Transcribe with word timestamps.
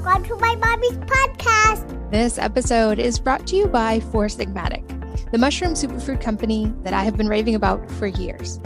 Welcome 0.00 0.22
to 0.26 0.36
my 0.36 0.54
mommy's 0.54 0.96
podcast. 0.98 2.12
This 2.12 2.38
episode 2.38 3.00
is 3.00 3.18
brought 3.18 3.48
to 3.48 3.56
you 3.56 3.66
by 3.66 3.98
Four 3.98 4.26
Sigmatic, 4.26 4.86
the 5.32 5.38
mushroom 5.38 5.72
superfood 5.72 6.20
company 6.20 6.72
that 6.84 6.94
I 6.94 7.02
have 7.02 7.16
been 7.16 7.26
raving 7.26 7.56
about 7.56 7.90
for 7.90 8.06
years. 8.06 8.60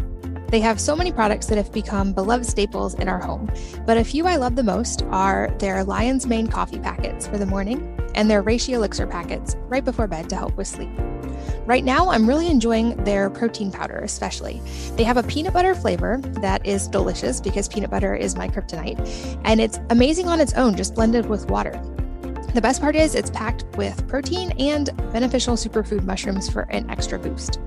They 0.49 0.61
have 0.61 0.79
so 0.79 0.95
many 0.95 1.11
products 1.11 1.47
that 1.47 1.57
have 1.57 1.73
become 1.73 2.13
beloved 2.13 2.45
staples 2.45 2.93
in 2.93 3.09
our 3.09 3.19
home, 3.19 3.51
but 3.87 3.97
a 3.97 4.05
few 4.05 4.27
I 4.27 4.37
love 4.37 4.57
the 4.57 4.63
most 4.63 5.05
are 5.05 5.49
their 5.59 5.83
Lion's 5.85 6.27
Mane 6.27 6.49
coffee 6.49 6.79
packets 6.79 7.27
for 7.27 7.39
the 7.39 7.47
morning 7.47 7.99
and 8.15 8.31
their 8.31 8.43
Reishi 8.43 8.75
elixir 8.75 9.07
packets 9.07 9.57
right 9.69 9.83
before 9.83 10.07
bed 10.07 10.29
to 10.29 10.37
help 10.37 10.55
with 10.59 10.67
sleep. 10.67 10.91
Right 11.67 11.85
now, 11.85 12.11
I'm 12.11 12.29
really 12.29 12.49
enjoying 12.49 12.97
their 13.05 13.31
protein 13.31 13.71
powder, 13.71 13.99
especially. 13.99 14.61
They 14.97 15.05
have 15.05 15.17
a 15.17 15.23
peanut 15.23 15.53
butter 15.53 15.75
flavor 15.75 16.19
that 16.41 16.67
is 16.67 16.89
delicious 16.89 17.41
because 17.41 17.69
peanut 17.69 17.91
butter 17.91 18.15
is 18.15 18.37
my 18.37 18.49
kryptonite, 18.49 19.39
and 19.45 19.61
it's 19.61 19.79
amazing 19.91 20.29
on 20.29 20.41
its 20.41 20.55
own, 20.55 20.77
just 20.77 20.95
blended 20.95 21.27
with 21.27 21.49
water. 21.49 21.81
The 22.55 22.61
best 22.61 22.81
part 22.81 22.97
is 22.97 23.15
it's 23.15 23.31
packed 23.31 23.65
with 23.77 24.07
protein 24.09 24.53
and 24.59 24.95
beneficial 25.13 25.55
superfood 25.55 26.05
mushrooms 26.05 26.51
for 26.51 26.63
an 26.63 26.91
extra 26.91 27.19
boost. 27.19 27.61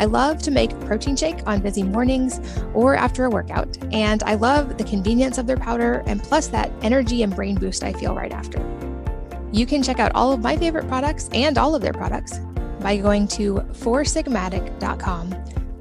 I 0.00 0.06
love 0.06 0.40
to 0.42 0.50
make 0.50 0.70
protein 0.80 1.14
shake 1.14 1.46
on 1.46 1.60
busy 1.60 1.82
mornings 1.82 2.40
or 2.72 2.94
after 2.94 3.26
a 3.26 3.30
workout, 3.30 3.76
and 3.92 4.22
I 4.22 4.34
love 4.34 4.78
the 4.78 4.84
convenience 4.84 5.36
of 5.36 5.46
their 5.46 5.58
powder 5.58 6.02
and 6.06 6.22
plus 6.22 6.46
that 6.48 6.72
energy 6.80 7.22
and 7.22 7.36
brain 7.36 7.56
boost 7.56 7.84
I 7.84 7.92
feel 7.92 8.14
right 8.14 8.32
after. 8.32 8.58
You 9.52 9.66
can 9.66 9.82
check 9.82 9.98
out 9.98 10.12
all 10.14 10.32
of 10.32 10.40
my 10.40 10.56
favorite 10.56 10.88
products 10.88 11.28
and 11.32 11.58
all 11.58 11.74
of 11.74 11.82
their 11.82 11.92
products 11.92 12.40
by 12.80 12.96
going 12.96 13.26
to 13.28 13.54
foursigmatic.com 13.54 15.34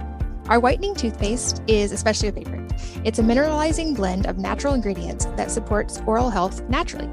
Our 0.48 0.61
whitening 0.61 0.95
toothpaste 0.95 1.62
is 1.69 1.92
especially 1.92 2.29
a 2.29 2.33
favorite 2.33 2.64
it's 3.05 3.19
a 3.19 3.22
mineralizing 3.22 3.94
blend 3.94 4.27
of 4.27 4.39
natural 4.39 4.75
ingredients 4.75 5.27
that 5.36 5.50
supports 5.50 6.00
oral 6.06 6.30
health 6.30 6.62
naturally. 6.69 7.11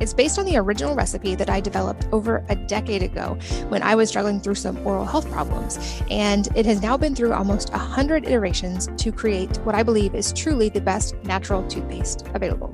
It's 0.00 0.12
based 0.12 0.38
on 0.38 0.44
the 0.44 0.56
original 0.56 0.94
recipe 0.94 1.34
that 1.36 1.48
I 1.48 1.60
developed 1.60 2.08
over 2.12 2.44
a 2.48 2.56
decade 2.56 3.02
ago 3.02 3.38
when 3.68 3.82
I 3.82 3.94
was 3.94 4.08
struggling 4.08 4.40
through 4.40 4.56
some 4.56 4.84
oral 4.86 5.04
health 5.04 5.30
problems, 5.30 6.02
and 6.10 6.48
it 6.56 6.66
has 6.66 6.82
now 6.82 6.96
been 6.96 7.14
through 7.14 7.32
almost 7.32 7.70
100 7.70 8.26
iterations 8.26 8.88
to 8.96 9.12
create 9.12 9.56
what 9.58 9.74
I 9.74 9.82
believe 9.82 10.14
is 10.14 10.32
truly 10.32 10.68
the 10.68 10.80
best 10.80 11.14
natural 11.22 11.66
toothpaste 11.68 12.26
available. 12.34 12.72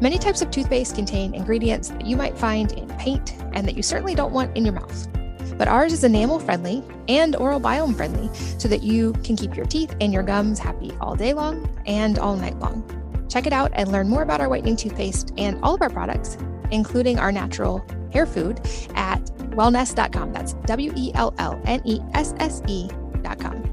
Many 0.00 0.18
types 0.18 0.42
of 0.42 0.50
toothpaste 0.50 0.96
contain 0.96 1.34
ingredients 1.34 1.90
that 1.90 2.06
you 2.06 2.16
might 2.16 2.36
find 2.36 2.72
in 2.72 2.88
paint 2.98 3.36
and 3.52 3.66
that 3.66 3.76
you 3.76 3.82
certainly 3.82 4.14
don't 4.14 4.32
want 4.32 4.56
in 4.56 4.64
your 4.64 4.74
mouth 4.74 5.08
but 5.56 5.68
ours 5.68 5.92
is 5.92 6.04
enamel 6.04 6.38
friendly 6.38 6.82
and 7.08 7.36
oral 7.36 7.60
biome 7.60 7.96
friendly 7.96 8.30
so 8.58 8.68
that 8.68 8.82
you 8.82 9.12
can 9.24 9.36
keep 9.36 9.56
your 9.56 9.66
teeth 9.66 9.94
and 10.00 10.12
your 10.12 10.22
gums 10.22 10.58
happy 10.58 10.92
all 11.00 11.14
day 11.14 11.32
long 11.32 11.68
and 11.86 12.18
all 12.18 12.36
night 12.36 12.58
long. 12.58 12.84
Check 13.28 13.46
it 13.46 13.52
out 13.52 13.70
and 13.74 13.92
learn 13.92 14.08
more 14.08 14.22
about 14.22 14.40
our 14.40 14.48
whitening 14.48 14.76
toothpaste 14.76 15.32
and 15.36 15.58
all 15.62 15.74
of 15.74 15.82
our 15.82 15.90
products, 15.90 16.36
including 16.70 17.18
our 17.18 17.30
natural 17.30 17.84
hair 18.12 18.26
food, 18.26 18.60
at 18.94 19.24
wellnesse.com. 19.52 20.32
That's 20.32 20.54
W 20.54 20.92
E 20.96 21.12
L 21.14 21.34
L 21.38 21.60
N 21.64 21.82
E 21.84 22.00
S 22.14 22.34
S 22.38 22.62
E.com. 22.66 23.64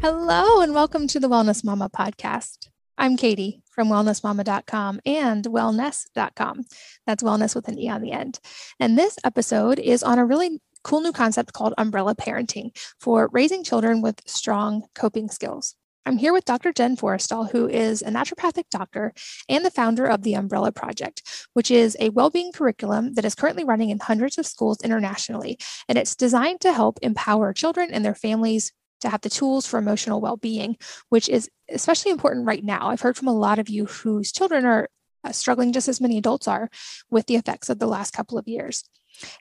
Hello, 0.00 0.60
and 0.60 0.74
welcome 0.74 1.06
to 1.06 1.20
the 1.20 1.28
Wellness 1.28 1.62
Mama 1.62 1.88
podcast. 1.88 2.68
I'm 2.98 3.16
Katie 3.16 3.61
from 3.72 3.88
wellnessmama.com 3.88 5.00
and 5.04 5.44
wellnesse.com. 5.44 6.64
That's 7.06 7.22
wellness 7.22 7.54
with 7.54 7.68
an 7.68 7.78
E 7.78 7.88
on 7.88 8.02
the 8.02 8.12
end. 8.12 8.38
And 8.78 8.96
this 8.96 9.18
episode 9.24 9.78
is 9.78 10.02
on 10.02 10.18
a 10.18 10.24
really 10.24 10.60
cool 10.84 11.00
new 11.00 11.12
concept 11.12 11.52
called 11.52 11.74
umbrella 11.78 12.14
parenting 12.14 12.76
for 13.00 13.28
raising 13.32 13.64
children 13.64 14.02
with 14.02 14.20
strong 14.26 14.84
coping 14.94 15.28
skills. 15.28 15.74
I'm 16.04 16.16
here 16.18 16.32
with 16.32 16.44
Dr. 16.44 16.72
Jen 16.72 16.96
Forristal, 16.96 17.44
who 17.44 17.68
is 17.68 18.02
a 18.02 18.06
naturopathic 18.06 18.64
doctor 18.72 19.12
and 19.48 19.64
the 19.64 19.70
founder 19.70 20.04
of 20.04 20.22
the 20.22 20.34
Umbrella 20.34 20.72
Project, 20.72 21.22
which 21.52 21.70
is 21.70 21.96
a 22.00 22.08
well-being 22.08 22.50
curriculum 22.50 23.14
that 23.14 23.24
is 23.24 23.36
currently 23.36 23.62
running 23.62 23.90
in 23.90 24.00
hundreds 24.00 24.36
of 24.36 24.46
schools 24.46 24.78
internationally. 24.82 25.58
And 25.88 25.96
it's 25.96 26.16
designed 26.16 26.60
to 26.62 26.72
help 26.72 26.98
empower 27.02 27.52
children 27.52 27.90
and 27.92 28.04
their 28.04 28.16
families 28.16 28.72
to 29.02 29.08
have 29.08 29.20
the 29.20 29.30
tools 29.30 29.66
for 29.66 29.78
emotional 29.78 30.20
well 30.20 30.36
being, 30.36 30.76
which 31.10 31.28
is 31.28 31.50
especially 31.68 32.10
important 32.10 32.46
right 32.46 32.64
now. 32.64 32.88
I've 32.88 33.00
heard 33.00 33.16
from 33.16 33.28
a 33.28 33.36
lot 33.36 33.58
of 33.58 33.68
you 33.68 33.86
whose 33.86 34.32
children 34.32 34.64
are 34.64 34.88
uh, 35.24 35.32
struggling 35.32 35.72
just 35.72 35.88
as 35.88 36.00
many 36.00 36.18
adults 36.18 36.48
are 36.48 36.68
with 37.10 37.26
the 37.26 37.36
effects 37.36 37.68
of 37.68 37.78
the 37.78 37.86
last 37.86 38.12
couple 38.12 38.38
of 38.38 38.48
years. 38.48 38.84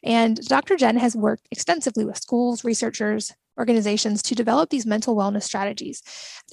And 0.03 0.37
Dr. 0.47 0.75
Jen 0.75 0.97
has 0.97 1.15
worked 1.15 1.47
extensively 1.49 2.05
with 2.05 2.17
schools, 2.17 2.63
researchers, 2.63 3.33
organizations 3.57 4.21
to 4.23 4.35
develop 4.35 4.69
these 4.69 4.85
mental 4.85 5.15
wellness 5.15 5.43
strategies. 5.43 6.03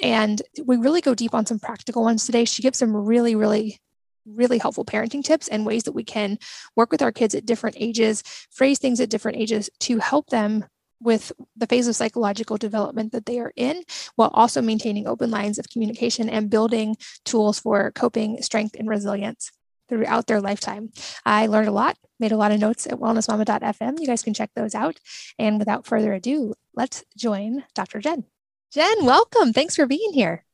And 0.03 0.41
we 0.65 0.77
really 0.77 1.01
go 1.01 1.15
deep 1.15 1.35
on 1.35 1.47
some 1.47 1.59
practical 1.59 2.03
ones 2.03 2.25
today. 2.25 2.45
She 2.45 2.63
gives 2.63 2.79
some 2.79 2.95
really, 2.95 3.35
really 3.35 3.81
really 4.27 4.59
helpful 4.59 4.85
parenting 4.85 5.25
tips 5.25 5.49
and 5.49 5.65
ways 5.65 5.85
that 5.85 5.93
we 5.93 6.05
can 6.05 6.39
work 6.77 6.93
with 6.93 7.01
our 7.01 7.13
kids 7.13 7.35
at 7.35 7.47
different 7.47 7.77
ages, 7.79 8.23
phrase 8.51 8.79
things 8.79 9.01
at 9.01 9.09
different 9.09 9.39
ages 9.39 9.71
to 9.81 9.99
help 9.99 10.29
them 10.29 10.67
with 11.01 11.33
the 11.57 11.67
phase 11.67 11.89
of 11.89 11.97
psychological 11.97 12.57
development 12.57 13.13
that 13.13 13.27
they 13.27 13.39
are 13.39 13.53
in, 13.57 13.83
while 14.17 14.31
also 14.35 14.61
maintaining 14.61 15.07
open 15.07 15.31
lines 15.31 15.59
of 15.59 15.69
communication 15.69 16.29
and 16.29 16.51
building 16.51 16.97
tools 17.25 17.61
for 17.61 17.91
coping, 17.93 18.43
strength, 18.43 18.75
and 18.79 18.89
resilience 18.89 19.51
throughout 19.89 20.27
their 20.27 20.41
lifetime. 20.41 20.91
I 21.25 21.47
learned 21.47 21.69
a 21.69 21.73
lot, 21.73 21.97
made 22.21 22.33
a 22.33 22.37
lot 22.37 22.53
of 22.53 22.61
notes 22.61 22.87
at 22.87 22.99
wellnessmama.fm. 22.99 24.01
You 24.01 24.07
guys 24.07 24.23
can 24.23 24.35
check 24.35 24.51
those 24.55 24.75
out. 24.75 24.99
And 25.39 25.59
without 25.59 25.87
further 25.87 26.13
ado, 26.13 26.55
let's 26.75 27.05
join 27.17 27.65
Dr. 27.75 28.01
Jen. 28.01 28.25
Jen, 28.73 29.05
welcome. 29.05 29.53
Thanks 29.53 29.77
for 29.77 29.87
being 29.87 30.13
here. 30.13 30.45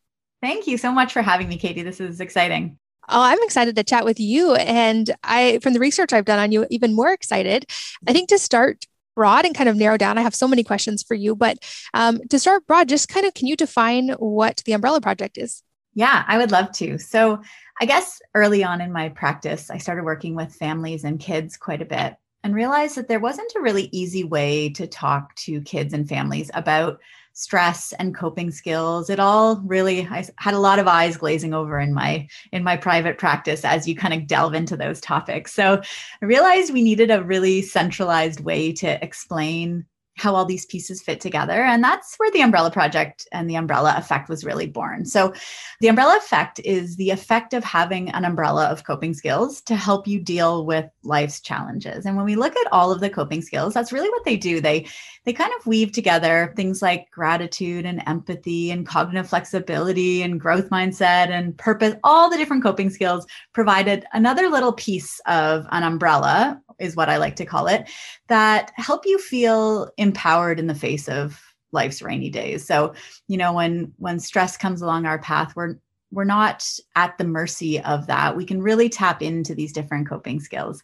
Thank 0.40 0.66
you 0.66 0.78
so 0.78 0.92
much 0.92 1.12
for 1.12 1.22
having 1.22 1.48
me, 1.48 1.58
Katie. 1.58 1.82
This 1.82 2.00
is 2.00 2.20
exciting. 2.20 2.78
Oh, 3.08 3.22
I'm 3.22 3.42
excited 3.42 3.76
to 3.76 3.84
chat 3.84 4.04
with 4.04 4.20
you. 4.20 4.54
And 4.54 5.10
I, 5.24 5.58
from 5.62 5.72
the 5.72 5.80
research 5.80 6.12
I've 6.12 6.24
done 6.24 6.38
on 6.38 6.52
you, 6.52 6.66
even 6.70 6.94
more 6.94 7.10
excited. 7.10 7.66
I 8.06 8.12
think 8.12 8.28
to 8.28 8.38
start 8.38 8.86
broad 9.14 9.44
and 9.44 9.54
kind 9.54 9.68
of 9.68 9.76
narrow 9.76 9.96
down, 9.96 10.18
I 10.18 10.22
have 10.22 10.34
so 10.34 10.48
many 10.48 10.64
questions 10.64 11.02
for 11.02 11.14
you. 11.14 11.34
But 11.34 11.58
um, 11.94 12.20
to 12.30 12.38
start 12.38 12.66
broad, 12.66 12.88
just 12.88 13.08
kind 13.08 13.26
of 13.26 13.34
can 13.34 13.46
you 13.46 13.56
define 13.56 14.10
what 14.18 14.62
the 14.64 14.72
Umbrella 14.72 15.00
Project 15.00 15.38
is? 15.38 15.62
Yeah, 15.94 16.24
I 16.26 16.38
would 16.38 16.50
love 16.50 16.72
to. 16.72 16.98
So, 16.98 17.40
I 17.80 17.86
guess 17.86 18.20
early 18.34 18.62
on 18.62 18.80
in 18.80 18.92
my 18.92 19.08
practice, 19.08 19.68
I 19.68 19.78
started 19.78 20.04
working 20.04 20.36
with 20.36 20.54
families 20.54 21.02
and 21.02 21.18
kids 21.18 21.56
quite 21.56 21.82
a 21.82 21.84
bit 21.84 22.14
and 22.44 22.54
realized 22.54 22.96
that 22.96 23.08
there 23.08 23.18
wasn't 23.18 23.52
a 23.56 23.60
really 23.60 23.88
easy 23.90 24.22
way 24.22 24.68
to 24.70 24.86
talk 24.86 25.34
to 25.36 25.60
kids 25.62 25.92
and 25.92 26.08
families 26.08 26.50
about 26.54 27.00
stress 27.34 27.92
and 27.98 28.14
coping 28.14 28.50
skills. 28.50 29.10
It 29.10 29.20
all 29.20 29.60
really 29.66 30.06
i 30.06 30.26
had 30.38 30.54
a 30.54 30.58
lot 30.58 30.78
of 30.78 30.88
eyes 30.88 31.16
glazing 31.16 31.52
over 31.52 31.78
in 31.78 31.92
my 31.92 32.26
in 32.52 32.62
my 32.62 32.76
private 32.76 33.18
practice 33.18 33.64
as 33.64 33.86
you 33.86 33.94
kind 33.94 34.14
of 34.14 34.26
delve 34.26 34.54
into 34.54 34.76
those 34.76 35.00
topics. 35.00 35.52
So 35.52 35.82
i 36.22 36.24
realized 36.24 36.72
we 36.72 36.82
needed 36.82 37.10
a 37.10 37.22
really 37.22 37.60
centralized 37.60 38.40
way 38.40 38.72
to 38.74 39.04
explain 39.04 39.84
how 40.16 40.34
all 40.34 40.44
these 40.44 40.66
pieces 40.66 41.02
fit 41.02 41.20
together. 41.20 41.64
And 41.64 41.82
that's 41.82 42.14
where 42.16 42.30
the 42.30 42.40
umbrella 42.40 42.70
project 42.70 43.26
and 43.32 43.48
the 43.50 43.56
umbrella 43.56 43.94
effect 43.96 44.28
was 44.28 44.44
really 44.44 44.66
born. 44.66 45.04
So, 45.04 45.32
the 45.80 45.88
umbrella 45.88 46.16
effect 46.16 46.60
is 46.64 46.96
the 46.96 47.10
effect 47.10 47.52
of 47.52 47.64
having 47.64 48.10
an 48.10 48.24
umbrella 48.24 48.66
of 48.66 48.84
coping 48.84 49.14
skills 49.14 49.60
to 49.62 49.76
help 49.76 50.06
you 50.06 50.20
deal 50.20 50.64
with 50.64 50.86
life's 51.02 51.40
challenges. 51.40 52.06
And 52.06 52.16
when 52.16 52.24
we 52.24 52.36
look 52.36 52.56
at 52.56 52.72
all 52.72 52.92
of 52.92 53.00
the 53.00 53.10
coping 53.10 53.42
skills, 53.42 53.74
that's 53.74 53.92
really 53.92 54.10
what 54.10 54.24
they 54.24 54.36
do. 54.36 54.60
They 54.60 54.86
they 55.24 55.32
kind 55.32 55.52
of 55.58 55.66
weave 55.66 55.92
together 55.92 56.52
things 56.54 56.82
like 56.82 57.10
gratitude 57.10 57.86
and 57.86 58.02
empathy 58.06 58.70
and 58.70 58.86
cognitive 58.86 59.28
flexibility 59.28 60.22
and 60.22 60.40
growth 60.40 60.68
mindset 60.70 61.30
and 61.30 61.56
purpose, 61.56 61.94
all 62.04 62.28
the 62.30 62.36
different 62.36 62.62
coping 62.62 62.90
skills 62.90 63.26
provided 63.52 64.04
another 64.12 64.48
little 64.48 64.72
piece 64.72 65.20
of 65.26 65.66
an 65.70 65.82
umbrella 65.82 66.60
is 66.78 66.96
what 66.96 67.08
I 67.08 67.16
like 67.18 67.36
to 67.36 67.46
call 67.46 67.66
it, 67.68 67.88
that 68.28 68.72
help 68.76 69.06
you 69.06 69.18
feel 69.18 69.90
empowered 70.04 70.60
in 70.60 70.68
the 70.68 70.74
face 70.74 71.08
of 71.08 71.42
life's 71.72 72.02
rainy 72.02 72.30
days. 72.30 72.64
So, 72.64 72.94
you 73.26 73.36
know, 73.36 73.52
when 73.52 73.92
when 73.98 74.20
stress 74.20 74.56
comes 74.56 74.80
along 74.80 75.06
our 75.06 75.18
path, 75.18 75.56
we're 75.56 75.76
we're 76.12 76.24
not 76.24 76.64
at 76.94 77.18
the 77.18 77.24
mercy 77.24 77.80
of 77.80 78.06
that. 78.06 78.36
We 78.36 78.44
can 78.44 78.62
really 78.62 78.88
tap 78.88 79.20
into 79.20 79.52
these 79.52 79.72
different 79.72 80.08
coping 80.08 80.38
skills. 80.38 80.80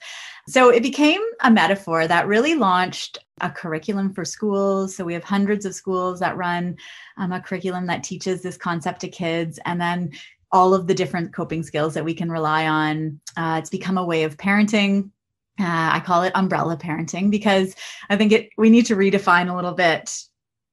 So 0.48 0.70
it 0.70 0.82
became 0.82 1.20
a 1.40 1.50
metaphor 1.50 2.08
that 2.08 2.26
really 2.26 2.56
launched 2.56 3.18
a 3.40 3.48
curriculum 3.48 4.12
for 4.12 4.24
schools. 4.24 4.96
So 4.96 5.04
we 5.04 5.14
have 5.14 5.22
hundreds 5.22 5.64
of 5.64 5.74
schools 5.74 6.18
that 6.18 6.36
run 6.36 6.76
um, 7.16 7.30
a 7.30 7.40
curriculum 7.40 7.86
that 7.86 8.02
teaches 8.02 8.42
this 8.42 8.56
concept 8.56 9.00
to 9.02 9.08
kids. 9.08 9.60
And 9.64 9.80
then 9.80 10.10
all 10.52 10.74
of 10.74 10.88
the 10.88 10.94
different 10.94 11.32
coping 11.32 11.62
skills 11.62 11.94
that 11.94 12.04
we 12.04 12.14
can 12.14 12.30
rely 12.30 12.66
on. 12.66 13.20
Uh, 13.36 13.56
it's 13.60 13.70
become 13.70 13.98
a 13.98 14.04
way 14.04 14.24
of 14.24 14.36
parenting 14.36 15.10
uh, 15.58 15.90
I 15.92 16.00
call 16.00 16.22
it 16.22 16.32
umbrella 16.34 16.76
parenting 16.76 17.30
because 17.30 17.74
I 18.08 18.16
think 18.16 18.32
it 18.32 18.50
we 18.56 18.70
need 18.70 18.86
to 18.86 18.96
redefine 18.96 19.50
a 19.50 19.54
little 19.54 19.74
bit 19.74 20.10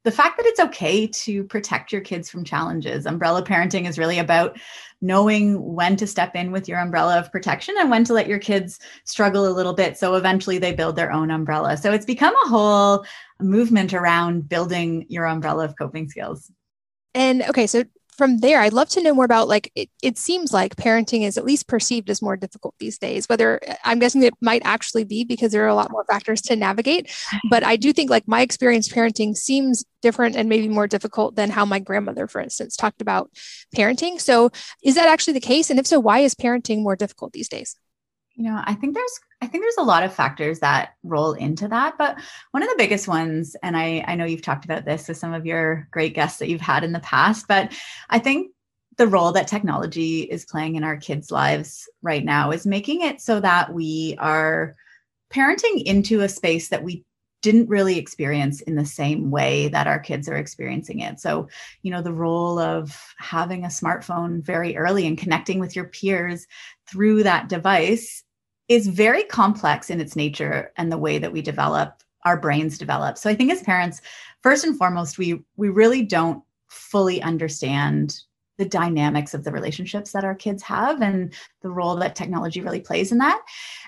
the 0.08 0.12
fact 0.12 0.38
that 0.38 0.46
it's 0.46 0.62
okay 0.62 1.06
to 1.06 1.44
protect 1.44 1.92
your 1.92 2.00
kids 2.00 2.30
from 2.30 2.46
challenges. 2.46 3.06
Umbrella 3.06 3.44
parenting 3.44 3.90
is 3.90 4.00
really 4.00 4.20
about 4.20 4.58
knowing 5.02 5.62
when 5.62 5.98
to 5.98 6.08
step 6.08 6.34
in 6.34 6.50
with 6.50 6.70
your 6.70 6.80
umbrella 6.80 7.20
of 7.20 7.30
protection 7.30 7.76
and 7.78 7.92
when 7.92 8.06
to 8.06 8.14
let 8.14 8.28
your 8.28 8.40
kids 8.40 8.80
struggle 9.04 9.46
a 9.46 9.52
little 9.52 9.74
bit. 9.74 9.98
So 9.98 10.16
eventually 10.16 10.60
they 10.60 10.74
build 10.74 10.96
their 10.96 11.12
own 11.12 11.30
umbrella. 11.30 11.76
So 11.76 11.92
it's 11.92 12.06
become 12.06 12.34
a 12.46 12.48
whole 12.48 13.06
movement 13.42 13.94
around 13.94 14.48
building 14.48 15.06
your 15.10 15.26
umbrella 15.26 15.66
of 15.66 15.78
coping 15.78 16.08
skills. 16.08 16.50
And 17.14 17.44
okay, 17.44 17.68
so 17.68 17.84
from 18.18 18.40
there, 18.40 18.60
I'd 18.60 18.74
love 18.74 18.90
to 18.90 19.02
know 19.02 19.14
more 19.14 19.26
about 19.26 19.48
like 19.48 19.72
it, 19.76 19.90
it 20.02 20.18
seems 20.18 20.52
like 20.52 20.76
parenting 20.76 21.22
is 21.22 21.38
at 21.38 21.46
least 21.46 21.68
perceived 21.68 22.10
as 22.10 22.22
more 22.22 22.36
difficult 22.36 22.74
these 22.80 22.98
days. 22.98 23.30
Whether 23.30 23.60
uh, 23.68 23.76
I'm 23.86 24.00
guessing 24.00 24.24
it 24.24 24.34
might 24.42 24.64
actually 24.66 25.04
be 25.04 25.24
because 25.24 25.52
there 25.52 25.64
are 25.64 25.68
a 25.68 25.76
lot 25.76 25.92
more 25.92 26.04
factors 26.06 26.42
to 26.44 26.56
navigate. 26.56 27.14
But 27.50 27.64
I 27.64 27.76
do 27.76 27.94
think 27.94 28.10
like 28.10 28.28
my 28.28 28.42
experience 28.42 28.90
parenting 28.90 29.36
seems 29.36 29.86
different 30.02 30.36
and 30.36 30.50
maybe 30.50 30.68
more 30.68 30.88
difficult 30.88 31.36
than 31.36 31.50
how 31.50 31.66
my 31.66 31.80
grandmother, 31.80 32.28
for 32.28 32.42
instance, 32.42 32.76
talked 32.76 33.02
about 33.02 33.30
parenting. 33.76 34.20
So 34.20 34.52
is 34.84 34.96
that 34.96 35.08
actually 35.08 35.34
the 35.34 35.40
case? 35.40 35.70
And 35.70 35.80
if 35.80 35.88
so, 35.88 36.00
why 36.00 36.20
is 36.20 36.36
parenting 36.36 36.82
more 36.82 36.96
difficult 36.96 37.34
these 37.34 37.48
days? 37.48 37.76
You 38.36 38.46
know, 38.46 38.62
I 38.64 38.74
think 38.74 38.96
there's 38.96 39.20
I 39.40 39.48
think 39.48 39.64
there's 39.64 39.78
a 39.78 39.84
lot 39.84 40.04
of 40.04 40.14
factors 40.14 40.60
that 40.60 40.96
roll 41.04 41.34
into 41.34 41.68
that, 41.68 41.98
but 41.98 42.18
one 42.52 42.64
of 42.64 42.70
the 42.70 42.76
biggest 42.78 43.08
ones, 43.08 43.56
and 43.62 43.78
I, 43.78 44.04
I 44.08 44.16
know 44.16 44.26
you've 44.26 44.42
talked 44.42 44.66
about 44.66 44.86
this 44.86 45.08
with 45.08 45.18
some 45.18 45.34
of 45.34 45.46
your 45.46 45.88
great 45.92 46.16
guests 46.16 46.40
that 46.40 46.50
you've 46.50 46.62
had 46.62 46.84
in 46.84 46.92
the 46.92 47.00
past, 47.02 47.48
but 47.48 47.72
I 48.10 48.18
think 48.18 48.52
the 48.98 49.08
role 49.08 49.32
that 49.32 49.48
technology 49.48 50.22
is 50.22 50.46
playing 50.46 50.76
in 50.76 50.84
our 50.84 50.98
kids' 50.98 51.32
lives 51.32 51.88
right 52.02 52.26
now 52.26 52.52
is 52.52 52.66
making 52.66 53.02
it 53.02 53.22
so 53.22 53.40
that 53.40 53.72
we 53.72 54.16
are 54.18 54.76
parenting 55.32 55.84
into 55.84 56.22
a 56.22 56.30
space 56.30 56.70
that 56.70 56.84
we 56.84 57.04
didn't 57.44 57.70
really 57.70 58.00
experience 58.00 58.62
in 58.62 58.76
the 58.76 58.86
same 58.86 59.30
way 59.30 59.68
that 59.68 59.86
our 59.86 60.00
kids 60.00 60.28
are 60.28 60.36
experiencing 60.36 61.02
it. 61.02 61.20
So, 61.20 61.48
you 61.84 61.92
know, 61.92 62.02
the 62.02 62.12
role 62.12 62.58
of 62.58 63.00
having 63.20 63.64
a 63.64 63.68
smartphone 63.68 64.44
very 64.44 64.76
early 64.76 65.06
and 65.06 65.18
connecting 65.18 65.60
with 65.60 65.76
your 65.76 65.86
peers 65.86 66.48
through 66.90 67.24
that 67.24 67.48
device 67.48 68.24
is 68.70 68.88
very 68.88 69.24
complex 69.24 69.90
in 69.90 70.02
its 70.02 70.16
nature 70.16 70.72
and 70.78 70.92
the 70.92 70.98
way 70.98 71.18
that 71.18 71.32
we 71.32 71.42
develop 71.42 72.04
our 72.26 72.38
brains 72.38 72.78
develop. 72.78 73.18
So 73.18 73.30
I 73.30 73.36
think 73.36 73.52
as 73.52 73.62
parents, 73.62 74.02
first 74.44 74.66
and 74.66 74.78
foremost, 74.78 75.18
we 75.18 75.44
we 75.56 75.70
really 75.70 76.04
don't 76.04 76.44
fully 76.68 77.22
understand 77.22 78.20
the 78.58 78.66
dynamics 78.66 79.34
of 79.34 79.44
the 79.44 79.52
relationships 79.52 80.12
that 80.12 80.26
our 80.26 80.36
kids 80.36 80.64
have 80.64 81.02
and 81.02 81.34
the 81.62 81.70
role 81.70 81.96
that 81.96 82.16
technology 82.16 82.60
really 82.60 82.82
plays 82.82 83.12
in 83.12 83.20
that. 83.20 83.42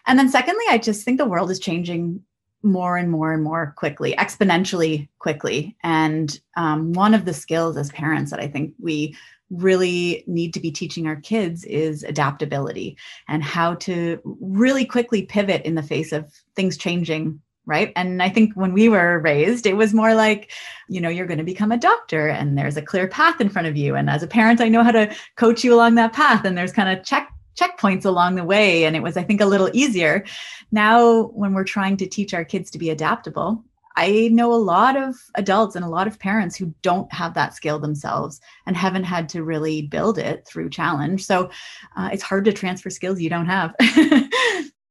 And 0.08 0.18
then 0.18 0.30
secondly, 0.30 0.64
I 0.70 0.78
just 0.78 1.04
think 1.04 1.18
the 1.18 1.26
world 1.26 1.52
is 1.52 1.60
changing 1.60 2.24
more 2.62 2.98
and 2.98 3.10
more 3.10 3.34
and 3.34 3.44
more 3.44 3.74
quickly, 3.78 4.14
exponentially 4.18 5.08
quickly. 5.18 5.76
And 5.82 6.40
um, 6.56 6.94
one 6.94 7.14
of 7.14 7.26
the 7.26 7.34
skills 7.34 7.78
as 7.78 7.92
parents 7.92 8.32
that 8.32 8.40
I 8.40 8.48
think 8.48 8.74
we 8.80 9.16
really 9.50 10.24
need 10.28 10.54
to 10.54 10.60
be 10.60 10.72
teaching 10.72 11.08
our 11.08 11.16
kids 11.16 11.64
is 11.66 12.04
adaptability 12.04 12.98
and 13.28 13.44
how 13.44 13.74
to 13.76 14.20
really 14.40 14.86
quickly 14.86 15.24
pivot 15.24 15.62
in 15.64 15.76
the 15.76 15.84
face 15.84 16.12
of 16.12 16.32
things 16.56 16.78
changing 16.78 17.40
right? 17.66 17.94
And 17.96 18.22
i 18.22 18.30
think 18.30 18.54
when 18.56 18.74
we 18.74 18.90
were 18.90 19.20
raised 19.20 19.66
it 19.66 19.78
was 19.78 19.94
more 19.94 20.16
like 20.16 20.52
you 20.90 21.00
know 21.00 21.08
you're 21.08 21.28
going 21.28 21.38
to 21.38 21.44
become 21.44 21.72
a 21.72 21.78
doctor 21.78 22.28
and 22.28 22.58
there's 22.58 22.78
a 22.78 22.82
clear 22.82 23.08
path 23.08 23.40
in 23.40 23.50
front 23.50 23.68
of 23.68 23.78
you. 23.78 23.96
And 23.96 24.10
as 24.10 24.24
a 24.24 24.28
parent 24.28 24.60
i 24.60 24.68
know 24.68 24.84
how 24.84 24.92
to 24.92 25.16
coach 25.36 25.64
you 25.64 25.74
along 25.74 25.96
that 25.96 26.14
path 26.14 26.44
and 26.46 26.58
there's 26.58 26.74
kind 26.74 26.90
of 26.90 27.06
check 27.06 27.30
checkpoints 27.56 28.06
along 28.06 28.36
the 28.36 28.44
way. 28.44 28.86
And 28.86 28.96
it 28.96 29.04
was 29.04 29.16
i 29.18 29.24
think 29.24 29.40
a 29.40 29.46
little 29.46 29.70
easier. 29.74 30.26
Now 30.72 31.28
when 31.28 31.54
we're 31.54 31.64
trying 31.64 31.98
to 31.98 32.08
teach 32.08 32.34
our 32.34 32.44
kids 32.44 32.72
to 32.72 32.80
be 32.80 32.90
adaptable 32.90 33.64
I 34.00 34.30
know 34.32 34.54
a 34.54 34.56
lot 34.56 34.96
of 34.96 35.18
adults 35.36 35.76
and 35.76 35.84
a 35.84 35.90
lot 35.90 36.08
of 36.08 36.18
parents 36.18 36.56
who 36.56 36.74
don't 36.82 37.12
have 37.12 37.34
that 37.34 37.54
skill 37.54 37.80
themselves 37.80 38.40
and 38.66 38.78
haven't 38.78 39.04
had 39.04 39.28
to 39.30 39.44
really 39.44 39.82
build 39.82 40.18
it 40.18 40.48
through 40.48 40.70
challenge. 40.70 41.26
So 41.26 41.50
uh, 41.98 42.10
it's 42.14 42.24
hard 42.24 42.46
to 42.46 42.54
transfer 42.54 42.90
skills 42.90 43.20
you 43.20 43.30
don't 43.30 43.48
have. 43.48 43.76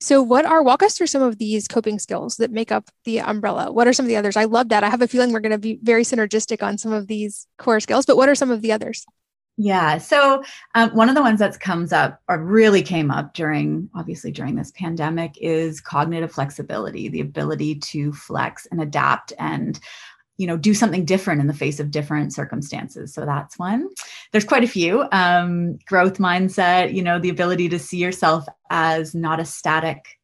so, 0.00 0.22
what 0.22 0.44
are, 0.44 0.62
walk 0.62 0.82
us 0.82 0.92
through 0.92 1.06
some 1.06 1.22
of 1.22 1.38
these 1.38 1.66
coping 1.66 1.98
skills 1.98 2.36
that 2.36 2.50
make 2.50 2.70
up 2.70 2.90
the 3.06 3.20
umbrella? 3.20 3.72
What 3.72 3.88
are 3.88 3.94
some 3.94 4.04
of 4.04 4.08
the 4.08 4.16
others? 4.16 4.36
I 4.36 4.44
love 4.44 4.68
that. 4.68 4.84
I 4.84 4.90
have 4.90 5.00
a 5.00 5.08
feeling 5.08 5.32
we're 5.32 5.40
going 5.40 5.52
to 5.52 5.58
be 5.58 5.78
very 5.82 6.02
synergistic 6.02 6.62
on 6.62 6.76
some 6.76 6.92
of 6.92 7.06
these 7.06 7.46
core 7.56 7.80
skills, 7.80 8.04
but 8.04 8.18
what 8.18 8.28
are 8.28 8.34
some 8.34 8.50
of 8.50 8.60
the 8.60 8.72
others? 8.72 9.06
Yeah. 9.60 9.98
So 9.98 10.44
um, 10.76 10.90
one 10.90 11.08
of 11.08 11.16
the 11.16 11.20
ones 11.20 11.40
that 11.40 11.58
comes 11.58 11.92
up 11.92 12.22
or 12.28 12.40
really 12.40 12.80
came 12.80 13.10
up 13.10 13.34
during, 13.34 13.90
obviously, 13.92 14.30
during 14.30 14.54
this 14.54 14.70
pandemic 14.70 15.32
is 15.36 15.80
cognitive 15.80 16.30
flexibility, 16.30 17.08
the 17.08 17.20
ability 17.20 17.74
to 17.74 18.12
flex 18.12 18.66
and 18.70 18.80
adapt 18.80 19.32
and 19.36 19.80
you 20.36 20.46
know 20.46 20.56
do 20.56 20.72
something 20.72 21.04
different 21.04 21.40
in 21.40 21.48
the 21.48 21.52
face 21.52 21.80
of 21.80 21.90
different 21.90 22.32
circumstances 22.32 23.12
so 23.12 23.26
that's 23.26 23.58
one 23.58 23.88
there's 24.30 24.44
quite 24.44 24.62
a 24.62 24.68
few 24.68 25.04
um, 25.10 25.76
growth 25.86 26.18
mindset 26.18 26.94
you 26.94 27.02
know 27.02 27.18
the 27.18 27.28
ability 27.28 27.68
to 27.68 27.76
see 27.76 27.96
yourself 27.96 28.46
as 28.70 29.16
not 29.16 29.40
a 29.40 29.44
static 29.44 30.16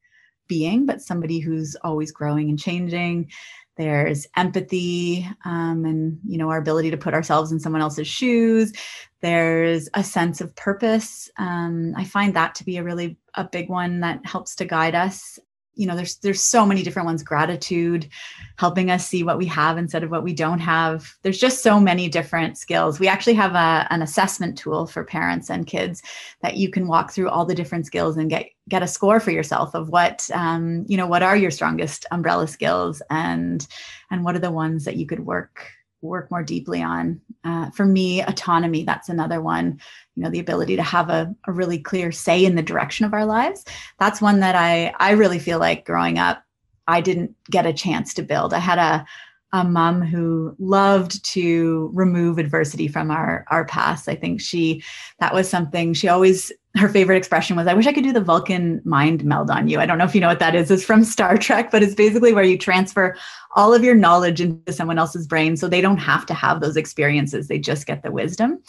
being 0.47 0.87
but 0.87 1.03
somebody 1.03 1.41
who's 1.41 1.75
always 1.83 2.13
growing 2.13 2.49
and 2.49 2.61
changing 2.61 3.29
there's 3.77 4.27
empathy 4.37 5.29
um, 5.45 5.85
and 5.85 6.19
you 6.27 6.39
know 6.39 6.51
our 6.51 6.59
ability 6.59 6.91
to 6.91 6.97
put 6.97 7.15
ourselves 7.15 7.53
in 7.53 7.61
someone 7.61 7.83
else's 7.83 8.09
shoes. 8.09 8.73
There's 9.21 9.89
a 9.95 10.05
sense 10.05 10.41
of 10.41 10.55
purpose. 10.55 11.31
Um, 11.39 11.95
i 11.97 12.05
find 12.05 12.35
that 12.35 12.55
to 12.57 12.65
be 12.65 12.77
a 12.77 12.85
really 12.85 13.17
a 13.35 13.45
big 13.45 13.69
one 13.69 14.01
that 14.01 14.25
helps 14.25 14.55
to 14.57 14.65
guide 14.65 14.95
us 14.95 15.39
you 15.75 15.87
know 15.87 15.97
there's 15.97 16.17
there's 16.17 16.43
so 16.43 16.65
many 16.65 16.83
different 16.83 17.07
ones. 17.07 17.23
Gratitude 17.23 18.09
helping 18.57 18.91
us 18.91 19.07
see 19.07 19.23
what 19.23 19.39
we 19.39 19.47
have 19.47 19.79
instead 19.79 20.03
of 20.03 20.11
what 20.11 20.23
we 20.23 20.33
don't 20.33 20.61
have. 20.61 21.15
There's 21.23 21.39
just 21.39 21.63
so 21.63 21.81
many 21.81 22.09
different 22.09 22.57
skills. 22.57 23.01
We 23.01 23.09
actually 23.09 23.35
have 23.35 23.55
a, 23.55 23.87
an 23.91 24.03
assessment 24.03 24.57
tool 24.57 24.87
for 24.87 25.05
parents 25.05 25.51
and 25.51 25.67
kids 25.67 26.03
that 26.43 26.57
you 26.57 26.71
can 26.71 26.87
walk 26.87 27.13
through 27.13 27.29
all 27.29 27.45
the 27.45 27.55
different 27.55 27.87
skills 27.87 28.17
and 28.17 28.31
get 28.31 28.47
get 28.69 28.83
a 28.83 28.89
score 28.89 29.21
for 29.21 29.31
yourself 29.31 29.75
of 29.75 29.89
what 29.89 30.29
um, 30.33 30.85
you 30.89 30.97
know 30.97 31.07
what 31.07 31.23
are 31.23 31.37
your 31.37 31.51
strongest 31.51 32.07
umbrella 32.11 32.47
skills 32.47 33.03
and 33.11 33.67
and 34.11 34.25
what 34.25 34.35
are 34.35 34.41
the 34.41 34.51
ones 34.51 34.85
that 34.85 34.97
you 34.97 35.07
could 35.07 35.21
work 35.21 35.71
work 36.09 36.31
more 36.31 36.43
deeply 36.43 36.83
on. 36.83 37.21
Uh, 37.45 37.71
for 37.71 37.85
me, 37.85 38.23
autonomy, 38.23 38.85
that's 38.85 39.09
another 39.09 39.41
one. 39.41 39.81
You 40.15 40.23
know, 40.23 40.31
the 40.31 40.41
ability 40.41 40.77
to 40.77 40.83
have 40.83 41.11
a, 41.11 41.35
a 41.47 41.53
really 41.53 41.79
clear 41.79 42.13
say 42.13 42.45
in 42.45 42.55
the 42.55 42.63
direction 42.63 43.07
of 43.07 43.13
our 43.13 43.27
lives. 43.27 43.65
That's 43.99 44.21
one 44.21 44.41
that 44.41 44.55
I 44.55 44.95
I 44.99 45.13
really 45.13 45.39
feel 45.39 45.59
like 45.59 45.87
growing 45.87 46.19
up, 46.19 46.43
I 46.87 47.01
didn't 47.01 47.35
get 47.51 47.67
a 47.67 47.73
chance 47.73 48.15
to 48.15 48.23
build. 48.23 48.55
I 48.55 48.59
had 48.59 48.79
a 48.79 49.07
a 49.55 49.63
mom 49.63 50.03
who 50.03 50.55
loved 50.59 51.25
to 51.25 51.89
remove 51.95 52.39
adversity 52.39 52.89
from 52.89 53.11
our 53.11 53.47
our 53.51 53.65
past. 53.65 54.09
I 54.09 54.17
think 54.17 54.41
she 54.41 54.83
that 55.21 55.33
was 55.33 55.49
something 55.49 55.95
she 55.95 56.09
always 56.09 56.53
her 56.77 56.89
favorite 56.89 57.17
expression 57.17 57.55
was, 57.55 57.69
I 57.69 57.75
wish 57.75 57.87
I 57.87 57.93
could 57.93 58.03
do 58.03 58.13
the 58.13 58.21
Vulcan 58.21 58.83
mind 58.85 59.25
meld 59.25 59.49
on 59.49 59.69
you. 59.69 59.79
I 59.79 59.87
don't 59.87 59.97
know 59.97 60.05
if 60.05 60.13
you 60.13 60.21
know 60.21 60.27
what 60.27 60.41
that 60.41 60.57
is. 60.57 60.73
It's 60.73 60.85
from 60.85 61.05
Star 61.05 61.39
Trek, 61.39 61.71
but 61.71 61.85
it's 61.85 61.95
basically 61.95 62.33
where 62.33 62.43
you 62.43 62.59
transfer 62.59 63.17
all 63.55 63.73
of 63.73 63.85
your 63.85 63.95
knowledge 63.95 64.41
into 64.41 64.73
someone 64.73 64.99
else's 64.99 65.29
brain 65.29 65.57
so 65.57 65.69
they 65.69 65.81
don't 65.81 65.99
have 65.99 66.27
to 66.27 66.35
have 66.35 66.61
those 66.61 66.77
experiences. 66.77 67.47
They 67.47 67.61
just 67.61 67.87
get 67.87 68.03
the 68.03 68.11
wisdom. 68.11 68.61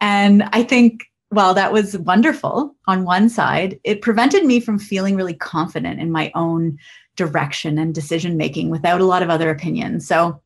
And 0.00 0.44
I 0.54 0.62
think 0.62 1.10
while 1.28 1.52
that 1.52 1.74
was 1.74 1.98
wonderful 1.98 2.74
on 2.86 3.04
one 3.04 3.28
side, 3.28 3.78
it 3.84 4.00
prevented 4.00 4.46
me 4.46 4.58
from 4.58 4.78
feeling 4.78 5.14
really 5.14 5.34
confident 5.34 6.00
in 6.00 6.10
my 6.10 6.30
own 6.34 6.78
direction 7.16 7.78
and 7.78 7.94
decision 7.94 8.36
making 8.36 8.70
without 8.70 9.00
a 9.00 9.06
lot 9.06 9.22
of 9.22 9.30
other 9.30 9.50
opinions. 9.50 10.06
So, 10.06 10.40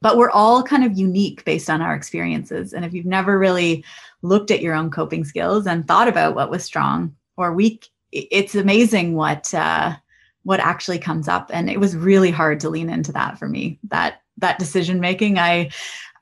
but 0.00 0.16
we're 0.16 0.30
all 0.30 0.62
kind 0.62 0.84
of 0.84 0.98
unique 0.98 1.44
based 1.44 1.70
on 1.70 1.82
our 1.82 1.94
experiences. 1.94 2.72
And 2.72 2.84
if 2.84 2.92
you've 2.92 3.06
never 3.06 3.38
really 3.38 3.84
looked 4.22 4.50
at 4.50 4.62
your 4.62 4.74
own 4.74 4.90
coping 4.90 5.24
skills 5.24 5.66
and 5.66 5.86
thought 5.86 6.08
about 6.08 6.34
what 6.34 6.50
was 6.50 6.64
strong 6.64 7.14
or 7.36 7.52
weak, 7.52 7.88
it's 8.12 8.54
amazing 8.54 9.14
what 9.14 9.52
uh, 9.52 9.94
what 10.44 10.60
actually 10.60 10.98
comes 10.98 11.28
up. 11.28 11.50
And 11.52 11.68
it 11.68 11.80
was 11.80 11.96
really 11.96 12.30
hard 12.30 12.60
to 12.60 12.70
lean 12.70 12.88
into 12.88 13.12
that 13.12 13.38
for 13.38 13.48
me. 13.48 13.78
That 13.88 14.22
that 14.38 14.58
decision 14.58 15.00
making, 15.00 15.38
I 15.38 15.70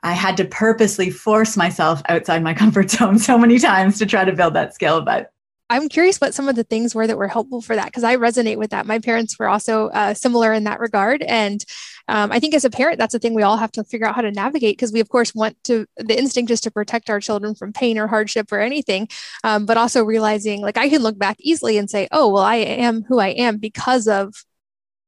I 0.02 0.12
had 0.12 0.36
to 0.38 0.44
purposely 0.44 1.10
force 1.10 1.56
myself 1.56 2.02
outside 2.08 2.42
my 2.42 2.54
comfort 2.54 2.90
zone 2.92 3.18
so 3.18 3.38
many 3.38 3.58
times 3.58 3.98
to 3.98 4.06
try 4.06 4.24
to 4.24 4.32
build 4.32 4.54
that 4.54 4.74
skill, 4.74 5.02
but 5.02 5.32
I'm 5.74 5.88
curious 5.88 6.20
what 6.20 6.34
some 6.34 6.48
of 6.48 6.54
the 6.54 6.62
things 6.62 6.94
were 6.94 7.06
that 7.06 7.18
were 7.18 7.26
helpful 7.26 7.60
for 7.60 7.74
that 7.74 7.86
because 7.86 8.04
I 8.04 8.16
resonate 8.16 8.58
with 8.58 8.70
that. 8.70 8.86
My 8.86 9.00
parents 9.00 9.36
were 9.38 9.48
also 9.48 9.88
uh, 9.88 10.14
similar 10.14 10.52
in 10.52 10.64
that 10.64 10.78
regard. 10.78 11.22
And 11.22 11.64
um, 12.06 12.30
I 12.30 12.38
think 12.38 12.54
as 12.54 12.64
a 12.64 12.70
parent, 12.70 12.98
that's 12.98 13.14
a 13.14 13.18
thing 13.18 13.34
we 13.34 13.42
all 13.42 13.56
have 13.56 13.72
to 13.72 13.82
figure 13.82 14.06
out 14.06 14.14
how 14.14 14.22
to 14.22 14.30
navigate 14.30 14.76
because 14.76 14.92
we, 14.92 15.00
of 15.00 15.08
course, 15.08 15.34
want 15.34 15.56
to, 15.64 15.86
the 15.96 16.16
instinct 16.16 16.52
is 16.52 16.60
to 16.60 16.70
protect 16.70 17.10
our 17.10 17.18
children 17.18 17.56
from 17.56 17.72
pain 17.72 17.98
or 17.98 18.06
hardship 18.06 18.52
or 18.52 18.60
anything. 18.60 19.08
Um, 19.42 19.66
but 19.66 19.76
also 19.76 20.04
realizing 20.04 20.60
like 20.60 20.78
I 20.78 20.88
can 20.88 21.02
look 21.02 21.18
back 21.18 21.38
easily 21.40 21.76
and 21.76 21.90
say, 21.90 22.06
oh, 22.12 22.32
well, 22.32 22.44
I 22.44 22.56
am 22.56 23.02
who 23.02 23.18
I 23.18 23.28
am 23.28 23.58
because 23.58 24.06
of 24.06 24.32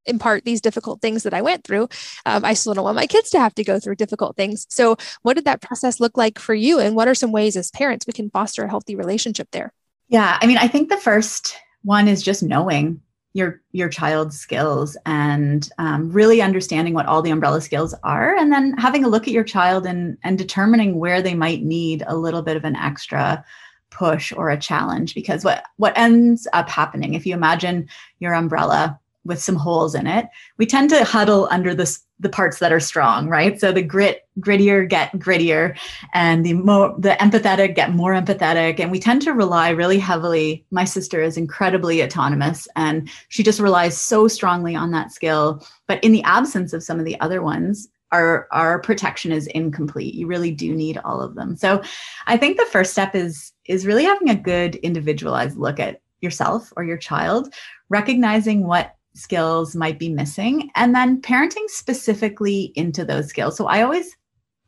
in 0.05 0.19
part 0.19 0.43
these 0.43 0.61
difficult 0.61 1.01
things 1.01 1.23
that 1.23 1.33
I 1.33 1.41
went 1.41 1.63
through. 1.63 1.87
Um, 2.25 2.43
I 2.43 2.55
still 2.55 2.73
don't 2.73 2.83
want 2.83 2.95
my 2.95 3.07
kids 3.07 3.29
to 3.31 3.39
have 3.39 3.55
to 3.55 3.63
go 3.63 3.79
through 3.79 3.95
difficult 3.95 4.35
things. 4.35 4.65
So, 4.69 4.97
what 5.21 5.35
did 5.35 5.45
that 5.45 5.61
process 5.61 5.99
look 6.01 6.17
like 6.17 6.39
for 6.39 6.53
you? 6.53 6.79
And 6.79 6.95
what 6.95 7.07
are 7.07 7.15
some 7.15 7.31
ways 7.31 7.55
as 7.55 7.71
parents 7.71 8.05
we 8.05 8.13
can 8.13 8.29
foster 8.29 8.63
a 8.63 8.69
healthy 8.69 8.95
relationship 8.95 9.49
there? 9.51 9.73
Yeah, 10.09 10.37
I 10.41 10.47
mean, 10.47 10.57
I 10.57 10.67
think 10.67 10.89
the 10.89 10.97
first 10.97 11.57
one 11.83 12.07
is 12.07 12.23
just 12.23 12.43
knowing. 12.43 13.01
your 13.33 13.61
your 13.71 13.89
child's 13.89 14.39
skills 14.39 14.97
and 15.05 15.69
um, 15.77 16.09
really 16.11 16.41
understanding 16.41 16.93
what 16.95 17.05
all 17.05 17.21
the 17.21 17.29
umbrella 17.29 17.61
skills 17.61 17.93
are 18.03 18.35
and 18.35 18.51
then 18.51 18.73
having 18.77 19.03
a 19.03 19.07
look 19.09 19.27
at 19.27 19.33
your 19.33 19.43
child 19.43 19.85
and 19.85 20.17
and 20.23 20.37
determining 20.39 20.97
where 20.97 21.21
they 21.21 21.35
might 21.35 21.61
need 21.63 22.03
a 22.07 22.17
little 22.17 22.41
bit 22.41 22.57
of 22.57 22.63
an 22.65 22.75
extra 22.75 23.43
push 23.91 24.33
or 24.33 24.49
a 24.49 24.57
challenge 24.59 25.13
because 25.13 25.43
what 25.43 25.63
what 25.77 25.95
ends 25.97 26.47
up 26.53 26.67
happening 26.69 27.13
if 27.13 27.25
you 27.27 27.33
imagine 27.35 27.87
your 28.19 28.33
umbrella 28.33 28.99
with 29.27 29.41
some 29.41 29.55
holes 29.55 29.93
in 29.93 30.07
it. 30.07 30.27
We 30.57 30.65
tend 30.65 30.89
to 30.89 31.03
huddle 31.03 31.47
under 31.51 31.75
the 31.75 31.97
the 32.19 32.29
parts 32.29 32.57
that 32.57 32.73
are 32.73 32.79
strong 32.79 33.27
right? 33.27 33.59
So 33.59 33.71
the 33.71 33.83
grit 33.83 34.27
grittier 34.39 34.89
get 34.89 35.11
grittier 35.13 35.77
and 36.13 36.43
the 36.43 36.53
more 36.53 36.95
the 36.97 37.11
empathetic 37.19 37.75
get 37.75 37.93
more 37.93 38.13
empathetic 38.13 38.79
and 38.79 38.89
we 38.91 38.99
tend 38.99 39.21
to 39.23 39.33
rely 39.33 39.69
really 39.69 39.99
heavily 39.99 40.65
my 40.71 40.83
sister 40.83 41.21
is 41.21 41.37
incredibly 41.37 42.01
autonomous 42.01 42.67
and 42.75 43.09
she 43.29 43.43
just 43.43 43.59
relies 43.59 43.97
so 43.97 44.27
strongly 44.27 44.75
on 44.75 44.91
that 44.91 45.11
skill 45.11 45.63
but 45.87 46.03
in 46.03 46.11
the 46.11 46.23
absence 46.23 46.73
of 46.73 46.83
some 46.83 46.99
of 46.99 47.05
the 47.05 47.19
other 47.19 47.41
ones 47.41 47.87
our 48.11 48.47
our 48.51 48.79
protection 48.79 49.31
is 49.31 49.47
incomplete. 49.47 50.13
You 50.13 50.27
really 50.27 50.51
do 50.51 50.73
need 50.73 50.97
all 50.99 51.21
of 51.21 51.35
them. 51.35 51.55
So 51.55 51.81
i 52.25 52.37
think 52.37 52.57
the 52.57 52.65
first 52.65 52.91
step 52.91 53.15
is 53.15 53.51
is 53.65 53.85
really 53.85 54.05
having 54.05 54.29
a 54.29 54.35
good 54.35 54.75
individualized 54.75 55.57
look 55.57 55.79
at 55.79 56.01
yourself 56.21 56.71
or 56.75 56.83
your 56.83 56.97
child 56.97 57.53
recognizing 57.89 58.65
what 58.65 58.95
skills 59.17 59.75
might 59.75 59.99
be 59.99 60.09
missing 60.09 60.69
and 60.75 60.93
then 60.93 61.21
parenting 61.21 61.67
specifically 61.67 62.71
into 62.75 63.03
those 63.03 63.27
skills 63.27 63.57
so 63.57 63.65
i 63.67 63.81
always 63.81 64.15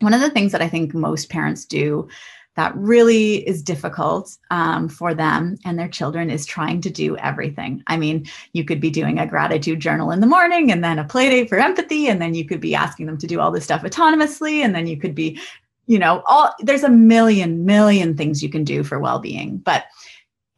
one 0.00 0.14
of 0.14 0.20
the 0.20 0.30
things 0.30 0.52
that 0.52 0.62
i 0.62 0.68
think 0.68 0.94
most 0.94 1.30
parents 1.30 1.64
do 1.64 2.08
that 2.56 2.76
really 2.76 3.36
is 3.48 3.62
difficult 3.62 4.36
um, 4.50 4.88
for 4.88 5.14
them 5.14 5.56
and 5.64 5.78
their 5.78 5.88
children 5.88 6.30
is 6.30 6.44
trying 6.44 6.80
to 6.80 6.90
do 6.90 7.16
everything. 7.18 7.82
I 7.86 7.96
mean, 7.96 8.26
you 8.52 8.64
could 8.64 8.80
be 8.80 8.90
doing 8.90 9.18
a 9.18 9.26
gratitude 9.26 9.80
journal 9.80 10.10
in 10.10 10.20
the 10.20 10.26
morning 10.26 10.72
and 10.72 10.82
then 10.82 10.98
a 10.98 11.04
play 11.04 11.30
date 11.30 11.48
for 11.48 11.58
empathy, 11.58 12.08
and 12.08 12.20
then 12.20 12.34
you 12.34 12.44
could 12.44 12.60
be 12.60 12.74
asking 12.74 13.06
them 13.06 13.18
to 13.18 13.26
do 13.26 13.40
all 13.40 13.50
this 13.50 13.64
stuff 13.64 13.82
autonomously, 13.82 14.64
and 14.64 14.74
then 14.74 14.86
you 14.86 14.96
could 14.96 15.14
be, 15.14 15.40
you 15.86 15.98
know, 15.98 16.22
all 16.26 16.52
there's 16.60 16.82
a 16.82 16.90
million, 16.90 17.64
million 17.64 18.16
things 18.16 18.42
you 18.42 18.50
can 18.50 18.64
do 18.64 18.82
for 18.82 18.98
well 18.98 19.20
being. 19.20 19.58
But 19.58 19.84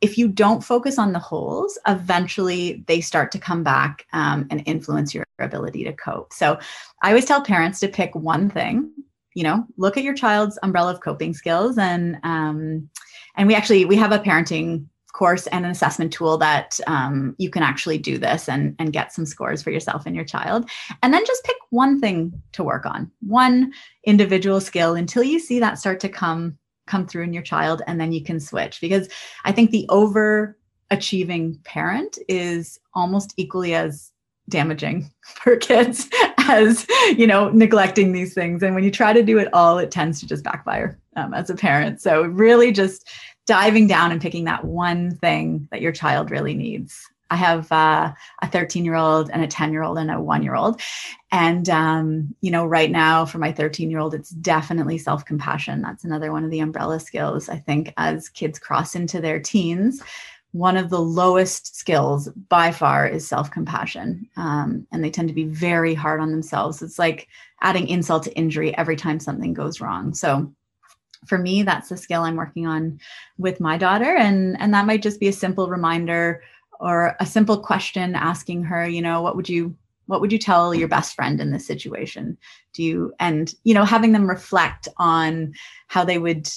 if 0.03 0.19
you 0.19 0.29
don't 0.29 0.63
focus 0.63 0.99
on 0.99 1.13
the 1.13 1.19
holes, 1.19 1.79
eventually 1.87 2.85
they 2.87 3.01
start 3.01 3.33
to 3.33 3.39
come 3.39 3.63
back 3.63 4.07
um, 4.13 4.47
and 4.51 4.63
influence 4.67 5.15
your 5.15 5.25
ability 5.39 5.85
to 5.85 5.93
cope. 5.93 6.33
So 6.33 6.59
I 7.03 7.09
always 7.09 7.25
tell 7.25 7.41
parents 7.41 7.81
to 7.81 7.89
pick 7.89 8.15
one 8.15 8.51
thing 8.51 8.93
you 9.35 9.43
know 9.43 9.67
look 9.77 9.97
at 9.97 10.03
your 10.03 10.15
child's 10.15 10.59
umbrella 10.63 10.93
of 10.93 11.01
coping 11.01 11.33
skills 11.35 11.79
and 11.79 12.19
um, 12.23 12.89
and 13.37 13.49
we 13.49 13.55
actually 13.55 13.85
we 13.85 13.97
have 13.97 14.13
a 14.13 14.19
parenting 14.19 14.87
course 15.13 15.47
and 15.49 15.65
an 15.65 15.71
assessment 15.71 16.11
tool 16.13 16.39
that 16.39 16.81
um, 16.87 17.35
you 17.39 17.51
can 17.51 17.63
actually 17.63 17.99
do 17.99 18.19
this 18.19 18.49
and 18.49 18.75
and 18.79 18.93
get 18.93 19.13
some 19.13 19.27
scores 19.27 19.63
for 19.63 19.71
yourself 19.71 20.07
and 20.07 20.17
your 20.17 20.25
child 20.25 20.69
and 21.03 21.13
then 21.13 21.25
just 21.27 21.45
pick 21.45 21.57
one 21.71 22.01
thing 22.01 22.33
to 22.53 22.65
work 22.65 22.87
on 22.87 23.11
one 23.21 23.73
individual 24.05 24.61
skill 24.61 24.95
until 24.95 25.23
you 25.23 25.39
see 25.39 25.61
that 25.61 25.79
start 25.79 26.01
to 26.01 26.09
come 26.09 26.59
come 26.87 27.07
through 27.07 27.23
in 27.23 27.33
your 27.33 27.43
child 27.43 27.83
and 27.87 28.01
then 28.01 28.13
you 28.13 28.23
can 28.23 28.41
switch. 28.41 28.81
Because 28.81 29.09
i 29.45 29.53
think 29.53 29.71
the 29.71 29.87
over 29.89 30.57
achieving 30.91 31.59
parent 31.65 32.19
is 32.29 32.79
almost 32.95 33.33
equally 33.37 33.75
as 33.75 34.13
damaging 34.49 35.11
for 35.23 35.57
kids 35.57 36.09
as 36.39 36.87
you 37.17 37.27
know 37.27 37.49
neglecting 37.51 38.13
these 38.13 38.35
things. 38.35 38.63
And 38.63 38.75
when 38.75 38.85
you 38.85 38.91
try 38.91 39.13
to 39.13 39.23
do 39.23 39.39
it 39.39 39.53
all 39.53 39.79
it 39.79 39.91
tends 39.91 40.21
to 40.21 40.27
just 40.27 40.45
backfire 40.45 40.99
um, 41.17 41.35
as 41.35 41.51
a 41.51 41.55
parent. 41.55 42.01
So 42.01 42.23
really 42.23 42.73
just 42.73 43.09
diving 43.47 43.87
down 43.87 44.13
and 44.13 44.21
picking 44.21 44.45
that 44.45 44.65
one 44.65 45.17
thing 45.17 45.67
that 45.73 45.81
your 45.81 45.93
child 45.93 46.31
really 46.31 46.55
needs 46.55 47.09
i 47.33 47.37
have 47.37 47.71
uh, 47.73 48.13
a 48.43 48.49
13 48.49 48.85
year 48.85 48.95
old 48.95 49.31
and 49.31 49.43
a 49.43 49.47
10 49.47 49.73
year 49.73 49.83
old 49.83 49.99
and 49.99 50.11
a 50.11 50.21
1 50.21 50.43
year 50.43 50.55
old 50.55 50.81
and 51.31 51.69
um, 51.69 52.35
you 52.41 52.51
know 52.51 52.67
right 52.67 52.91
now 52.91 53.25
for 53.25 53.39
my 53.39 53.53
13 53.53 53.91
year 53.91 54.01
old 54.01 54.15
it's 54.15 54.31
definitely 54.31 54.99
self 54.99 55.25
compassion 55.25 55.83
that's 55.83 56.05
another 56.05 56.33
one 56.33 56.45
of 56.45 56.51
the 56.51 56.61
umbrella 56.61 57.01
skills 57.01 57.49
i 57.49 57.57
think 57.57 57.93
as 57.97 58.29
kids 58.29 58.59
cross 58.59 58.95
into 58.95 59.21
their 59.21 59.41
teens 59.41 60.03
one 60.53 60.77
of 60.77 60.91
the 60.91 61.01
lowest 61.01 61.75
skills 61.77 62.29
by 62.49 62.71
far 62.71 63.07
is 63.07 63.27
self 63.27 63.51
compassion. 63.51 64.29
Um, 64.37 64.87
and 64.93 65.03
they 65.03 65.11
tend 65.11 65.29
to 65.29 65.35
be 65.35 65.45
very 65.45 65.95
hard 65.95 66.21
on 66.21 66.31
themselves. 66.31 66.83
It's 66.83 66.99
like 66.99 67.29
adding 67.63 67.89
insult 67.89 68.25
to 68.25 68.37
injury 68.37 68.77
every 68.77 68.97
time 68.97 69.19
something 69.19 69.55
goes 69.55 69.81
wrong. 69.81 70.15
So 70.15 70.53
for 71.27 71.39
me, 71.39 71.63
that's 71.63 71.89
the 71.89 71.97
skill 71.97 72.23
I'm 72.23 72.37
working 72.37 72.67
on 72.67 73.01
with 73.39 73.61
my 73.61 73.79
daughter. 73.79 74.17
And, 74.17 74.61
and 74.61 74.75
that 74.75 74.87
might 74.87 75.03
just 75.03 75.21
be 75.21 75.29
a 75.29 75.33
simple 75.33 75.69
reminder 75.69 76.43
or 76.83 77.17
a 77.21 77.27
simple 77.27 77.59
question 77.61 78.17
asking 78.17 78.65
her, 78.65 78.87
you 78.87 79.01
know, 79.01 79.23
what 79.23 79.37
would 79.37 79.49
you 79.49 79.77
what 80.07 80.21
would 80.21 80.33
you 80.33 80.39
tell 80.39 80.75
your 80.75 80.89
best 80.89 81.15
friend 81.15 81.41
in 81.41 81.53
this 81.53 81.67
situation? 81.67 82.37
Do 82.75 82.83
you 82.83 83.15
and 83.21 83.55
you 83.63 83.73
know 83.73 83.85
having 83.85 84.13
them 84.13 84.29
reflect 84.29 84.89
on 84.97 85.55
how 85.87 86.05
they 86.05 86.19
would 86.19 86.49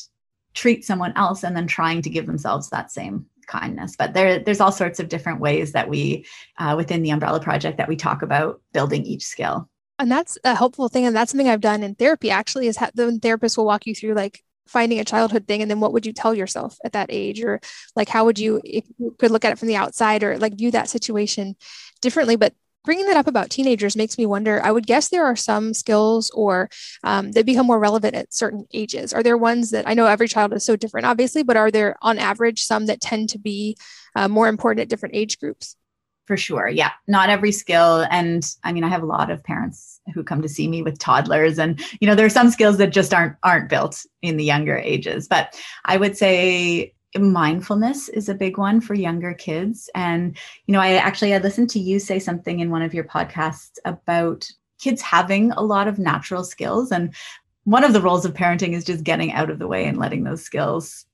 treat 0.55 0.83
someone 0.83 1.13
else 1.15 1.43
and 1.43 1.55
then 1.55 1.67
trying 1.67 2.01
to 2.01 2.09
give 2.09 2.25
themselves 2.25 2.69
that 2.69 2.91
same 2.91 3.27
kindness. 3.45 3.95
But 3.95 4.13
there 4.13 4.39
there's 4.39 4.59
all 4.59 4.71
sorts 4.71 4.99
of 4.99 5.09
different 5.09 5.39
ways 5.39 5.73
that 5.73 5.89
we 5.89 6.25
uh, 6.57 6.73
within 6.75 7.03
the 7.03 7.11
umbrella 7.11 7.39
project 7.39 7.77
that 7.77 7.87
we 7.87 7.95
talk 7.95 8.23
about 8.23 8.61
building 8.73 9.05
each 9.05 9.23
skill. 9.23 9.69
And 9.99 10.11
that's 10.11 10.37
a 10.43 10.55
helpful 10.55 10.89
thing 10.89 11.05
and 11.05 11.15
that's 11.15 11.31
something 11.31 11.47
i've 11.47 11.61
done 11.61 11.81
in 11.81 11.95
therapy 11.95 12.29
actually 12.29 12.67
is 12.67 12.75
ha- 12.75 12.91
the 12.93 13.17
therapist 13.21 13.57
will 13.57 13.65
walk 13.65 13.87
you 13.87 13.95
through 13.95 14.13
like 14.13 14.43
finding 14.67 14.99
a 14.99 15.05
childhood 15.05 15.47
thing 15.47 15.61
and 15.61 15.69
then 15.69 15.79
what 15.79 15.93
would 15.93 16.05
you 16.05 16.13
tell 16.13 16.33
yourself 16.33 16.77
at 16.83 16.93
that 16.93 17.07
age? 17.09 17.43
Or 17.43 17.59
like 17.95 18.09
how 18.09 18.25
would 18.25 18.39
you 18.39 18.61
if 18.63 18.85
you 18.97 19.15
could 19.19 19.31
look 19.31 19.45
at 19.45 19.51
it 19.51 19.59
from 19.59 19.67
the 19.67 19.75
outside 19.75 20.23
or 20.23 20.37
like 20.37 20.57
view 20.57 20.71
that 20.71 20.89
situation 20.89 21.55
differently? 22.01 22.35
But 22.35 22.53
bringing 22.85 23.07
that 23.07 23.17
up 23.17 23.27
about 23.27 23.49
teenagers 23.49 23.95
makes 23.95 24.17
me 24.17 24.25
wonder 24.25 24.61
i 24.63 24.71
would 24.71 24.85
guess 24.85 25.09
there 25.09 25.25
are 25.25 25.35
some 25.35 25.73
skills 25.73 26.29
or 26.35 26.69
um, 27.03 27.31
that 27.31 27.45
become 27.45 27.65
more 27.65 27.79
relevant 27.79 28.15
at 28.15 28.33
certain 28.33 28.65
ages. 28.73 29.11
Are 29.11 29.23
there 29.23 29.37
ones 29.37 29.71
that 29.71 29.87
i 29.87 29.93
know 29.93 30.05
every 30.05 30.27
child 30.27 30.53
is 30.53 30.63
so 30.63 30.75
different 30.75 31.07
obviously 31.07 31.43
but 31.43 31.57
are 31.57 31.71
there 31.71 31.97
on 32.01 32.17
average 32.19 32.63
some 32.63 32.85
that 32.85 33.01
tend 33.01 33.29
to 33.29 33.39
be 33.39 33.75
uh, 34.15 34.27
more 34.27 34.47
important 34.47 34.81
at 34.81 34.89
different 34.89 35.15
age 35.15 35.39
groups? 35.39 35.75
For 36.25 36.37
sure 36.37 36.69
yeah. 36.69 36.91
Not 37.07 37.29
every 37.29 37.51
skill 37.51 38.05
and 38.09 38.47
i 38.63 38.71
mean 38.71 38.83
i 38.83 38.89
have 38.89 39.03
a 39.03 39.07
lot 39.07 39.31
of 39.31 39.43
parents 39.43 39.94
who 40.13 40.23
come 40.23 40.41
to 40.41 40.49
see 40.49 40.67
me 40.67 40.81
with 40.81 40.99
toddlers. 40.99 41.59
And 41.59 41.79
you 41.99 42.07
know 42.07 42.15
there 42.15 42.25
are 42.25 42.29
some 42.29 42.49
skills 42.49 42.77
that 42.77 42.91
just 42.91 43.13
aren't 43.13 43.35
aren't 43.43 43.69
built 43.69 44.05
in 44.21 44.37
the 44.37 44.43
younger 44.43 44.77
ages 44.77 45.27
but 45.27 45.59
i 45.85 45.97
would 45.97 46.17
say 46.17 46.91
mindfulness 47.17 48.09
is 48.09 48.27
a 48.27 48.33
big 48.33 48.57
one 48.57 48.81
for 48.81 48.93
younger 48.93 49.33
kids. 49.33 49.89
And 49.95 50.37
you 50.67 50.73
know 50.73 50.79
i 50.79 50.93
actually 50.93 51.33
i 51.33 51.37
listened 51.37 51.69
to 51.71 51.79
you 51.79 51.99
say 51.99 52.19
something 52.19 52.59
in 52.59 52.71
one 52.71 52.81
of 52.81 52.93
your 52.93 53.05
podcasts 53.05 53.77
about 53.85 54.49
kids 54.79 55.01
having 55.01 55.51
a 55.51 55.61
lot 55.61 55.87
of 55.87 55.99
natural 55.99 56.43
skills. 56.43 56.91
And 56.91 57.13
one 57.63 57.83
of 57.83 57.93
the 57.93 58.01
roles 58.01 58.25
of 58.25 58.33
parenting 58.33 58.73
is 58.73 58.83
just 58.83 59.03
getting 59.03 59.31
out 59.31 59.49
of 59.49 59.59
the 59.59 59.67
way 59.67 59.85
and 59.85 59.97
letting 59.97 60.23
those 60.23 60.43
skills 60.43 61.05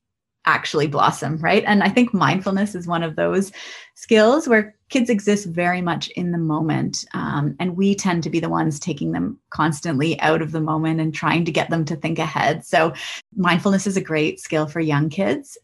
actually 0.46 0.88
blossom 0.88 1.38
right 1.38 1.64
and 1.68 1.84
i 1.84 1.90
think 1.90 2.14
mindfulness 2.14 2.74
is 2.74 2.88
one 2.88 3.04
of 3.04 3.16
those 3.16 3.52
skills 3.96 4.48
where 4.48 4.76
kids 4.90 5.10
exist 5.10 5.46
very 5.48 5.82
much 5.82 6.10
in 6.10 6.32
the 6.32 6.38
moment 6.38 7.06
um, 7.14 7.56
and 7.60 7.78
we 7.78 7.94
tend 7.94 8.24
to 8.24 8.30
be 8.30 8.40
the 8.40 8.50
ones 8.50 8.80
taking 8.80 9.12
them 9.12 9.40
constantly 9.52 10.20
out 10.20 10.42
of 10.42 10.52
the 10.52 10.60
moment 10.60 11.00
and 11.00 11.14
trying 11.14 11.46
to 11.46 11.52
get 11.52 11.70
them 11.70 11.86
to 11.86 11.96
think 11.96 12.18
ahead 12.18 12.66
so 12.66 12.92
mindfulness 13.36 13.86
is 13.86 13.98
a 13.98 14.02
great 14.02 14.40
skill 14.40 14.66
for 14.66 14.80
young 14.80 15.10
kids 15.10 15.58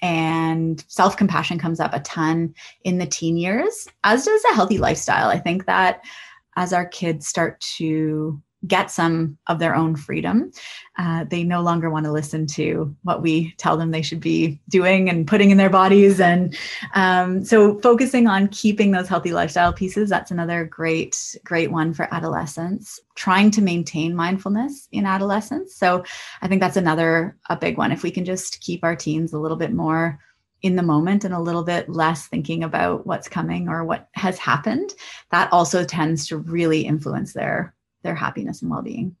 and 0.00 0.84
self 0.88 1.16
compassion 1.16 1.58
comes 1.58 1.80
up 1.80 1.92
a 1.92 2.00
ton 2.00 2.54
in 2.84 2.98
the 2.98 3.06
teen 3.06 3.36
years, 3.36 3.88
as 4.04 4.24
does 4.24 4.44
a 4.50 4.54
healthy 4.54 4.78
lifestyle. 4.78 5.28
I 5.28 5.38
think 5.38 5.66
that 5.66 6.04
as 6.56 6.72
our 6.72 6.86
kids 6.86 7.26
start 7.26 7.60
to 7.78 8.40
get 8.66 8.90
some 8.90 9.38
of 9.46 9.58
their 9.58 9.74
own 9.74 9.94
freedom. 9.94 10.50
Uh, 10.98 11.24
they 11.24 11.44
no 11.44 11.62
longer 11.62 11.90
want 11.90 12.04
to 12.04 12.12
listen 12.12 12.46
to 12.46 12.94
what 13.02 13.22
we 13.22 13.54
tell 13.56 13.76
them 13.76 13.90
they 13.90 14.02
should 14.02 14.20
be 14.20 14.60
doing 14.68 15.08
and 15.08 15.28
putting 15.28 15.50
in 15.50 15.56
their 15.56 15.70
bodies. 15.70 16.20
And 16.20 16.56
um, 16.94 17.44
so, 17.44 17.78
focusing 17.80 18.26
on 18.26 18.48
keeping 18.48 18.90
those 18.90 19.08
healthy 19.08 19.32
lifestyle 19.32 19.72
pieces, 19.72 20.10
that's 20.10 20.32
another 20.32 20.64
great, 20.64 21.36
great 21.44 21.70
one 21.70 21.94
for 21.94 22.12
adolescents. 22.12 23.00
Trying 23.14 23.50
to 23.52 23.62
maintain 23.62 24.14
mindfulness 24.14 24.88
in 24.90 25.06
adolescence. 25.06 25.76
So, 25.76 26.04
I 26.42 26.48
think 26.48 26.60
that's 26.60 26.76
another 26.76 27.36
a 27.48 27.56
big 27.56 27.78
one. 27.78 27.92
If 27.92 28.02
we 28.02 28.10
can 28.10 28.24
just 28.24 28.60
keep 28.60 28.82
our 28.82 28.96
teens 28.96 29.32
a 29.32 29.38
little 29.38 29.56
bit 29.56 29.72
more 29.72 30.18
in 30.62 30.74
the 30.74 30.82
moment 30.82 31.24
and 31.24 31.32
a 31.32 31.40
little 31.40 31.62
bit 31.62 31.88
less 31.88 32.26
thinking 32.26 32.64
about 32.64 33.06
what's 33.06 33.28
coming 33.28 33.68
or 33.68 33.84
what 33.84 34.08
has 34.14 34.38
happened, 34.38 34.92
that 35.30 35.52
also 35.52 35.84
tends 35.84 36.26
to 36.26 36.38
really 36.38 36.80
influence 36.80 37.32
their 37.32 37.74
their 38.02 38.14
happiness 38.14 38.62
and 38.62 38.70
well-being. 38.70 39.16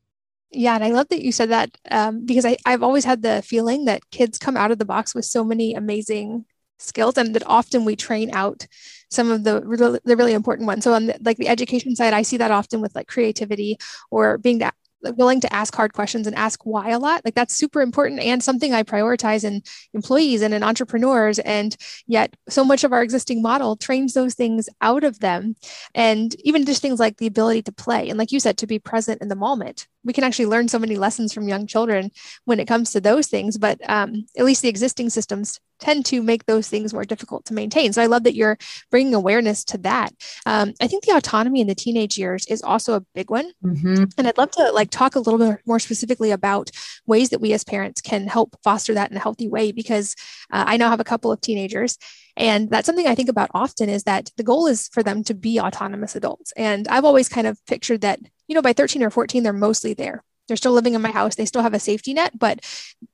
Yeah 0.50 0.74
and 0.74 0.82
i 0.82 0.88
love 0.88 1.08
that 1.10 1.22
you 1.22 1.30
said 1.30 1.50
that 1.50 1.76
um, 1.90 2.24
because 2.24 2.46
I, 2.46 2.56
i've 2.64 2.82
always 2.82 3.04
had 3.04 3.20
the 3.20 3.42
feeling 3.42 3.84
that 3.84 4.10
kids 4.10 4.38
come 4.38 4.56
out 4.56 4.70
of 4.70 4.78
the 4.78 4.86
box 4.86 5.14
with 5.14 5.26
so 5.26 5.44
many 5.44 5.74
amazing 5.74 6.46
skills 6.78 7.18
and 7.18 7.34
that 7.34 7.42
often 7.46 7.84
we 7.84 7.96
train 7.96 8.30
out 8.32 8.66
some 9.10 9.30
of 9.30 9.44
the 9.44 9.62
really, 9.64 9.98
the 10.04 10.16
really 10.16 10.32
important 10.32 10.66
ones. 10.66 10.84
So 10.84 10.92
on 10.92 11.06
the, 11.06 11.18
like 11.22 11.36
the 11.36 11.48
education 11.48 11.94
side 11.96 12.14
i 12.14 12.22
see 12.22 12.38
that 12.38 12.50
often 12.50 12.80
with 12.80 12.94
like 12.94 13.08
creativity 13.08 13.78
or 14.10 14.38
being 14.38 14.58
willing 15.02 15.40
to 15.40 15.52
ask 15.52 15.74
hard 15.74 15.92
questions 15.92 16.26
and 16.26 16.36
ask 16.36 16.64
why 16.64 16.90
a 16.90 16.98
lot. 16.98 17.24
Like 17.24 17.34
that's 17.34 17.56
super 17.56 17.80
important 17.80 18.20
and 18.20 18.42
something 18.42 18.72
I 18.72 18.82
prioritize 18.82 19.44
in 19.44 19.62
employees 19.94 20.42
and 20.42 20.52
in 20.52 20.62
entrepreneurs. 20.62 21.38
And 21.38 21.76
yet, 22.06 22.34
so 22.48 22.64
much 22.64 22.84
of 22.84 22.92
our 22.92 23.02
existing 23.02 23.42
model 23.42 23.76
trains 23.76 24.14
those 24.14 24.34
things 24.34 24.68
out 24.80 25.04
of 25.04 25.20
them. 25.20 25.54
And 25.94 26.34
even 26.40 26.64
just 26.64 26.82
things 26.82 27.00
like 27.00 27.18
the 27.18 27.26
ability 27.26 27.62
to 27.62 27.72
play 27.72 28.08
and, 28.08 28.18
like 28.18 28.32
you 28.32 28.40
said, 28.40 28.58
to 28.58 28.66
be 28.66 28.78
present 28.78 29.22
in 29.22 29.28
the 29.28 29.36
moment. 29.36 29.86
We 30.04 30.12
can 30.12 30.24
actually 30.24 30.46
learn 30.46 30.68
so 30.68 30.78
many 30.78 30.96
lessons 30.96 31.32
from 31.32 31.48
young 31.48 31.66
children 31.66 32.10
when 32.44 32.60
it 32.60 32.68
comes 32.68 32.92
to 32.92 33.00
those 33.00 33.26
things. 33.26 33.58
But 33.58 33.78
um, 33.88 34.26
at 34.36 34.44
least 34.44 34.62
the 34.62 34.68
existing 34.68 35.10
systems 35.10 35.60
tend 35.80 36.06
to 36.06 36.22
make 36.22 36.46
those 36.46 36.68
things 36.68 36.92
more 36.92 37.04
difficult 37.04 37.44
to 37.46 37.54
maintain. 37.54 37.92
So 37.92 38.02
I 38.02 38.06
love 38.06 38.24
that 38.24 38.34
you're 38.34 38.58
bringing 38.90 39.14
awareness 39.14 39.64
to 39.66 39.78
that. 39.78 40.12
Um, 40.46 40.74
I 40.80 40.86
think 40.86 41.04
the 41.04 41.16
autonomy 41.16 41.60
in 41.60 41.66
the 41.66 41.74
teenage 41.74 42.18
years 42.18 42.46
is 42.46 42.62
also 42.62 42.94
a 42.94 43.04
big 43.14 43.30
one, 43.30 43.52
mm-hmm. 43.64 44.04
and 44.16 44.26
I'd 44.26 44.38
love 44.38 44.50
to 44.52 44.70
like 44.72 44.90
talk 44.90 45.14
a 45.14 45.20
little 45.20 45.38
bit 45.38 45.60
more 45.66 45.78
specifically 45.78 46.30
about 46.30 46.70
ways 47.06 47.30
that 47.30 47.40
we 47.40 47.52
as 47.52 47.64
parents 47.64 48.00
can 48.00 48.26
help 48.26 48.56
foster 48.62 48.94
that 48.94 49.10
in 49.10 49.16
a 49.16 49.20
healthy 49.20 49.48
way. 49.48 49.72
Because 49.72 50.14
uh, 50.52 50.64
I 50.66 50.76
now 50.76 50.90
have 50.90 51.00
a 51.00 51.04
couple 51.04 51.32
of 51.32 51.40
teenagers, 51.40 51.98
and 52.36 52.70
that's 52.70 52.86
something 52.86 53.06
I 53.06 53.14
think 53.14 53.28
about 53.28 53.50
often 53.54 53.88
is 53.88 54.04
that 54.04 54.30
the 54.36 54.44
goal 54.44 54.66
is 54.66 54.88
for 54.88 55.02
them 55.02 55.24
to 55.24 55.34
be 55.34 55.60
autonomous 55.60 56.14
adults. 56.16 56.52
And 56.56 56.86
I've 56.88 57.04
always 57.04 57.28
kind 57.28 57.46
of 57.46 57.58
pictured 57.66 58.00
that 58.02 58.20
you 58.48 58.54
know 58.54 58.62
by 58.62 58.72
13 58.72 59.02
or 59.02 59.10
14 59.10 59.42
they're 59.42 59.52
mostly 59.52 59.94
there 59.94 60.24
they're 60.48 60.56
still 60.56 60.72
living 60.72 60.94
in 60.94 61.02
my 61.02 61.12
house 61.12 61.36
they 61.36 61.44
still 61.44 61.62
have 61.62 61.74
a 61.74 61.78
safety 61.78 62.12
net 62.14 62.36
but 62.36 62.60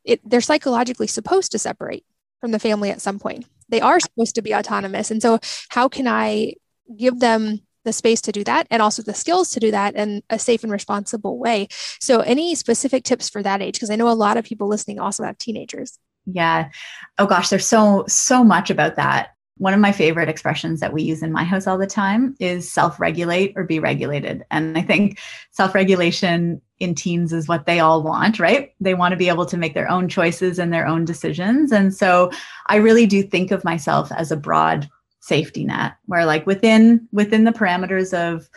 it, 0.04 0.20
they're 0.24 0.40
psychologically 0.40 1.06
supposed 1.06 1.52
to 1.52 1.58
separate 1.58 2.04
from 2.44 2.50
the 2.50 2.58
family 2.58 2.90
at 2.90 3.00
some 3.00 3.18
point. 3.18 3.46
They 3.70 3.80
are 3.80 3.98
supposed 3.98 4.34
to 4.34 4.42
be 4.42 4.54
autonomous. 4.54 5.10
And 5.10 5.22
so, 5.22 5.38
how 5.70 5.88
can 5.88 6.06
I 6.06 6.52
give 6.94 7.18
them 7.18 7.60
the 7.86 7.92
space 7.94 8.20
to 8.20 8.32
do 8.32 8.44
that 8.44 8.66
and 8.70 8.82
also 8.82 9.02
the 9.02 9.14
skills 9.14 9.50
to 9.52 9.60
do 9.60 9.70
that 9.70 9.94
in 9.94 10.22
a 10.28 10.38
safe 10.38 10.62
and 10.62 10.70
responsible 10.70 11.38
way? 11.38 11.68
So, 12.00 12.20
any 12.20 12.54
specific 12.54 13.02
tips 13.02 13.30
for 13.30 13.42
that 13.42 13.62
age? 13.62 13.76
Because 13.76 13.88
I 13.88 13.96
know 13.96 14.10
a 14.10 14.12
lot 14.12 14.36
of 14.36 14.44
people 14.44 14.68
listening 14.68 14.98
also 14.98 15.24
have 15.24 15.38
teenagers. 15.38 15.98
Yeah. 16.26 16.68
Oh 17.16 17.24
gosh, 17.24 17.48
there's 17.48 17.66
so, 17.66 18.04
so 18.08 18.44
much 18.44 18.68
about 18.68 18.96
that. 18.96 19.30
One 19.58 19.74
of 19.74 19.80
my 19.80 19.92
favorite 19.92 20.28
expressions 20.28 20.80
that 20.80 20.92
we 20.92 21.02
use 21.02 21.22
in 21.22 21.32
my 21.32 21.44
house 21.44 21.66
all 21.66 21.78
the 21.78 21.86
time 21.86 22.34
is 22.40 22.70
self 22.70 22.98
regulate 22.98 23.52
or 23.56 23.64
be 23.64 23.78
regulated. 23.78 24.44
And 24.50 24.76
I 24.76 24.82
think 24.82 25.18
self 25.52 25.74
regulation 25.74 26.60
in 26.80 26.94
teens 26.94 27.32
is 27.32 27.48
what 27.48 27.66
they 27.66 27.78
all 27.78 28.02
want, 28.02 28.40
right? 28.40 28.74
They 28.80 28.94
want 28.94 29.12
to 29.12 29.16
be 29.16 29.28
able 29.28 29.46
to 29.46 29.56
make 29.56 29.74
their 29.74 29.90
own 29.90 30.08
choices 30.08 30.58
and 30.58 30.72
their 30.72 30.86
own 30.86 31.04
decisions. 31.04 31.70
And 31.70 31.94
so 31.94 32.30
I 32.66 32.76
really 32.76 33.06
do 33.06 33.22
think 33.22 33.52
of 33.52 33.64
myself 33.64 34.10
as 34.12 34.32
a 34.32 34.36
broad 34.36 34.88
safety 35.20 35.64
net 35.64 35.94
where 36.04 36.26
like 36.26 36.46
within 36.46 37.08
within 37.12 37.44
the 37.44 37.50
parameters 37.52 38.12
of 38.12 38.48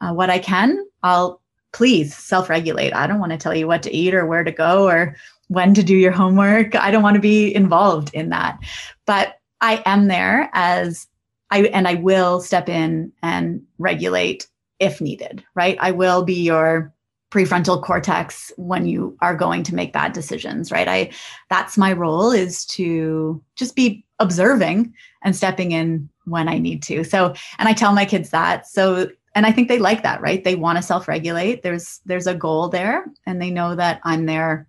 uh, 0.00 0.12
what 0.12 0.30
I 0.30 0.38
can, 0.38 0.84
I'll 1.02 1.40
please 1.72 2.16
self-regulate. 2.16 2.94
I 2.94 3.06
don't 3.06 3.20
want 3.20 3.32
to 3.32 3.38
tell 3.38 3.54
you 3.54 3.66
what 3.66 3.82
to 3.82 3.94
eat 3.94 4.14
or 4.14 4.26
where 4.26 4.42
to 4.42 4.50
go 4.50 4.88
or 4.88 5.14
when 5.48 5.74
to 5.74 5.82
do 5.82 5.94
your 5.94 6.12
homework. 6.12 6.74
I 6.74 6.90
don't 6.90 7.02
want 7.02 7.16
to 7.16 7.20
be 7.20 7.54
involved 7.54 8.10
in 8.14 8.30
that. 8.30 8.58
But 9.04 9.38
I 9.60 9.82
am 9.86 10.08
there 10.08 10.50
as 10.52 11.06
I 11.50 11.62
and 11.64 11.86
I 11.86 11.94
will 11.94 12.40
step 12.40 12.68
in 12.68 13.12
and 13.22 13.62
regulate 13.78 14.48
if 14.78 15.00
needed, 15.00 15.44
right? 15.54 15.78
I 15.80 15.92
will 15.92 16.22
be 16.22 16.42
your 16.42 16.92
prefrontal 17.30 17.82
cortex 17.82 18.52
when 18.56 18.86
you 18.86 19.16
are 19.20 19.34
going 19.34 19.62
to 19.64 19.74
make 19.74 19.92
bad 19.92 20.12
decisions, 20.12 20.70
right? 20.70 20.88
I 20.88 21.10
that's 21.50 21.76
my 21.76 21.92
role 21.92 22.30
is 22.30 22.64
to 22.66 23.42
just 23.56 23.76
be 23.76 24.04
observing 24.18 24.94
and 25.22 25.34
stepping 25.34 25.72
in 25.72 26.08
when 26.24 26.48
I 26.48 26.58
need 26.58 26.82
to. 26.84 27.04
So, 27.04 27.34
and 27.58 27.68
I 27.68 27.72
tell 27.72 27.92
my 27.92 28.04
kids 28.04 28.30
that. 28.30 28.66
So, 28.66 29.10
and 29.34 29.44
I 29.44 29.52
think 29.52 29.68
they 29.68 29.78
like 29.78 30.02
that, 30.02 30.20
right? 30.20 30.42
They 30.42 30.54
want 30.54 30.78
to 30.78 30.82
self-regulate. 30.82 31.62
There's 31.62 32.00
there's 32.06 32.26
a 32.26 32.34
goal 32.34 32.68
there 32.68 33.06
and 33.26 33.40
they 33.40 33.50
know 33.50 33.74
that 33.74 34.00
I'm 34.04 34.26
there 34.26 34.66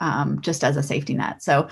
um, 0.00 0.40
just 0.40 0.64
as 0.64 0.76
a 0.76 0.82
safety 0.82 1.14
net. 1.14 1.42
So 1.42 1.68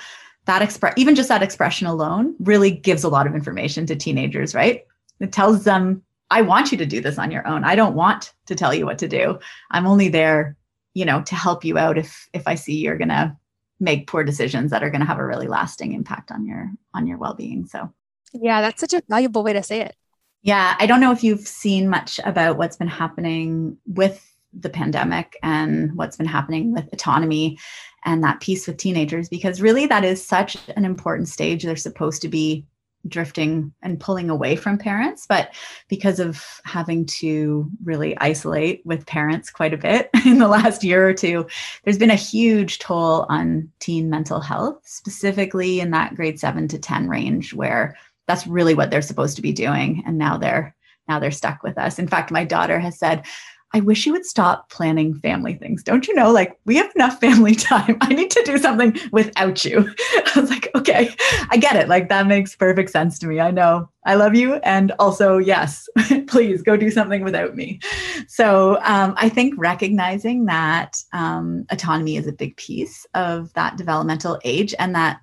that 0.47 0.62
express 0.62 0.94
even 0.97 1.14
just 1.14 1.28
that 1.28 1.42
expression 1.42 1.87
alone 1.87 2.35
really 2.40 2.70
gives 2.70 3.04
a 3.04 3.09
lot 3.09 3.26
of 3.26 3.35
information 3.35 3.87
to 3.87 3.97
teenagers 3.97 4.54
right? 4.54 4.85
It 5.20 5.32
tells 5.32 5.64
them 5.64 6.02
i 6.30 6.42
want 6.42 6.70
you 6.70 6.78
to 6.78 6.87
do 6.87 7.00
this 7.00 7.18
on 7.18 7.30
your 7.30 7.47
own. 7.47 7.64
I 7.64 7.75
don't 7.75 7.94
want 7.94 8.32
to 8.47 8.54
tell 8.54 8.73
you 8.73 8.87
what 8.87 8.99
to 8.99 9.09
do. 9.09 9.38
I'm 9.70 9.87
only 9.87 10.09
there 10.09 10.56
you 10.94 11.04
know 11.04 11.23
to 11.23 11.35
help 11.35 11.64
you 11.64 11.78
out 11.78 11.99
if 11.99 12.28
if 12.32 12.49
i 12.49 12.56
see 12.56 12.75
you're 12.75 12.99
going 12.99 13.09
to 13.09 13.37
make 13.78 14.06
poor 14.06 14.25
decisions 14.25 14.71
that 14.71 14.82
are 14.82 14.91
going 14.91 15.00
to 15.00 15.06
have 15.06 15.19
a 15.19 15.26
really 15.26 15.47
lasting 15.47 15.93
impact 15.93 16.30
on 16.30 16.45
your 16.47 16.71
on 16.95 17.06
your 17.06 17.19
well-being. 17.19 17.67
So 17.67 17.93
yeah 18.32 18.60
that's 18.60 18.80
such 18.80 18.95
a 18.95 19.02
valuable 19.08 19.43
way 19.43 19.52
to 19.52 19.62
say 19.62 19.80
it. 19.80 19.95
Yeah 20.43 20.75
i 20.78 20.86
don't 20.86 21.00
know 21.00 21.12
if 21.12 21.23
you've 21.23 21.47
seen 21.47 21.88
much 21.88 22.19
about 22.25 22.56
what's 22.58 22.76
been 22.76 22.88
happening 22.88 23.76
with 23.86 24.26
the 24.52 24.71
pandemic 24.71 25.36
and 25.43 25.97
what's 25.97 26.17
been 26.17 26.26
happening 26.26 26.73
with 26.73 26.93
autonomy 26.93 27.58
and 28.04 28.23
that 28.23 28.41
piece 28.41 28.67
with 28.67 28.76
teenagers 28.76 29.28
because 29.28 29.60
really 29.60 29.86
that 29.86 30.04
is 30.04 30.25
such 30.25 30.56
an 30.76 30.84
important 30.84 31.28
stage. 31.28 31.63
They're 31.63 31.76
supposed 31.76 32.23
to 32.23 32.28
be 32.28 32.65
drifting 33.08 33.73
and 33.82 33.99
pulling 33.99 34.28
away 34.28 34.54
from 34.54 34.76
parents 34.76 35.25
but 35.26 35.54
because 35.89 36.21
of 36.21 36.45
having 36.65 37.06
to 37.06 37.67
really 37.82 38.15
isolate 38.19 38.82
with 38.84 39.06
parents 39.06 39.49
quite 39.49 39.73
a 39.73 39.78
bit 39.78 40.10
in 40.26 40.39
the 40.39 40.47
last 40.47 40.84
year 40.84 41.08
or 41.08 41.15
two 41.15 41.47
there's 41.82 41.97
been 41.97 42.10
a 42.10 42.15
huge 42.15 42.78
toll 42.78 43.25
on 43.30 43.67
teen 43.78 44.10
mental 44.10 44.39
health 44.39 44.82
specifically 44.84 45.80
in 45.80 45.93
that 45.93 46.15
grade 46.15 46.39
7 46.39 46.69
to 46.69 46.78
10 46.78 47.08
range 47.08 47.54
where 47.54 47.97
that's 48.26 48.47
really 48.47 48.75
what 48.75 48.91
they're 48.91 49.00
supposed 49.00 49.34
to 49.34 49.43
be 49.43 49.52
doing 49.52 50.02
and 50.06 50.19
now 50.19 50.36
they're 50.36 50.76
now 51.08 51.19
they're 51.19 51.32
stuck 51.32 51.63
with 51.63 51.76
us. 51.76 51.99
In 51.99 52.06
fact 52.06 52.30
my 52.30 52.45
daughter 52.45 52.78
has 52.78 52.99
said 52.99 53.26
I 53.73 53.80
wish 53.80 54.04
you 54.04 54.13
would 54.13 54.26
stop 54.26 54.69
planning 54.69 55.15
family 55.15 55.54
things. 55.54 55.85
Don't 55.85 56.09
you 56.09 56.15
know? 56.15 56.33
Like, 56.33 56.59
we 56.65 56.76
have 56.76 56.93
enough 56.97 57.21
family 57.21 57.54
time. 57.56 57.97
I 58.00 58.13
need 58.13 58.30
to 58.33 58.43
do 58.45 58.59
something 58.59 58.99
without 59.13 59.65
you. 59.65 59.89
I 60.35 60.41
was 60.41 60.50
like, 60.50 60.69
okay, 60.75 61.15
I 61.50 61.56
get 61.56 61.76
it. 61.76 61.89
Like, 61.89 62.09
that 62.09 62.26
makes 62.26 62.56
perfect 62.56 62.91
sense 62.91 63.19
to 63.21 63.26
me. 63.26 63.39
I 63.39 63.50
know 63.50 63.89
I 64.04 64.15
love 64.15 64.35
you. 64.35 64.54
And 64.56 64.93
also, 64.99 65.39
yes, 65.39 65.89
please 66.26 66.63
go 66.63 66.76
do 66.76 66.91
something 66.91 67.23
without 67.23 67.54
me. 67.54 67.80
So, 68.26 68.78
um, 68.83 69.15
I 69.17 69.28
think 69.28 69.54
recognizing 69.56 70.47
that 70.47 71.02
um, 71.13 71.65
autonomy 71.71 72.17
is 72.17 72.26
a 72.26 72.33
big 72.33 72.56
piece 72.56 73.06
of 73.15 73.52
that 73.54 73.76
developmental 73.76 74.41
age 74.45 74.75
and 74.78 74.95
that 74.95 75.21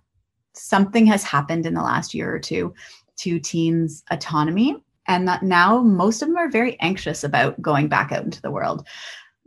something 0.54 1.06
has 1.06 1.24
happened 1.24 1.66
in 1.66 1.74
the 1.74 1.84
last 1.84 2.14
year 2.14 2.34
or 2.34 2.40
two 2.40 2.74
to 3.18 3.40
teens' 3.40 4.04
autonomy 4.10 4.76
and 5.08 5.28
that 5.28 5.44
now 5.44 5.82
most 5.82 6.22
of 6.22 6.28
them 6.28 6.38
are 6.38 6.50
very 6.50 6.80
anxious 6.80 7.24
about 7.24 7.62
going 7.62 7.88
back 7.88 8.12
out 8.12 8.24
into 8.24 8.42
the 8.42 8.52
world. 8.52 8.88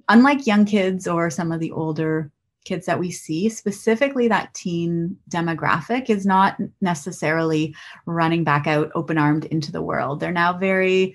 Unlike 0.08 0.46
young 0.46 0.64
kids 0.64 1.06
or 1.06 1.30
some 1.30 1.52
of 1.52 1.60
the 1.60 1.70
older 1.72 2.30
kids 2.64 2.86
that 2.86 2.98
we 2.98 3.10
see, 3.10 3.48
specifically 3.48 4.28
that 4.28 4.52
teen 4.54 5.16
demographic 5.30 6.10
is 6.10 6.26
not 6.26 6.58
necessarily 6.80 7.74
running 8.06 8.44
back 8.44 8.66
out 8.66 8.90
open 8.94 9.18
armed 9.18 9.44
into 9.46 9.72
the 9.72 9.82
world. 9.82 10.20
They're 10.20 10.32
now 10.32 10.56
very 10.56 11.14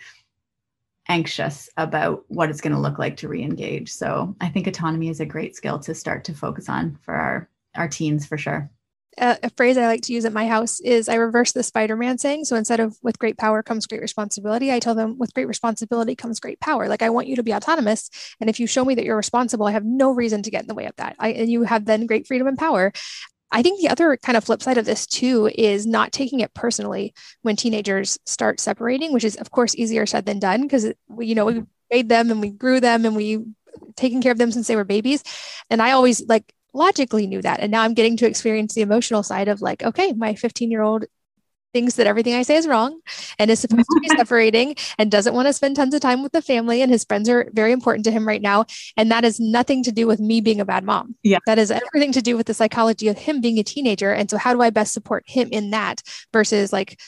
anxious 1.08 1.70
about 1.78 2.26
what 2.30 2.50
it's 2.50 2.62
going 2.62 2.74
to 2.74 2.80
look 2.80 2.98
like 2.98 3.18
to 3.18 3.28
re-engage. 3.28 3.92
So 3.92 4.36
I 4.42 4.50
think 4.50 4.66
autonomy 4.66 5.10
is 5.10 5.20
a 5.20 5.26
great 5.26 5.56
skill 5.56 5.78
to 5.80 5.94
start 5.94 6.24
to 6.26 6.34
focus 6.34 6.70
on 6.70 6.98
for 7.02 7.14
our 7.14 7.50
our 7.76 7.90
teens 7.90 8.26
for 8.26 8.38
sure 8.38 8.72
a, 9.18 9.50
phrase 9.56 9.78
I 9.78 9.88
like 9.88 10.02
to 10.04 10.14
use 10.14 10.26
at 10.26 10.34
my 10.34 10.48
house 10.48 10.80
is 10.82 11.08
I 11.08 11.16
reverse 11.16 11.52
the 11.52 11.64
Spider 11.64 11.96
Man 11.96 12.18
saying. 12.18 12.46
So 12.46 12.56
instead 12.56 12.80
of 12.80 12.98
with 13.02 13.20
great 13.20 13.38
power 13.38 13.64
comes 13.64 13.88
great 13.88 14.02
responsibility, 14.02 14.72
I 14.72 14.80
tell 14.80 14.96
them 14.96 15.18
with 15.18 15.34
great 15.34 15.48
responsibility 15.48 16.16
comes 16.16 16.40
great 16.40 16.60
power. 16.60 16.88
Like 16.88 17.02
I 17.02 17.10
want 17.10 17.28
you 17.28 17.36
to 17.38 17.44
be 17.44 17.54
autonomous. 17.54 18.10
And 18.40 18.50
if 18.50 18.60
you 18.60 18.68
show 18.68 18.84
me 18.84 18.96
that 18.96 19.06
you're 19.06 19.16
responsible, 19.16 19.68
I 19.68 19.72
have 19.72 19.86
no 19.86 20.12
reason 20.12 20.44
to 20.44 20.52
get 20.52 20.62
in 20.62 20.68
the 20.68 20.76
way 20.76 20.86
of 20.86 20.96
that. 20.98 21.16
I, 21.20 21.30
and 21.30 21.50
you 21.50 21.64
have 21.64 21.86
then 21.86 22.06
great 22.06 22.28
freedom 22.28 22.48
and 22.48 22.58
power. 22.58 22.92
I 23.52 23.62
think 23.62 23.80
the 23.80 23.90
other 23.90 24.18
kind 24.18 24.38
of 24.38 24.44
flip 24.44 24.62
side 24.62 24.78
of 24.78 24.86
this 24.86 25.06
too 25.08 25.50
is 25.56 25.86
not 25.86 26.12
taking 26.12 26.42
it 26.42 26.54
personally 26.54 27.14
when 27.42 27.56
teenagers 27.56 28.20
start 28.26 28.60
separating, 28.60 29.14
which 29.14 29.24
is 29.24 29.36
of 29.38 29.52
course 29.52 29.76
easier 29.76 30.06
said 30.06 30.26
than 30.26 30.40
done 30.40 30.64
because 30.64 30.92
you 31.20 31.36
know, 31.36 31.46
we 31.46 31.64
made 31.92 32.10
them 32.10 32.32
and 32.32 32.42
we 32.42 32.50
grew 32.50 32.80
them 32.80 33.06
and 33.06 33.16
we 33.16 33.46
taken 33.96 34.22
care 34.22 34.32
of 34.32 34.38
them 34.38 34.52
since 34.52 34.68
they 34.68 34.76
were 34.76 34.84
babies. 34.84 35.24
And 35.70 35.82
I 35.82 35.92
always 35.92 36.26
like 36.28 36.54
logically 36.76 37.28
knew 37.28 37.42
that. 37.42 37.60
And 37.60 37.72
now 37.72 37.82
I'm 37.82 37.94
getting 37.94 38.18
to 38.18 38.28
experience 38.28 38.74
the 38.74 38.82
emotional 38.82 39.24
side 39.24 39.48
of 39.48 39.62
like, 39.62 39.84
okay, 39.84 40.14
my 40.14 40.36
15 40.36 40.72
year 40.72 40.82
old 40.82 41.06
thinks 41.76 41.96
that 41.96 42.08
everything 42.08 42.34
I 42.34 42.44
say 42.44 42.56
is 42.56 42.68
wrong 42.68 43.02
and 43.38 43.52
is 43.52 43.60
supposed 43.60 43.90
to 43.92 44.00
be 44.00 44.08
separating 44.18 44.78
and 44.98 45.12
doesn't 45.12 45.34
want 45.34 45.48
to 45.48 45.54
spend 45.54 45.76
tons 45.76 45.94
of 45.94 46.00
time 46.00 46.24
with 46.24 46.32
the 46.32 46.42
family. 46.42 46.82
And 46.82 46.90
his 46.90 47.04
friends 47.04 47.28
are 47.28 47.50
very 47.54 47.74
important 47.74 48.06
to 48.06 48.12
him 48.12 48.26
right 48.26 48.42
now. 48.42 48.66
And 48.96 49.12
that 49.12 49.26
is 49.26 49.42
nothing 49.42 49.84
to 49.84 49.92
do 49.92 50.08
with 50.08 50.22
me 50.22 50.40
being 50.40 50.62
a 50.62 50.66
bad 50.66 50.86
mom. 50.86 51.16
Yeah. 51.22 51.40
That 51.46 51.60
is 51.60 51.72
everything 51.72 52.14
to 52.14 52.22
do 52.22 52.38
with 52.38 52.48
the 52.48 52.54
psychology 52.54 53.10
of 53.10 53.18
him 53.18 53.42
being 53.42 53.60
a 53.60 53.64
teenager. 53.64 54.14
And 54.14 54.30
so, 54.30 54.38
how 54.38 54.54
do 54.54 54.62
I 54.62 54.70
best 54.70 54.94
support 54.94 55.26
him 55.28 55.50
in 55.52 55.72
that 55.72 56.02
versus 56.32 56.72
like, 56.72 57.00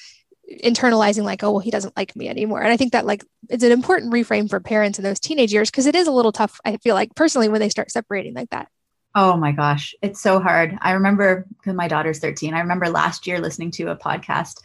internalizing 0.64 1.24
like 1.24 1.44
oh 1.44 1.52
well 1.52 1.60
he 1.60 1.70
doesn't 1.70 1.98
like 1.98 2.16
me 2.16 2.30
anymore 2.30 2.62
and 2.62 2.72
i 2.72 2.78
think 2.78 2.94
that 2.94 3.06
like 3.06 3.22
it's 3.50 3.66
an 3.66 3.72
important 3.74 4.14
reframe 4.14 4.50
for 4.50 4.62
parents 4.62 4.98
in 4.98 5.04
those 5.04 5.20
teenage 5.20 5.52
years 5.52 5.70
because 5.70 5.86
it 5.86 5.94
is 5.94 6.08
a 6.08 6.12
little 6.12 6.32
tough 6.32 6.62
i 6.64 6.78
feel 6.78 6.96
like 6.96 7.14
personally 7.16 7.50
when 7.50 7.60
they 7.60 7.68
start 7.68 7.92
separating 7.92 8.34
like 8.34 8.50
that 8.52 8.70
Oh 9.16 9.36
my 9.36 9.52
gosh, 9.52 9.96
it's 10.02 10.22
so 10.22 10.40
hard. 10.40 10.78
I 10.82 10.92
remember 10.92 11.46
because 11.58 11.74
my 11.74 11.88
daughter's 11.88 12.20
13. 12.20 12.54
I 12.54 12.60
remember 12.60 12.90
last 12.90 13.26
year 13.26 13.40
listening 13.40 13.72
to 13.72 13.90
a 13.90 13.96
podcast, 13.96 14.62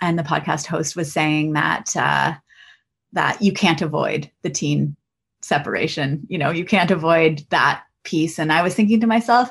and 0.00 0.18
the 0.18 0.22
podcast 0.22 0.66
host 0.66 0.96
was 0.96 1.12
saying 1.12 1.54
that 1.54 1.96
uh, 1.96 2.34
that 3.12 3.40
you 3.40 3.52
can't 3.52 3.80
avoid 3.80 4.30
the 4.42 4.50
teen 4.50 4.96
separation. 5.42 6.26
You 6.28 6.38
know, 6.38 6.50
you 6.50 6.64
can't 6.64 6.90
avoid 6.90 7.44
that 7.50 7.84
piece. 8.04 8.38
And 8.38 8.52
I 8.52 8.62
was 8.62 8.74
thinking 8.74 9.00
to 9.00 9.06
myself, 9.06 9.50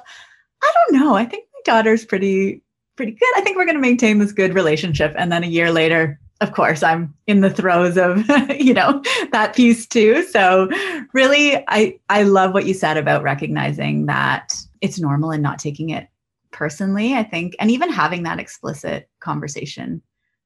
I 0.61 0.73
don't 0.73 0.99
know. 0.99 1.15
I 1.15 1.25
think 1.25 1.47
my 1.53 1.61
daughter's 1.73 2.05
pretty 2.05 2.61
pretty 2.95 3.13
good. 3.13 3.33
I 3.35 3.41
think 3.41 3.57
we're 3.57 3.65
going 3.65 3.75
to 3.75 3.81
maintain 3.81 4.19
this 4.19 4.31
good 4.31 4.53
relationship. 4.53 5.15
And 5.17 5.31
then 5.31 5.43
a 5.43 5.47
year 5.47 5.71
later, 5.71 6.19
of 6.43 6.51
course, 6.51 6.83
I'm 6.83 7.13
in 7.25 7.39
the 7.39 7.49
throes 7.49 7.97
of, 7.97 8.29
you 8.59 8.73
know, 8.73 9.01
that 9.31 9.55
piece 9.55 9.87
too. 9.87 10.23
So 10.23 10.69
really, 11.13 11.63
I 11.69 11.97
I 12.09 12.23
love 12.23 12.53
what 12.53 12.65
you 12.65 12.73
said 12.73 12.97
about 12.97 13.23
recognizing 13.23 14.07
that 14.07 14.53
it's 14.81 14.99
normal 14.99 15.31
and 15.31 15.41
not 15.41 15.57
taking 15.57 15.89
it 15.89 16.09
personally. 16.51 17.15
I 17.15 17.23
think, 17.23 17.55
and 17.59 17.71
even 17.71 17.89
having 17.89 18.23
that 18.23 18.39
explicit 18.39 19.09
conversation 19.21 20.01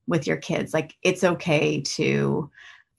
with 0.05 0.27
your 0.27 0.37
kids, 0.37 0.73
like 0.73 0.93
it's 1.01 1.23
okay 1.23 1.81
to, 1.81 2.49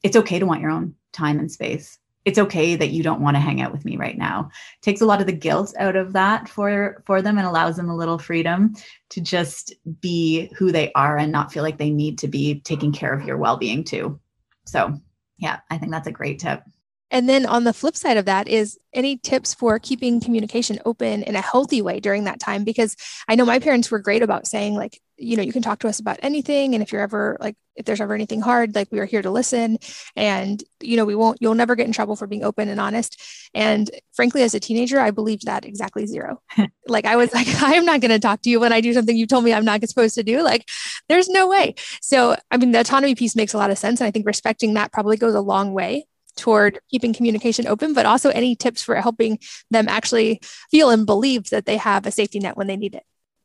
it's 0.02 0.16
okay 0.16 0.40
to 0.40 0.44
want 0.44 0.60
your 0.60 0.70
own 0.70 0.94
time 1.12 1.38
and 1.38 1.50
space 1.50 1.98
it's 2.28 2.38
okay 2.38 2.76
that 2.76 2.90
you 2.90 3.02
don't 3.02 3.20
want 3.20 3.36
to 3.36 3.40
hang 3.40 3.60
out 3.60 3.72
with 3.72 3.84
me 3.84 3.96
right 3.96 4.16
now. 4.16 4.50
It 4.76 4.82
takes 4.82 5.00
a 5.00 5.06
lot 5.06 5.20
of 5.20 5.26
the 5.26 5.32
guilt 5.32 5.74
out 5.78 5.96
of 5.96 6.12
that 6.12 6.48
for 6.48 7.02
for 7.06 7.20
them 7.22 7.38
and 7.38 7.46
allows 7.46 7.76
them 7.76 7.90
a 7.90 7.96
little 7.96 8.18
freedom 8.18 8.74
to 9.10 9.20
just 9.20 9.74
be 10.00 10.50
who 10.56 10.70
they 10.70 10.92
are 10.92 11.18
and 11.18 11.32
not 11.32 11.52
feel 11.52 11.62
like 11.64 11.78
they 11.78 11.90
need 11.90 12.18
to 12.18 12.28
be 12.28 12.60
taking 12.60 12.92
care 12.92 13.12
of 13.12 13.26
your 13.26 13.36
well-being 13.36 13.82
too. 13.82 14.20
So 14.66 15.00
yeah 15.38 15.60
i 15.70 15.78
think 15.78 15.92
that's 15.92 16.08
a 16.08 16.12
great 16.12 16.38
tip. 16.38 16.62
And 17.10 17.26
then 17.26 17.46
on 17.46 17.64
the 17.64 17.72
flip 17.72 17.96
side 17.96 18.18
of 18.18 18.26
that 18.26 18.48
is 18.48 18.78
any 18.92 19.16
tips 19.16 19.54
for 19.54 19.78
keeping 19.78 20.20
communication 20.20 20.78
open 20.84 21.22
in 21.22 21.36
a 21.36 21.40
healthy 21.40 21.80
way 21.80 22.00
during 22.00 22.24
that 22.24 22.38
time? 22.38 22.64
Because 22.64 22.96
I 23.26 23.34
know 23.34 23.46
my 23.46 23.60
parents 23.60 23.90
were 23.90 23.98
great 23.98 24.22
about 24.22 24.46
saying, 24.46 24.74
like, 24.74 25.00
you 25.18 25.36
know, 25.36 25.42
you 25.42 25.52
can 25.52 25.62
talk 25.62 25.80
to 25.80 25.88
us 25.88 25.98
about 25.98 26.18
anything. 26.22 26.74
And 26.74 26.82
if 26.82 26.92
you're 26.92 27.02
ever 27.02 27.36
like, 27.40 27.56
if 27.74 27.84
there's 27.84 28.00
ever 28.00 28.14
anything 28.14 28.40
hard, 28.40 28.74
like 28.74 28.88
we 28.90 28.98
are 28.98 29.04
here 29.04 29.22
to 29.22 29.30
listen. 29.30 29.78
And, 30.16 30.62
you 30.80 30.96
know, 30.96 31.04
we 31.04 31.14
won't, 31.14 31.38
you'll 31.40 31.54
never 31.54 31.76
get 31.76 31.86
in 31.86 31.92
trouble 31.92 32.16
for 32.16 32.26
being 32.26 32.44
open 32.44 32.68
and 32.68 32.80
honest. 32.80 33.20
And 33.54 33.90
frankly, 34.14 34.42
as 34.42 34.54
a 34.54 34.60
teenager, 34.60 35.00
I 35.00 35.10
believed 35.10 35.46
that 35.46 35.64
exactly 35.64 36.06
zero. 36.06 36.40
like 36.86 37.04
I 37.04 37.16
was 37.16 37.32
like, 37.32 37.46
I'm 37.60 37.84
not 37.84 38.00
going 38.00 38.10
to 38.10 38.18
talk 38.18 38.42
to 38.42 38.50
you 38.50 38.60
when 38.60 38.72
I 38.72 38.80
do 38.80 38.92
something 38.92 39.16
you 39.16 39.26
told 39.26 39.44
me 39.44 39.52
I'm 39.52 39.64
not 39.64 39.86
supposed 39.88 40.14
to 40.16 40.22
do. 40.22 40.42
Like, 40.42 40.68
there's 41.08 41.28
no 41.28 41.48
way. 41.48 41.74
So, 42.00 42.36
I 42.50 42.56
mean, 42.56 42.72
the 42.72 42.80
autonomy 42.80 43.14
piece 43.14 43.36
makes 43.36 43.54
a 43.54 43.58
lot 43.58 43.70
of 43.70 43.78
sense. 43.78 44.00
And 44.00 44.08
I 44.08 44.10
think 44.10 44.26
respecting 44.26 44.74
that 44.74 44.92
probably 44.92 45.16
goes 45.16 45.34
a 45.34 45.40
long 45.40 45.72
way 45.72 46.06
toward 46.36 46.78
keeping 46.90 47.12
communication 47.12 47.66
open, 47.66 47.92
but 47.92 48.06
also 48.06 48.30
any 48.30 48.54
tips 48.54 48.82
for 48.82 48.94
helping 48.94 49.38
them 49.70 49.88
actually 49.88 50.40
feel 50.70 50.90
and 50.90 51.04
believe 51.04 51.50
that 51.50 51.66
they 51.66 51.76
have 51.76 52.06
a 52.06 52.12
safety 52.12 52.38
net 52.38 52.56
when 52.56 52.68
they 52.68 52.76
need 52.76 52.94
it. 52.94 53.02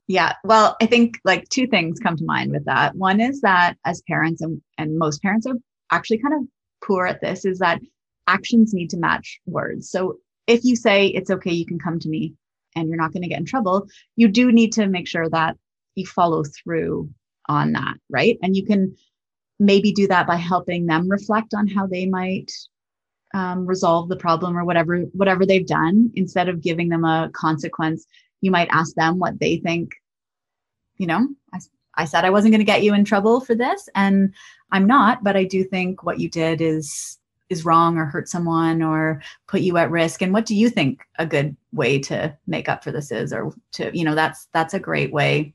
Yeah. 0.07 0.33
Well, 0.43 0.75
I 0.81 0.85
think 0.85 1.19
like 1.23 1.47
two 1.49 1.67
things 1.67 1.99
come 1.99 2.17
to 2.17 2.25
mind 2.25 2.51
with 2.51 2.65
that. 2.65 2.95
One 2.95 3.21
is 3.21 3.41
that 3.41 3.75
as 3.85 4.01
parents, 4.07 4.41
and, 4.41 4.61
and 4.77 4.97
most 4.97 5.21
parents 5.21 5.47
are 5.47 5.55
actually 5.91 6.17
kind 6.17 6.33
of 6.33 6.41
poor 6.85 7.05
at 7.05 7.21
this, 7.21 7.45
is 7.45 7.59
that 7.59 7.79
actions 8.27 8.73
need 8.73 8.89
to 8.89 8.97
match 8.97 9.39
words. 9.45 9.89
So 9.89 10.17
if 10.47 10.63
you 10.63 10.75
say 10.75 11.07
it's 11.07 11.31
okay, 11.31 11.51
you 11.51 11.65
can 11.65 11.79
come 11.79 11.99
to 11.99 12.09
me 12.09 12.33
and 12.75 12.89
you're 12.89 12.97
not 12.97 13.13
going 13.13 13.23
to 13.23 13.29
get 13.29 13.39
in 13.39 13.45
trouble, 13.45 13.87
you 14.15 14.27
do 14.27 14.51
need 14.51 14.73
to 14.73 14.87
make 14.87 15.07
sure 15.07 15.29
that 15.29 15.55
you 15.95 16.05
follow 16.05 16.43
through 16.43 17.09
on 17.47 17.73
that, 17.73 17.95
right? 18.09 18.37
And 18.41 18.55
you 18.55 18.65
can 18.65 18.95
maybe 19.59 19.91
do 19.91 20.07
that 20.07 20.27
by 20.27 20.35
helping 20.35 20.85
them 20.85 21.07
reflect 21.09 21.53
on 21.53 21.67
how 21.67 21.87
they 21.87 22.05
might 22.05 22.51
um, 23.33 23.65
resolve 23.65 24.09
the 24.09 24.15
problem 24.15 24.57
or 24.57 24.63
whatever 24.63 24.99
whatever 25.13 25.45
they've 25.45 25.65
done 25.65 26.11
instead 26.15 26.49
of 26.49 26.61
giving 26.61 26.89
them 26.89 27.03
a 27.03 27.31
consequence 27.33 28.05
you 28.43 28.51
might 28.51 28.67
ask 28.71 28.95
them 28.95 29.19
what 29.19 29.39
they 29.39 29.57
think 29.57 29.91
you 30.97 31.07
know 31.07 31.27
i, 31.53 31.59
I 31.95 32.05
said 32.05 32.25
i 32.25 32.29
wasn't 32.29 32.51
going 32.51 32.59
to 32.59 32.65
get 32.65 32.83
you 32.83 32.93
in 32.93 33.05
trouble 33.05 33.39
for 33.39 33.55
this 33.55 33.87
and 33.95 34.33
i'm 34.71 34.85
not 34.85 35.23
but 35.23 35.37
i 35.37 35.43
do 35.43 35.63
think 35.63 36.03
what 36.03 36.19
you 36.19 36.29
did 36.29 36.61
is 36.61 37.17
is 37.49 37.65
wrong 37.65 37.97
or 37.97 38.05
hurt 38.05 38.27
someone 38.27 38.81
or 38.81 39.21
put 39.47 39.61
you 39.61 39.77
at 39.77 39.91
risk 39.91 40.21
and 40.21 40.33
what 40.33 40.45
do 40.45 40.55
you 40.55 40.69
think 40.69 41.01
a 41.19 41.25
good 41.25 41.55
way 41.71 41.99
to 41.99 42.35
make 42.47 42.67
up 42.67 42.83
for 42.83 42.91
this 42.91 43.11
is 43.11 43.31
or 43.31 43.53
to 43.71 43.95
you 43.97 44.03
know 44.03 44.15
that's 44.15 44.47
that's 44.53 44.73
a 44.73 44.79
great 44.79 45.13
way 45.13 45.53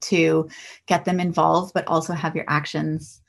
to 0.00 0.48
get 0.86 1.04
them 1.04 1.20
involved 1.20 1.72
but 1.72 1.86
also 1.86 2.12
have 2.12 2.36
your 2.36 2.44
actions 2.48 3.22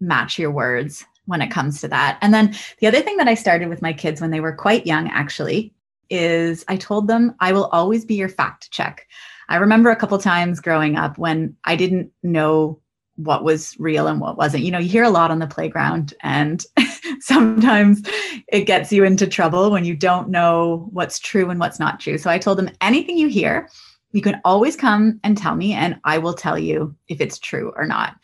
match 0.00 0.38
your 0.38 0.50
words 0.50 1.04
when 1.26 1.40
it 1.40 1.50
comes 1.50 1.80
to 1.80 1.88
that. 1.88 2.18
And 2.20 2.34
then 2.34 2.54
the 2.80 2.86
other 2.86 3.00
thing 3.00 3.16
that 3.16 3.28
I 3.28 3.34
started 3.34 3.68
with 3.68 3.82
my 3.82 3.92
kids 3.92 4.20
when 4.20 4.30
they 4.30 4.40
were 4.40 4.52
quite 4.52 4.86
young, 4.86 5.08
actually, 5.08 5.72
is 6.10 6.64
I 6.68 6.76
told 6.76 7.08
them, 7.08 7.34
I 7.40 7.52
will 7.52 7.66
always 7.66 8.04
be 8.04 8.14
your 8.14 8.28
fact 8.28 8.70
check. 8.70 9.06
I 9.48 9.56
remember 9.56 9.90
a 9.90 9.96
couple 9.96 10.18
times 10.18 10.60
growing 10.60 10.96
up 10.96 11.18
when 11.18 11.56
I 11.64 11.76
didn't 11.76 12.10
know 12.22 12.80
what 13.16 13.44
was 13.44 13.76
real 13.78 14.06
and 14.06 14.20
what 14.20 14.36
wasn't. 14.36 14.64
You 14.64 14.70
know, 14.70 14.78
you 14.78 14.88
hear 14.88 15.04
a 15.04 15.10
lot 15.10 15.30
on 15.30 15.38
the 15.38 15.46
playground, 15.46 16.14
and 16.22 16.64
sometimes 17.20 18.02
it 18.48 18.62
gets 18.62 18.92
you 18.92 19.04
into 19.04 19.26
trouble 19.26 19.70
when 19.70 19.84
you 19.84 19.94
don't 19.94 20.30
know 20.30 20.88
what's 20.92 21.18
true 21.18 21.50
and 21.50 21.60
what's 21.60 21.78
not 21.78 22.00
true. 22.00 22.18
So 22.18 22.30
I 22.30 22.38
told 22.38 22.58
them, 22.58 22.70
anything 22.80 23.16
you 23.16 23.28
hear, 23.28 23.68
you 24.12 24.20
can 24.20 24.40
always 24.44 24.76
come 24.76 25.20
and 25.22 25.36
tell 25.36 25.54
me, 25.54 25.72
and 25.74 26.00
I 26.04 26.18
will 26.18 26.34
tell 26.34 26.58
you 26.58 26.94
if 27.08 27.20
it's 27.20 27.38
true 27.38 27.72
or 27.76 27.86
not. 27.86 28.16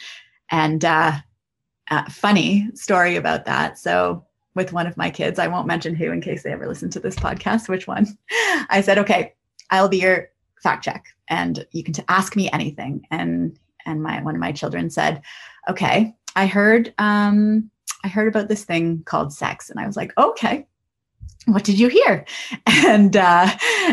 And 0.50 0.84
uh, 0.84 1.12
uh, 1.90 2.08
funny 2.08 2.68
story 2.74 3.16
about 3.16 3.44
that. 3.44 3.78
So, 3.78 4.24
with 4.54 4.72
one 4.72 4.86
of 4.86 4.96
my 4.96 5.10
kids, 5.10 5.38
I 5.38 5.46
won't 5.46 5.66
mention 5.66 5.94
who 5.94 6.10
in 6.10 6.20
case 6.20 6.42
they 6.42 6.52
ever 6.52 6.66
listen 6.66 6.90
to 6.90 7.00
this 7.00 7.16
podcast, 7.16 7.68
which 7.68 7.86
one. 7.86 8.06
I 8.68 8.80
said, 8.80 8.98
okay, 8.98 9.34
I'll 9.70 9.88
be 9.88 10.00
your 10.00 10.30
fact 10.62 10.84
check 10.84 11.04
and 11.28 11.64
you 11.72 11.82
can 11.82 11.94
ask 12.08 12.36
me 12.36 12.50
anything. 12.50 13.06
And 13.10 13.58
and 13.86 14.02
my 14.02 14.22
one 14.22 14.34
of 14.34 14.40
my 14.40 14.52
children 14.52 14.90
said, 14.90 15.22
okay, 15.68 16.14
I 16.36 16.46
heard 16.46 16.92
um 16.98 17.70
I 18.04 18.08
heard 18.08 18.28
about 18.28 18.48
this 18.48 18.64
thing 18.64 19.02
called 19.04 19.32
sex. 19.32 19.70
And 19.70 19.78
I 19.78 19.86
was 19.86 19.96
like, 19.96 20.12
okay, 20.18 20.66
what 21.46 21.64
did 21.64 21.78
you 21.78 21.88
hear? 21.88 22.24
And 22.86 23.16
uh, 23.16 23.48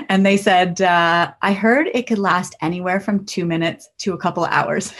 and 0.09 0.25
they 0.25 0.37
said, 0.37 0.81
uh, 0.81 1.31
I 1.41 1.53
heard 1.53 1.87
it 1.93 2.07
could 2.07 2.17
last 2.17 2.55
anywhere 2.61 2.99
from 2.99 3.25
two 3.25 3.45
minutes 3.45 3.87
to 3.99 4.13
a 4.13 4.17
couple 4.17 4.45
hours. 4.45 4.93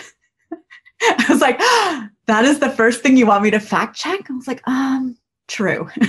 I 1.01 1.25
was 1.29 1.41
like, 1.41 1.57
that 2.27 2.45
is 2.45 2.59
the 2.59 2.69
first 2.69 3.01
thing 3.01 3.17
you 3.17 3.25
want 3.25 3.43
me 3.43 3.51
to 3.51 3.59
fact 3.59 3.95
check? 3.95 4.29
I 4.29 4.33
was 4.33 4.47
like, 4.47 4.61
um, 4.67 5.17
true. 5.47 5.89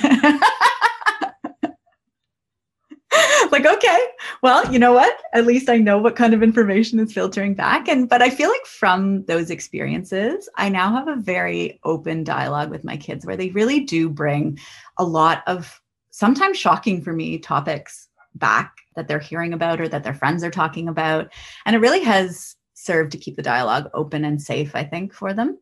like, 3.51 3.67
okay, 3.67 4.07
well, 4.43 4.71
you 4.73 4.79
know 4.79 4.93
what? 4.93 5.17
At 5.33 5.47
least 5.47 5.69
I 5.69 5.79
know 5.79 5.99
what 5.99 6.17
kind 6.17 6.35
of 6.35 6.43
information 6.43 7.01
is 7.01 7.13
filtering 7.13 7.55
back. 7.55 7.89
And, 7.89 8.09
but 8.09 8.23
I 8.23 8.31
feel 8.31 8.49
like 8.49 8.67
from 8.67 9.25
those 9.25 9.51
experiences, 9.51 10.49
I 10.57 10.69
now 10.69 10.93
have 10.93 11.09
a 11.09 11.17
very 11.17 11.81
open 11.85 12.25
dialogue 12.25 12.71
with 12.71 12.85
my 12.85 12.97
kids 12.97 13.25
where 13.25 13.37
they 13.37 13.51
really 13.51 13.81
do 13.81 14.09
bring 14.09 14.59
a 14.99 15.05
lot 15.05 15.43
of 15.47 15.81
sometimes 16.11 16.59
shocking 16.59 17.03
for 17.03 17.13
me 17.13 17.39
topics 17.39 18.09
back 18.35 18.77
that 18.97 19.09
they're 19.09 19.19
hearing 19.19 19.53
about 19.53 19.81
or 19.81 19.89
that 19.89 20.05
their 20.05 20.15
friends 20.15 20.45
are 20.45 20.51
talking 20.51 20.89
about. 20.89 21.33
And 21.65 21.75
it 21.75 21.81
really 21.81 22.03
has 22.03 22.57
served 22.75 23.13
to 23.13 23.19
keep 23.19 23.37
the 23.37 23.43
dialogue 23.43 23.89
open 23.95 24.25
and 24.25 24.41
safe, 24.41 24.75
I 24.75 24.85
think, 24.85 25.13
for 25.13 25.33
them. 25.33 25.59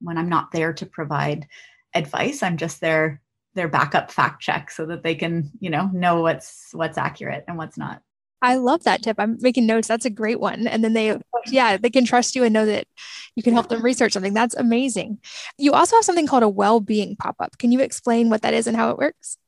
When 0.00 0.18
I'm 0.18 0.28
not 0.28 0.52
there 0.52 0.72
to 0.72 0.86
provide 0.86 1.46
advice, 1.94 2.42
I'm 2.42 2.56
just 2.56 2.80
their 2.80 3.20
their 3.54 3.68
backup 3.68 4.10
fact 4.10 4.40
check 4.40 4.70
so 4.70 4.86
that 4.86 5.02
they 5.02 5.14
can, 5.14 5.50
you 5.60 5.70
know, 5.70 5.90
know 5.92 6.20
what's 6.22 6.68
what's 6.72 6.98
accurate 6.98 7.44
and 7.48 7.58
what's 7.58 7.78
not. 7.78 8.02
I 8.40 8.54
love 8.56 8.84
that 8.84 9.02
tip. 9.02 9.16
I'm 9.18 9.36
making 9.40 9.66
notes. 9.66 9.88
That's 9.88 10.04
a 10.04 10.10
great 10.10 10.38
one. 10.38 10.68
And 10.68 10.84
then 10.84 10.92
they, 10.92 11.18
yeah, 11.48 11.76
they 11.76 11.90
can 11.90 12.04
trust 12.04 12.36
you 12.36 12.44
and 12.44 12.52
know 12.52 12.66
that 12.66 12.86
you 13.34 13.42
can 13.42 13.52
help 13.52 13.68
them 13.68 13.82
research 13.82 14.12
something. 14.12 14.34
That's 14.34 14.54
amazing. 14.54 15.18
You 15.58 15.72
also 15.72 15.96
have 15.96 16.04
something 16.04 16.28
called 16.28 16.44
a 16.44 16.48
well 16.48 16.78
being 16.78 17.16
pop 17.16 17.36
up. 17.40 17.58
Can 17.58 17.72
you 17.72 17.80
explain 17.80 18.30
what 18.30 18.42
that 18.42 18.54
is 18.54 18.66
and 18.66 18.76
how 18.76 18.90
it 18.90 18.98
works? 18.98 19.38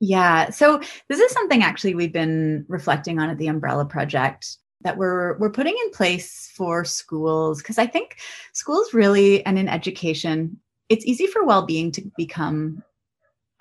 Yeah. 0.00 0.50
So 0.50 0.80
this 1.08 1.20
is 1.20 1.30
something 1.30 1.62
actually 1.62 1.94
we've 1.94 2.12
been 2.12 2.64
reflecting 2.68 3.18
on 3.20 3.30
at 3.30 3.38
the 3.38 3.48
Umbrella 3.48 3.84
Project 3.84 4.56
that 4.80 4.96
we're 4.96 5.36
we're 5.38 5.50
putting 5.50 5.76
in 5.84 5.90
place 5.90 6.50
for 6.54 6.84
schools 6.84 7.62
because 7.62 7.78
I 7.78 7.86
think 7.86 8.16
schools 8.54 8.94
really 8.94 9.44
and 9.44 9.58
in 9.58 9.68
education 9.68 10.58
it's 10.90 11.06
easy 11.06 11.26
for 11.26 11.44
well-being 11.44 11.92
to 11.92 12.02
become 12.16 12.82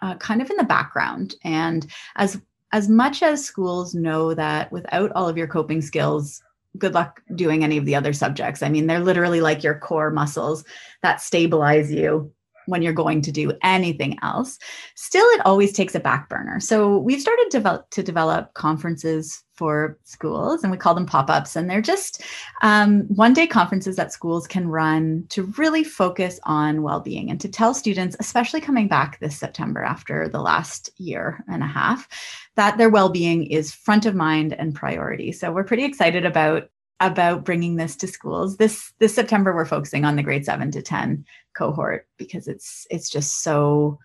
uh, 0.02 0.16
kind 0.16 0.42
of 0.42 0.50
in 0.50 0.58
the 0.58 0.64
background. 0.64 1.36
And 1.44 1.86
as 2.16 2.42
as 2.72 2.88
much 2.88 3.24
as 3.24 3.44
schools 3.44 3.96
know 3.96 4.34
that 4.34 4.72
without 4.72 5.12
all 5.14 5.28
of 5.28 5.38
your 5.38 5.48
coping 5.48 5.82
skills 5.82 6.42
good 6.78 6.94
luck 6.94 7.22
doing 7.34 7.64
any 7.64 7.78
of 7.78 7.86
the 7.86 7.96
other 7.96 8.14
subjects 8.14 8.62
i 8.62 8.70
mean 8.70 8.86
they're 8.86 9.00
literally 9.00 9.42
like 9.42 9.64
your 9.64 9.80
core 9.80 10.12
muscles 10.12 10.64
that 11.02 11.20
stabilize 11.20 11.92
you 11.92 12.32
when 12.70 12.82
you're 12.82 12.94
going 12.94 13.22
to 13.22 13.32
do 13.32 13.52
anything 13.64 14.18
else. 14.22 14.58
Still, 14.96 15.26
it 15.30 15.46
always 15.46 15.74
takes 15.74 15.96
a 15.96 16.00
back 16.00 16.30
burner. 16.30 16.60
So 16.60 16.98
we've 16.98 17.22
started 17.22 17.50
to 17.92 18.04
develop 18.04 18.54
conferences 18.54 19.44
for 19.60 20.00
schools, 20.06 20.64
and 20.64 20.72
we 20.72 20.78
call 20.78 20.96
them 20.96 21.06
pop 21.06 21.30
ups. 21.30 21.58
And 21.58 21.70
they're 21.70 21.82
just 21.82 22.24
um, 22.62 23.02
one 23.10 23.34
day 23.34 23.46
conferences 23.46 23.98
that 23.98 24.14
schools 24.14 24.48
can 24.48 24.70
run 24.70 25.26
to 25.30 25.44
really 25.58 25.84
focus 25.84 26.40
on 26.44 26.82
well 26.82 27.02
being 27.02 27.30
and 27.30 27.42
to 27.42 27.50
tell 27.50 27.74
students, 27.74 28.16
especially 28.22 28.62
coming 28.62 28.88
back 28.88 29.20
this 29.20 29.38
September 29.38 29.84
after 29.84 30.30
the 30.30 30.40
last 30.40 30.90
year 30.96 31.44
and 31.50 31.62
a 31.62 31.68
half, 31.68 32.08
that 32.56 32.78
their 32.78 32.90
well 32.90 33.10
being 33.10 33.46
is 33.48 33.74
front 33.74 34.06
of 34.06 34.16
mind 34.16 34.54
and 34.54 34.74
priority. 34.74 35.34
So 35.34 35.52
we're 35.52 35.66
pretty 35.66 35.84
excited 35.84 36.26
about 36.26 36.70
about 37.00 37.46
bringing 37.46 37.76
this 37.76 37.96
to 37.98 38.08
schools. 38.08 38.58
This 38.58 38.94
this 39.00 39.16
September 39.16 39.56
we're 39.56 39.66
focusing 39.66 40.06
on 40.06 40.16
the 40.16 40.24
grade 40.24 40.46
7 40.46 40.72
to 40.72 40.82
10 40.82 41.26
cohort 41.56 42.08
because 42.18 42.48
it's 42.48 42.86
it's 42.90 43.10
just 43.10 43.42
so 43.44 44.00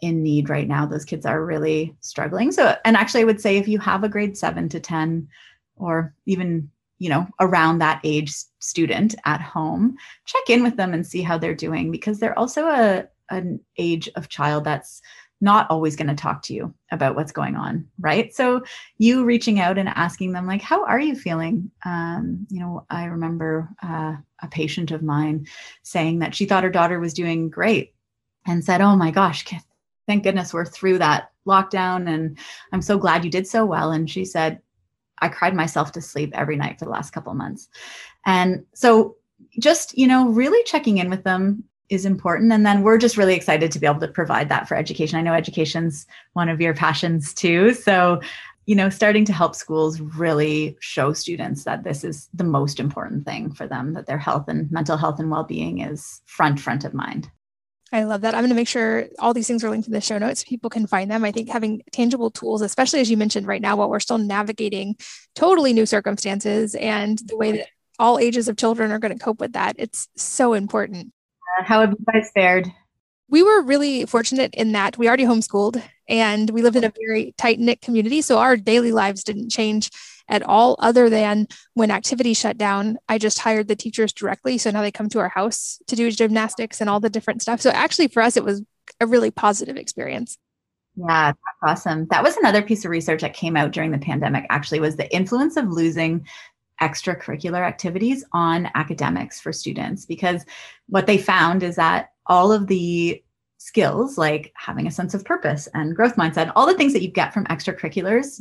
in 0.00 0.22
need 0.22 0.48
right 0.48 0.68
now. 0.68 0.86
Those 0.86 1.04
kids 1.04 1.26
are 1.26 1.44
really 1.44 1.96
struggling. 2.00 2.52
So, 2.52 2.76
and 2.84 2.96
actually, 2.96 3.22
I 3.22 3.24
would 3.24 3.40
say 3.40 3.56
if 3.56 3.68
you 3.68 3.78
have 3.80 4.04
a 4.04 4.08
grade 4.08 4.36
seven 4.36 4.68
to 4.70 4.80
10 4.80 5.28
or 5.76 6.14
even 6.26 6.70
you 6.98 7.08
know 7.08 7.26
around 7.40 7.78
that 7.78 8.00
age 8.04 8.34
student 8.58 9.14
at 9.24 9.40
home 9.40 9.96
check 10.26 10.50
in 10.50 10.64
with 10.64 10.76
them 10.76 10.92
and 10.92 11.06
see 11.06 11.22
how 11.22 11.38
they're 11.38 11.54
doing 11.54 11.92
because 11.92 12.18
they're 12.18 12.38
also 12.38 12.66
a 12.66 13.06
an 13.30 13.60
age 13.76 14.08
of 14.16 14.28
child 14.28 14.64
that's 14.64 15.00
not 15.40 15.70
always 15.70 15.94
going 15.94 16.08
to 16.08 16.14
talk 16.14 16.42
to 16.42 16.54
you 16.54 16.74
about 16.90 17.14
what's 17.14 17.32
going 17.32 17.56
on 17.56 17.86
right? 18.00 18.34
So 18.34 18.62
you 18.98 19.24
reaching 19.24 19.60
out 19.60 19.78
and 19.78 19.88
asking 19.88 20.32
them 20.32 20.46
like 20.46 20.62
how 20.62 20.84
are 20.84 21.00
you 21.00 21.14
feeling? 21.14 21.70
Um, 21.84 22.46
you 22.50 22.60
know 22.60 22.84
i 22.90 23.04
remember 23.04 23.68
uh, 23.82 24.16
a 24.40 24.48
patient 24.50 24.90
of 24.90 25.02
mine 25.02 25.46
saying 25.82 26.20
that 26.20 26.34
she 26.34 26.46
thought 26.46 26.62
her 26.62 26.70
daughter 26.70 27.00
was 27.00 27.14
doing 27.14 27.48
great 27.48 27.94
and 28.46 28.64
said 28.64 28.80
oh 28.80 28.96
my 28.96 29.10
gosh 29.10 29.44
thank 30.06 30.22
goodness 30.22 30.54
we're 30.54 30.64
through 30.64 30.98
that 30.98 31.32
lockdown 31.46 32.08
and 32.12 32.38
i'm 32.72 32.82
so 32.82 32.98
glad 32.98 33.24
you 33.24 33.30
did 33.30 33.46
so 33.46 33.64
well. 33.64 33.90
And 33.92 34.08
she 34.10 34.24
said 34.24 34.60
i 35.20 35.28
cried 35.28 35.54
myself 35.54 35.92
to 35.92 36.00
sleep 36.00 36.30
every 36.34 36.56
night 36.56 36.78
for 36.78 36.84
the 36.84 36.90
last 36.90 37.10
couple 37.10 37.34
months. 37.34 37.68
And 38.26 38.64
so 38.74 39.16
just 39.58 39.96
you 39.96 40.06
know 40.06 40.28
really 40.28 40.62
checking 40.64 40.98
in 40.98 41.10
with 41.10 41.24
them 41.24 41.64
is 41.88 42.04
important 42.04 42.52
and 42.52 42.66
then 42.66 42.82
we're 42.82 42.98
just 42.98 43.16
really 43.16 43.34
excited 43.34 43.72
to 43.72 43.78
be 43.78 43.86
able 43.86 44.00
to 44.00 44.08
provide 44.08 44.48
that 44.48 44.68
for 44.68 44.76
education 44.76 45.18
i 45.18 45.22
know 45.22 45.34
education's 45.34 46.06
one 46.34 46.48
of 46.48 46.60
your 46.60 46.74
passions 46.74 47.32
too 47.32 47.72
so 47.72 48.20
you 48.66 48.74
know 48.74 48.90
starting 48.90 49.24
to 49.24 49.32
help 49.32 49.54
schools 49.54 50.00
really 50.00 50.76
show 50.80 51.12
students 51.12 51.64
that 51.64 51.84
this 51.84 52.04
is 52.04 52.28
the 52.34 52.44
most 52.44 52.78
important 52.78 53.24
thing 53.24 53.50
for 53.50 53.66
them 53.66 53.94
that 53.94 54.06
their 54.06 54.18
health 54.18 54.46
and 54.48 54.70
mental 54.70 54.96
health 54.96 55.18
and 55.18 55.30
well-being 55.30 55.80
is 55.80 56.20
front 56.26 56.60
front 56.60 56.84
of 56.84 56.92
mind 56.94 57.30
I 57.90 58.04
love 58.04 58.20
that. 58.20 58.34
I'm 58.34 58.42
going 58.42 58.50
to 58.50 58.54
make 58.54 58.68
sure 58.68 59.06
all 59.18 59.32
these 59.32 59.46
things 59.46 59.64
are 59.64 59.70
linked 59.70 59.88
in 59.88 59.94
the 59.94 60.00
show 60.00 60.18
notes 60.18 60.40
so 60.40 60.46
people 60.46 60.68
can 60.68 60.86
find 60.86 61.10
them. 61.10 61.24
I 61.24 61.32
think 61.32 61.48
having 61.48 61.82
tangible 61.90 62.30
tools, 62.30 62.60
especially 62.60 63.00
as 63.00 63.10
you 63.10 63.16
mentioned 63.16 63.46
right 63.46 63.62
now, 63.62 63.76
while 63.76 63.88
we're 63.88 64.00
still 64.00 64.18
navigating 64.18 64.96
totally 65.34 65.72
new 65.72 65.86
circumstances 65.86 66.74
and 66.74 67.18
the 67.26 67.36
way 67.36 67.52
that 67.52 67.68
all 67.98 68.18
ages 68.18 68.48
of 68.48 68.56
children 68.56 68.92
are 68.92 68.98
going 68.98 69.16
to 69.16 69.24
cope 69.24 69.40
with 69.40 69.54
that, 69.54 69.76
it's 69.78 70.08
so 70.16 70.52
important. 70.52 71.12
How 71.64 71.80
have 71.80 71.90
you 71.90 72.04
guys 72.12 72.30
fared? 72.34 72.72
We 73.28 73.42
were 73.42 73.62
really 73.62 74.06
fortunate 74.06 74.54
in 74.54 74.72
that 74.72 74.96
we 74.96 75.06
already 75.06 75.24
homeschooled 75.24 75.82
and 76.08 76.48
we 76.50 76.62
lived 76.62 76.76
in 76.76 76.84
a 76.84 76.92
very 77.06 77.34
tight 77.36 77.58
knit 77.58 77.80
community. 77.80 78.22
So 78.22 78.38
our 78.38 78.56
daily 78.56 78.92
lives 78.92 79.22
didn't 79.22 79.50
change 79.50 79.90
at 80.28 80.42
all, 80.42 80.76
other 80.78 81.08
than 81.08 81.48
when 81.74 81.90
activity 81.90 82.34
shut 82.34 82.58
down. 82.58 82.98
I 83.08 83.18
just 83.18 83.38
hired 83.38 83.68
the 83.68 83.76
teachers 83.76 84.12
directly. 84.12 84.58
So 84.58 84.70
now 84.70 84.82
they 84.82 84.90
come 84.90 85.08
to 85.10 85.18
our 85.18 85.28
house 85.28 85.78
to 85.86 85.96
do 85.96 86.10
gymnastics 86.10 86.80
and 86.80 86.88
all 86.88 87.00
the 87.00 87.10
different 87.10 87.42
stuff. 87.42 87.60
So 87.60 87.70
actually, 87.70 88.08
for 88.08 88.22
us, 88.22 88.36
it 88.36 88.44
was 88.44 88.62
a 89.00 89.06
really 89.06 89.30
positive 89.30 89.76
experience. 89.76 90.38
Yeah, 90.96 91.32
that's 91.32 91.86
awesome. 91.86 92.06
That 92.10 92.22
was 92.22 92.36
another 92.36 92.60
piece 92.62 92.84
of 92.84 92.90
research 92.90 93.20
that 93.20 93.34
came 93.34 93.56
out 93.56 93.70
during 93.70 93.90
the 93.90 93.98
pandemic, 93.98 94.46
actually, 94.50 94.80
was 94.80 94.96
the 94.96 95.14
influence 95.14 95.56
of 95.56 95.68
losing 95.68 96.26
extracurricular 96.80 97.66
activities 97.66 98.24
on 98.32 98.70
academics 98.74 99.40
for 99.40 99.52
students 99.52 100.04
because 100.04 100.44
what 100.88 101.06
they 101.06 101.18
found 101.18 101.62
is 101.62 101.76
that 101.76 102.12
all 102.26 102.52
of 102.52 102.66
the 102.66 103.22
skills 103.58 104.16
like 104.16 104.52
having 104.54 104.86
a 104.86 104.90
sense 104.90 105.14
of 105.14 105.24
purpose 105.24 105.68
and 105.74 105.96
growth 105.96 106.14
mindset 106.14 106.52
all 106.54 106.66
the 106.66 106.74
things 106.74 106.92
that 106.92 107.02
you 107.02 107.08
get 107.08 107.34
from 107.34 107.44
extracurriculars 107.46 108.40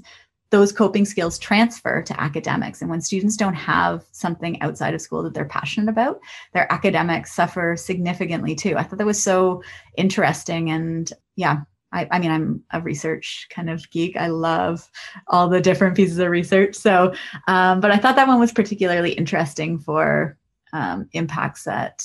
those 0.50 0.72
coping 0.72 1.06
skills 1.06 1.38
transfer 1.38 2.02
to 2.02 2.22
academics. 2.22 2.82
And 2.82 2.90
when 2.90 3.02
students 3.02 3.36
don't 3.36 3.54
have 3.54 4.06
something 4.12 4.62
outside 4.62 4.94
of 4.94 5.02
school 5.02 5.24
that 5.24 5.34
they're 5.34 5.46
passionate 5.46 5.90
about 5.90 6.20
their 6.54 6.72
academics 6.72 7.34
suffer 7.34 7.76
significantly 7.76 8.56
too. 8.56 8.76
I 8.78 8.84
thought 8.84 8.98
that 9.00 9.06
was 9.06 9.22
so 9.22 9.62
interesting 9.98 10.70
and 10.70 11.12
yeah 11.36 11.62
I, 11.92 12.08
I, 12.12 12.20
mean, 12.20 12.32
I'm 12.32 12.64
a 12.72 12.82
research 12.82 13.48
kind 13.50 13.70
of 13.70 13.90
geek. 13.92 14.18
I 14.18 14.28
love 14.28 14.90
all 15.28 15.48
the 15.48 15.62
different 15.62 15.96
pieces 15.96 16.18
of 16.20 16.30
research. 16.30 16.76
So, 16.76 17.14
um, 17.48 17.80
but 17.80 17.92
I 17.92 17.98
thought 17.98 18.16
that 18.18 18.28
one 18.28 18.40
was 18.40 18.52
particularly 18.52 19.12
interesting 19.12 19.80
for 19.80 20.38
um, 20.74 21.08
impacts 21.14 21.64
that 21.64 22.04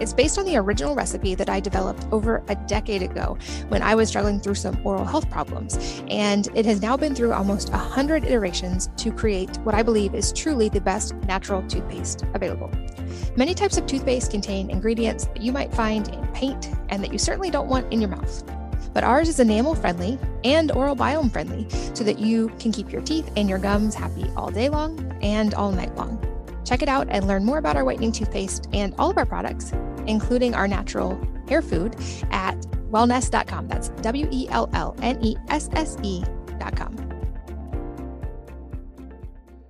It's 0.00 0.12
based 0.12 0.38
on 0.38 0.44
the 0.44 0.56
original 0.56 0.94
recipe 0.94 1.34
that 1.34 1.48
I 1.48 1.60
developed 1.60 2.06
over 2.12 2.42
a 2.48 2.54
decade 2.54 3.02
ago 3.02 3.36
when 3.68 3.82
I 3.82 3.94
was 3.94 4.08
struggling 4.08 4.40
through 4.40 4.54
some 4.54 4.80
oral 4.84 5.04
health 5.04 5.28
problems. 5.30 6.02
And 6.08 6.48
it 6.54 6.64
has 6.66 6.80
now 6.80 6.96
been 6.96 7.14
through 7.14 7.32
almost 7.32 7.70
100 7.70 8.24
iterations 8.24 8.90
to 8.96 9.12
create 9.12 9.56
what 9.58 9.74
I 9.74 9.82
believe 9.82 10.14
is 10.14 10.32
truly 10.32 10.68
the 10.68 10.80
best 10.80 11.14
natural 11.26 11.62
toothpaste 11.62 12.24
available. 12.34 12.70
Many 13.36 13.54
types 13.54 13.76
of 13.76 13.86
toothpaste 13.86 14.30
contain 14.30 14.70
ingredients 14.70 15.26
that 15.26 15.42
you 15.42 15.52
might 15.52 15.72
find 15.72 16.08
in 16.08 16.26
paint 16.28 16.70
and 16.88 17.02
that 17.02 17.12
you 17.12 17.18
certainly 17.18 17.50
don't 17.50 17.68
want 17.68 17.92
in 17.92 18.00
your 18.00 18.10
mouth. 18.10 18.44
But 18.94 19.04
ours 19.04 19.28
is 19.28 19.40
enamel 19.40 19.74
friendly 19.74 20.18
and 20.44 20.72
oral 20.72 20.96
biome 20.96 21.32
friendly 21.32 21.68
so 21.94 22.04
that 22.04 22.18
you 22.18 22.48
can 22.58 22.72
keep 22.72 22.90
your 22.92 23.02
teeth 23.02 23.30
and 23.36 23.48
your 23.48 23.58
gums 23.58 23.94
happy 23.94 24.30
all 24.36 24.50
day 24.50 24.68
long 24.68 25.16
and 25.22 25.54
all 25.54 25.70
night 25.70 25.94
long. 25.94 26.24
Check 26.64 26.82
it 26.82 26.88
out 26.88 27.06
and 27.10 27.26
learn 27.26 27.44
more 27.44 27.58
about 27.58 27.76
our 27.76 27.84
whitening 27.84 28.12
toothpaste 28.12 28.68
and 28.72 28.94
all 28.98 29.10
of 29.10 29.16
our 29.16 29.24
products, 29.24 29.72
including 30.08 30.54
our 30.54 30.66
natural 30.66 31.20
hair 31.48 31.62
food, 31.62 31.94
at 32.30 32.56
wellnesse.com. 32.90 33.68
That's 33.68 33.90
W 33.90 34.28
E 34.32 34.48
L 34.50 34.68
L 34.72 34.96
N 35.00 35.22
E 35.22 35.36
S 35.48 35.68
S 35.72 35.96
E.com. 36.02 37.08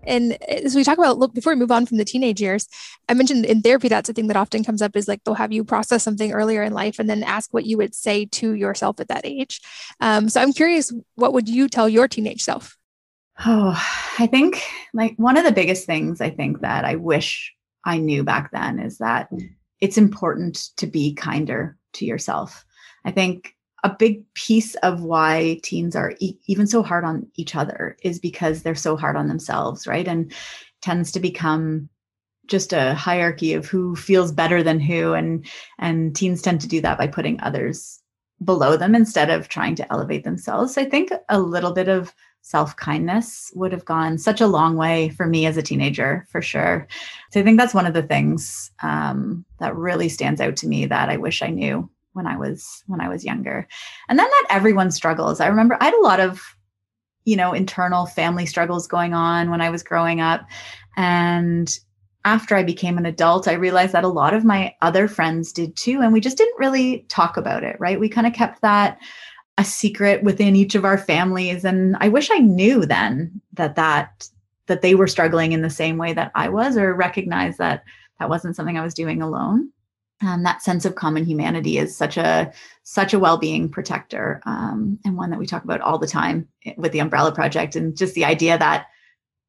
And 0.08 0.42
as 0.44 0.74
we 0.74 0.84
talk 0.84 0.96
about, 0.96 1.18
look, 1.18 1.34
before 1.34 1.52
we 1.52 1.58
move 1.58 1.70
on 1.70 1.84
from 1.84 1.98
the 1.98 2.04
teenage 2.04 2.40
years, 2.40 2.66
I 3.10 3.14
mentioned 3.14 3.44
in 3.44 3.60
therapy, 3.60 3.88
that's 3.88 4.08
a 4.08 4.14
thing 4.14 4.28
that 4.28 4.38
often 4.38 4.64
comes 4.64 4.80
up 4.80 4.96
is 4.96 5.06
like 5.06 5.22
they'll 5.22 5.34
have 5.34 5.52
you 5.52 5.64
process 5.64 6.02
something 6.02 6.32
earlier 6.32 6.62
in 6.62 6.72
life 6.72 6.98
and 6.98 7.10
then 7.10 7.22
ask 7.22 7.52
what 7.52 7.66
you 7.66 7.76
would 7.76 7.94
say 7.94 8.24
to 8.24 8.54
yourself 8.54 9.00
at 9.00 9.08
that 9.08 9.20
age. 9.24 9.60
Um, 10.00 10.30
so 10.30 10.40
I'm 10.40 10.54
curious, 10.54 10.92
what 11.16 11.34
would 11.34 11.46
you 11.46 11.68
tell 11.68 11.90
your 11.90 12.08
teenage 12.08 12.42
self? 12.42 12.78
Oh, 13.44 13.80
I 14.18 14.26
think 14.26 14.62
like 14.94 15.14
one 15.16 15.36
of 15.36 15.44
the 15.44 15.52
biggest 15.52 15.84
things 15.84 16.22
I 16.22 16.30
think 16.30 16.62
that 16.62 16.86
I 16.86 16.96
wish 16.96 17.54
I 17.84 17.98
knew 17.98 18.24
back 18.24 18.50
then 18.50 18.78
is 18.80 18.98
that 18.98 19.30
it's 19.80 19.98
important 19.98 20.70
to 20.76 20.86
be 20.86 21.14
kinder 21.14 21.76
to 21.94 22.04
yourself. 22.04 22.64
I 23.04 23.10
think 23.10 23.54
a 23.84 23.94
big 23.96 24.22
piece 24.34 24.74
of 24.76 25.02
why 25.02 25.60
teens 25.62 25.94
are 25.94 26.14
e- 26.18 26.38
even 26.46 26.66
so 26.66 26.82
hard 26.82 27.04
on 27.04 27.26
each 27.36 27.54
other 27.54 27.96
is 28.02 28.18
because 28.18 28.62
they're 28.62 28.74
so 28.74 28.96
hard 28.96 29.16
on 29.16 29.28
themselves, 29.28 29.86
right? 29.86 30.06
And 30.06 30.32
tends 30.82 31.12
to 31.12 31.20
become 31.20 31.88
just 32.46 32.72
a 32.72 32.94
hierarchy 32.94 33.52
of 33.52 33.66
who 33.66 33.94
feels 33.94 34.32
better 34.32 34.62
than 34.62 34.80
who 34.80 35.12
and 35.12 35.46
and 35.78 36.16
teens 36.16 36.42
tend 36.42 36.60
to 36.62 36.68
do 36.68 36.80
that 36.80 36.98
by 36.98 37.06
putting 37.06 37.40
others 37.40 38.00
below 38.42 38.76
them 38.76 38.94
instead 38.94 39.30
of 39.30 39.48
trying 39.48 39.74
to 39.74 39.92
elevate 39.92 40.24
themselves. 40.24 40.74
So 40.74 40.82
I 40.82 40.88
think 40.88 41.12
a 41.28 41.40
little 41.40 41.72
bit 41.72 41.88
of 41.88 42.14
self 42.48 42.74
kindness 42.76 43.52
would 43.54 43.72
have 43.72 43.84
gone 43.84 44.16
such 44.16 44.40
a 44.40 44.46
long 44.46 44.74
way 44.76 45.10
for 45.10 45.26
me 45.26 45.44
as 45.44 45.58
a 45.58 45.62
teenager, 45.62 46.26
for 46.30 46.40
sure. 46.40 46.88
So 47.30 47.40
I 47.40 47.42
think 47.42 47.58
that's 47.58 47.74
one 47.74 47.84
of 47.84 47.92
the 47.92 48.02
things 48.02 48.70
um, 48.82 49.44
that 49.60 49.76
really 49.76 50.08
stands 50.08 50.40
out 50.40 50.56
to 50.56 50.66
me 50.66 50.86
that 50.86 51.10
I 51.10 51.18
wish 51.18 51.42
I 51.42 51.48
knew 51.48 51.90
when 52.14 52.26
I 52.26 52.38
was 52.38 52.82
when 52.86 53.02
I 53.02 53.08
was 53.10 53.22
younger. 53.22 53.68
And 54.08 54.18
then 54.18 54.26
that 54.26 54.46
everyone 54.48 54.90
struggles. 54.90 55.40
I 55.40 55.48
remember 55.48 55.76
I 55.78 55.84
had 55.84 55.94
a 55.94 56.00
lot 56.00 56.20
of 56.20 56.40
you 57.26 57.36
know 57.36 57.52
internal 57.52 58.06
family 58.06 58.46
struggles 58.46 58.86
going 58.86 59.12
on 59.12 59.50
when 59.50 59.60
I 59.60 59.68
was 59.68 59.82
growing 59.82 60.22
up 60.22 60.46
and 60.96 61.78
after 62.24 62.56
I 62.56 62.62
became 62.62 62.98
an 62.98 63.06
adult, 63.06 63.46
I 63.46 63.52
realized 63.52 63.92
that 63.92 64.04
a 64.04 64.08
lot 64.08 64.34
of 64.34 64.44
my 64.44 64.74
other 64.82 65.06
friends 65.06 65.52
did 65.52 65.76
too. 65.76 66.00
And 66.02 66.12
we 66.12 66.20
just 66.20 66.36
didn't 66.36 66.58
really 66.58 67.06
talk 67.08 67.36
about 67.36 67.62
it, 67.62 67.76
right? 67.78 68.00
We 68.00 68.08
kind 68.08 68.26
of 68.26 68.32
kept 68.34 68.60
that 68.60 68.98
a 69.58 69.64
secret 69.64 70.22
within 70.22 70.56
each 70.56 70.74
of 70.74 70.84
our 70.84 70.96
families. 70.96 71.64
And 71.64 71.96
I 72.00 72.08
wish 72.08 72.30
I 72.30 72.38
knew 72.38 72.86
then 72.86 73.42
that 73.54 73.76
that 73.76 74.28
that 74.66 74.82
they 74.82 74.94
were 74.94 75.06
struggling 75.06 75.52
in 75.52 75.62
the 75.62 75.70
same 75.70 75.98
way 75.98 76.12
that 76.12 76.30
I 76.34 76.48
was, 76.48 76.76
or 76.76 76.94
recognized 76.94 77.58
that 77.58 77.84
that 78.18 78.28
wasn't 78.28 78.56
something 78.56 78.78
I 78.78 78.84
was 78.84 78.94
doing 78.94 79.20
alone. 79.20 79.70
And 80.20 80.44
that 80.44 80.62
sense 80.62 80.84
of 80.84 80.94
common 80.94 81.24
humanity 81.24 81.78
is 81.78 81.96
such 81.96 82.16
a 82.16 82.52
such 82.84 83.12
a 83.12 83.18
well-being 83.18 83.68
protector, 83.68 84.40
um, 84.46 84.98
and 85.04 85.16
one 85.16 85.30
that 85.30 85.38
we 85.38 85.46
talk 85.46 85.64
about 85.64 85.80
all 85.80 85.98
the 85.98 86.06
time 86.06 86.48
with 86.76 86.92
the 86.92 87.00
Umbrella 87.00 87.32
Project, 87.32 87.76
and 87.76 87.96
just 87.96 88.14
the 88.14 88.24
idea 88.24 88.58
that 88.58 88.86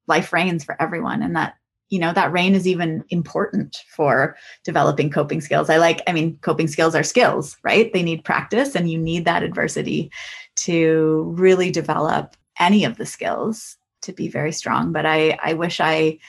life 0.07 0.33
rains 0.33 0.63
for 0.63 0.75
everyone, 0.81 1.21
and 1.21 1.35
that 1.35 1.55
you 1.89 1.99
know 1.99 2.13
that 2.13 2.31
rain 2.31 2.55
is 2.55 2.67
even 2.67 3.03
important 3.09 3.83
for 3.89 4.37
developing 4.63 5.09
coping 5.09 5.41
skills. 5.41 5.69
I 5.69 5.77
like 5.77 6.01
i 6.07 6.13
mean 6.13 6.37
coping 6.41 6.67
skills 6.67 6.95
are 6.95 7.03
skills 7.03 7.57
right? 7.63 7.91
They 7.91 8.03
need 8.03 8.23
practice 8.23 8.75
and 8.75 8.89
you 8.89 8.97
need 8.97 9.25
that 9.25 9.43
adversity 9.43 10.11
to 10.57 11.33
really 11.35 11.71
develop 11.71 12.35
any 12.59 12.85
of 12.85 12.97
the 12.97 13.05
skills 13.05 13.77
to 14.01 14.13
be 14.13 14.27
very 14.27 14.51
strong. 14.51 14.91
But 14.91 15.05
i 15.05 15.37
i 15.43 15.53
wish 15.53 15.79
i 15.81 16.19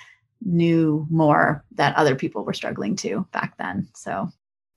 knew 0.42 1.06
more 1.10 1.64
that 1.72 1.94
other 1.96 2.14
people 2.16 2.44
were 2.44 2.54
struggling 2.54 2.96
to 2.96 3.26
back 3.32 3.56
then. 3.58 3.88
So. 3.94 4.28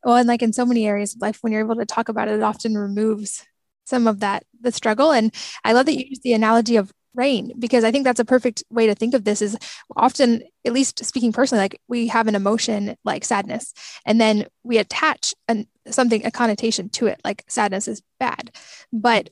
Well 0.04 0.18
and 0.18 0.28
like 0.28 0.42
in 0.42 0.52
so 0.52 0.66
many 0.66 0.86
areas 0.86 1.16
of 1.16 1.22
life 1.22 1.38
when 1.42 1.54
you're 1.54 1.64
able 1.64 1.78
to 1.78 1.86
talk 1.86 2.10
about 2.10 2.28
it 2.28 2.36
it 2.36 2.44
often 2.44 2.78
removes 2.78 3.46
some 3.86 4.08
of 4.08 4.20
that 4.20 4.44
the 4.60 4.72
struggle. 4.72 5.12
And 5.12 5.34
i 5.64 5.72
love 5.72 5.86
that 5.86 5.98
you 5.98 6.06
use 6.10 6.20
the 6.20 6.34
analogy 6.34 6.76
of 6.76 6.92
rain 7.16 7.54
because 7.60 7.84
i 7.84 7.92
think 7.92 8.04
that's 8.04 8.20
a 8.20 8.26
perfect 8.26 8.64
way 8.70 8.88
to 8.88 8.96
think 8.96 9.14
of 9.14 9.24
this 9.24 9.42
is 9.42 9.58
often 9.96 10.42
at 10.66 10.74
least 10.74 11.04
speaking 11.06 11.32
personally 11.32 11.62
like 11.62 11.80
we 11.88 12.08
have 12.08 12.28
an 12.28 12.36
emotion 12.36 12.96
like 13.04 13.24
sadness 13.24 13.74
and 14.06 14.20
then 14.20 14.46
we 14.64 14.78
attach 14.78 15.34
an, 15.48 15.68
something 15.90 16.26
a 16.26 16.32
connotation 16.32 16.90
to 16.90 17.08
it 17.08 17.20
like 17.24 17.44
sadness 17.48 17.88
is 17.88 18.02
bad. 18.20 18.52
But 18.92 19.30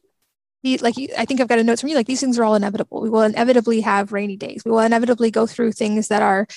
the, 0.64 0.78
like 0.78 0.96
i 1.18 1.26
think 1.26 1.42
i've 1.42 1.48
got 1.48 1.60
a 1.60 1.64
note 1.64 1.80
from 1.80 1.90
you 1.90 1.96
like 1.96 2.08
these 2.08 2.22
things 2.22 2.38
are 2.38 2.44
all 2.44 2.56
inevitable. 2.56 3.02
We 3.02 3.10
will 3.10 3.24
inevitably 3.24 3.82
have 3.82 4.12
rainy 4.12 4.38
days. 4.38 4.64
We 4.64 4.72
will 4.72 4.80
inevitably 4.80 5.32
go 5.32 5.48
through 5.48 5.72
things 5.72 6.10
that 6.10 6.22
are 6.22 6.48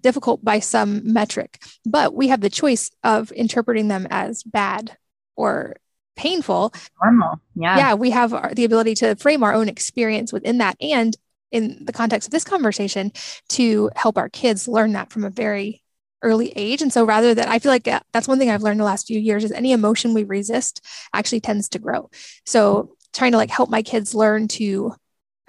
difficult 0.00 0.44
by 0.44 0.60
some 0.60 1.12
metric 1.12 1.60
but 1.84 2.14
we 2.14 2.28
have 2.28 2.40
the 2.40 2.50
choice 2.50 2.90
of 3.02 3.32
interpreting 3.32 3.88
them 3.88 4.06
as 4.08 4.44
bad 4.44 4.96
or 5.34 5.76
painful. 6.20 6.74
Normal. 7.02 7.40
Yeah. 7.54 7.76
Yeah 7.78 7.94
we 7.94 8.10
have 8.10 8.34
our, 8.34 8.52
the 8.54 8.64
ability 8.64 8.94
to 8.96 9.16
frame 9.16 9.42
our 9.42 9.54
own 9.54 9.68
experience 9.68 10.32
within 10.32 10.58
that 10.58 10.76
and 10.80 11.16
in 11.50 11.84
the 11.84 11.92
context 11.92 12.28
of 12.28 12.32
this 12.32 12.44
conversation 12.44 13.10
to 13.48 13.90
help 13.96 14.18
our 14.18 14.28
kids 14.28 14.68
learn 14.68 14.92
that 14.92 15.10
from 15.10 15.24
a 15.24 15.30
very 15.30 15.82
early 16.22 16.52
age. 16.54 16.82
And 16.82 16.92
so 16.92 17.04
rather 17.04 17.34
that 17.34 17.48
i 17.48 17.58
feel 17.58 17.72
like 17.72 17.88
uh, 17.88 18.00
that's 18.12 18.28
one 18.28 18.38
thing 18.38 18.50
i've 18.50 18.62
learned 18.62 18.78
the 18.78 18.84
last 18.84 19.06
few 19.06 19.18
years 19.18 19.42
is 19.42 19.52
any 19.52 19.72
emotion 19.72 20.12
we 20.12 20.24
resist 20.24 20.84
actually 21.14 21.40
tends 21.40 21.70
to 21.70 21.78
grow. 21.78 22.10
So 22.44 22.96
trying 23.14 23.32
to 23.32 23.38
like 23.38 23.50
help 23.50 23.70
my 23.70 23.82
kids 23.82 24.14
learn 24.14 24.46
to 24.48 24.94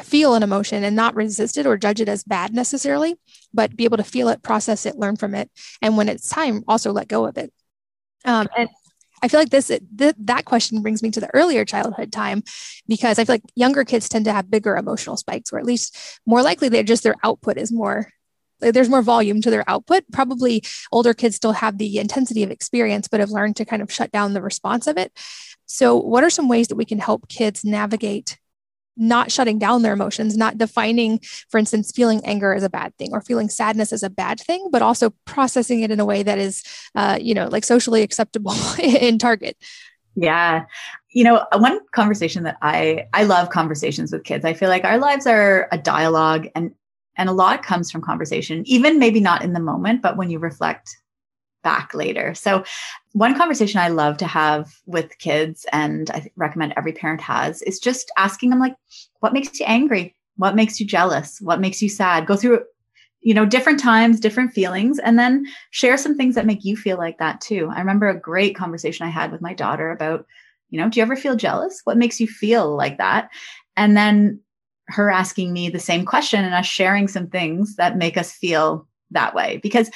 feel 0.01 0.33
an 0.33 0.41
emotion 0.41 0.83
and 0.83 0.95
not 0.95 1.15
resist 1.15 1.57
it 1.57 1.67
or 1.67 1.77
judge 1.77 2.01
it 2.01 2.09
as 2.09 2.23
bad 2.23 2.53
necessarily 2.53 3.15
but 3.53 3.75
be 3.75 3.83
able 3.83 3.97
to 3.97 4.03
feel 4.03 4.29
it 4.29 4.41
process 4.41 4.85
it 4.87 4.95
learn 4.95 5.15
from 5.15 5.35
it 5.35 5.51
and 5.79 5.95
when 5.95 6.09
it's 6.09 6.27
time 6.29 6.63
also 6.67 6.91
let 6.91 7.07
go 7.07 7.25
of 7.25 7.37
it. 7.37 7.51
Um, 8.23 8.47
and 8.57 8.69
I 9.21 9.27
feel 9.27 9.39
like 9.39 9.49
this 9.49 9.67
th- 9.67 10.15
that 10.17 10.45
question 10.45 10.81
brings 10.81 11.03
me 11.03 11.11
to 11.11 11.19
the 11.19 11.33
earlier 11.33 11.63
childhood 11.65 12.11
time 12.11 12.43
because 12.87 13.19
I 13.19 13.25
feel 13.25 13.35
like 13.35 13.43
younger 13.55 13.83
kids 13.83 14.09
tend 14.09 14.25
to 14.25 14.33
have 14.33 14.49
bigger 14.49 14.75
emotional 14.75 15.17
spikes, 15.17 15.53
or 15.53 15.59
at 15.59 15.65
least 15.65 15.97
more 16.25 16.41
likely 16.41 16.69
they're 16.69 16.83
just 16.83 17.03
their 17.03 17.15
output 17.23 17.57
is 17.57 17.71
more 17.71 18.09
there's 18.61 18.89
more 18.89 19.01
volume 19.01 19.41
to 19.41 19.49
their 19.49 19.67
output. 19.67 20.03
Probably 20.11 20.63
older 20.91 21.13
kids 21.13 21.35
still 21.35 21.53
have 21.53 21.77
the 21.77 21.97
intensity 21.97 22.43
of 22.43 22.51
experience, 22.51 23.07
but 23.07 23.19
have 23.19 23.31
learned 23.31 23.55
to 23.55 23.65
kind 23.65 23.81
of 23.81 23.91
shut 23.91 24.11
down 24.11 24.33
the 24.33 24.41
response 24.41 24.87
of 24.87 24.97
it. 24.97 25.11
So, 25.65 25.95
what 25.95 26.23
are 26.23 26.29
some 26.29 26.47
ways 26.47 26.67
that 26.67 26.75
we 26.75 26.85
can 26.85 26.99
help 26.99 27.27
kids 27.27 27.65
navigate 27.65 28.37
not 28.97 29.31
shutting 29.31 29.57
down 29.57 29.81
their 29.81 29.93
emotions, 29.93 30.37
not 30.37 30.57
defining, 30.57 31.19
for 31.49 31.57
instance, 31.57 31.91
feeling 31.91 32.21
anger 32.25 32.53
as 32.53 32.63
a 32.63 32.69
bad 32.69 32.95
thing 32.97 33.09
or 33.11 33.21
feeling 33.21 33.49
sadness 33.49 33.93
as 33.93 34.03
a 34.03 34.09
bad 34.09 34.39
thing, 34.39 34.69
but 34.71 34.81
also 34.81 35.11
processing 35.25 35.81
it 35.81 35.91
in 35.91 35.99
a 35.99 36.05
way 36.05 36.23
that 36.23 36.37
is, 36.37 36.63
uh, 36.95 37.17
you 37.19 37.33
know, 37.33 37.47
like 37.47 37.63
socially 37.63 38.01
acceptable 38.01 38.53
in 38.79 39.17
Target. 39.17 39.57
Yeah. 40.15 40.65
You 41.11 41.23
know, 41.23 41.45
one 41.55 41.79
conversation 41.91 42.43
that 42.43 42.57
I 42.61 43.07
I 43.13 43.23
love 43.23 43.49
conversations 43.49 44.11
with 44.11 44.23
kids. 44.23 44.45
I 44.45 44.53
feel 44.53 44.69
like 44.69 44.83
our 44.83 44.97
lives 44.97 45.25
are 45.25 45.67
a 45.71 45.77
dialogue 45.77 46.47
and 46.55 46.71
and 47.17 47.29
a 47.29 47.33
lot 47.33 47.63
comes 47.63 47.91
from 47.91 48.01
conversation, 48.01 48.63
even 48.65 48.99
maybe 48.99 49.19
not 49.19 49.43
in 49.43 49.53
the 49.53 49.59
moment, 49.59 50.01
but 50.01 50.17
when 50.17 50.29
you 50.29 50.39
reflect 50.39 50.97
back 51.63 51.93
later. 51.93 52.33
So, 52.33 52.63
one 53.13 53.37
conversation 53.37 53.79
I 53.79 53.89
love 53.89 54.17
to 54.17 54.27
have 54.27 54.73
with 54.85 55.17
kids, 55.19 55.65
and 55.71 56.09
I 56.11 56.29
recommend 56.35 56.73
every 56.77 56.93
parent 56.93 57.21
has, 57.21 57.61
is 57.63 57.79
just 57.79 58.11
asking 58.17 58.49
them, 58.49 58.59
like, 58.59 58.75
what 59.19 59.33
makes 59.33 59.59
you 59.59 59.65
angry? 59.65 60.15
What 60.37 60.55
makes 60.55 60.79
you 60.79 60.85
jealous? 60.85 61.39
What 61.41 61.59
makes 61.59 61.81
you 61.81 61.89
sad? 61.89 62.25
Go 62.25 62.35
through, 62.35 62.63
you 63.21 63.33
know, 63.33 63.45
different 63.45 63.79
times, 63.79 64.19
different 64.19 64.53
feelings, 64.53 64.99
and 64.99 65.19
then 65.19 65.45
share 65.71 65.97
some 65.97 66.15
things 66.15 66.35
that 66.35 66.45
make 66.45 66.63
you 66.63 66.77
feel 66.77 66.97
like 66.97 67.17
that 67.19 67.41
too. 67.41 67.69
I 67.73 67.79
remember 67.79 68.07
a 68.07 68.19
great 68.19 68.55
conversation 68.55 69.05
I 69.05 69.09
had 69.09 69.31
with 69.31 69.41
my 69.41 69.53
daughter 69.53 69.91
about, 69.91 70.25
you 70.69 70.79
know, 70.79 70.89
do 70.89 70.99
you 70.99 71.03
ever 71.03 71.15
feel 71.15 71.35
jealous? 71.35 71.81
What 71.83 71.97
makes 71.97 72.19
you 72.19 72.27
feel 72.27 72.75
like 72.75 72.97
that? 72.97 73.29
And 73.75 73.95
then 73.95 74.39
her 74.87 75.09
asking 75.09 75.53
me 75.53 75.69
the 75.69 75.79
same 75.79 76.05
question 76.05 76.43
and 76.43 76.53
us 76.53 76.65
sharing 76.65 77.07
some 77.07 77.27
things 77.27 77.75
that 77.75 77.97
make 77.97 78.17
us 78.17 78.31
feel 78.31 78.87
that 79.11 79.35
way 79.35 79.59
because 79.61 79.89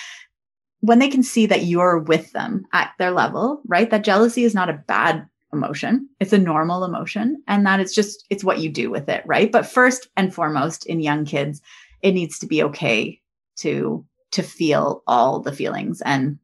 when 0.86 1.00
they 1.00 1.10
can 1.10 1.24
see 1.24 1.46
that 1.48 1.64
you're 1.64 2.00
with 2.00 2.32
them 2.32 2.66
at 2.72 2.92
their 3.00 3.12
level, 3.12 3.62
right? 3.68 3.90
That 3.90 4.04
jealousy 4.04 4.44
is 4.44 4.54
not 4.54 4.70
a 4.70 4.84
bad 4.88 5.28
emotion. 5.52 6.08
It's 6.20 6.34
a 6.34 6.38
normal 6.38 6.84
emotion 6.84 7.42
and 7.48 7.66
that 7.66 7.80
it's 7.80 7.96
just 7.96 8.26
it's 8.30 8.44
what 8.44 8.60
you 8.60 8.70
do 8.70 8.92
with 8.92 9.10
it, 9.10 9.24
right? 9.26 9.52
But 9.52 9.66
first 9.66 10.10
and 10.16 10.34
foremost 10.34 10.86
in 10.86 11.00
young 11.00 11.26
kids, 11.26 11.62
it 12.02 12.12
needs 12.12 12.38
to 12.40 12.48
be 12.48 12.62
okay 12.64 13.20
to 13.58 14.06
to 14.32 14.44
feel 14.44 15.02
all 15.08 15.40
the 15.40 15.54
feelings 15.54 16.02
and 16.02 16.38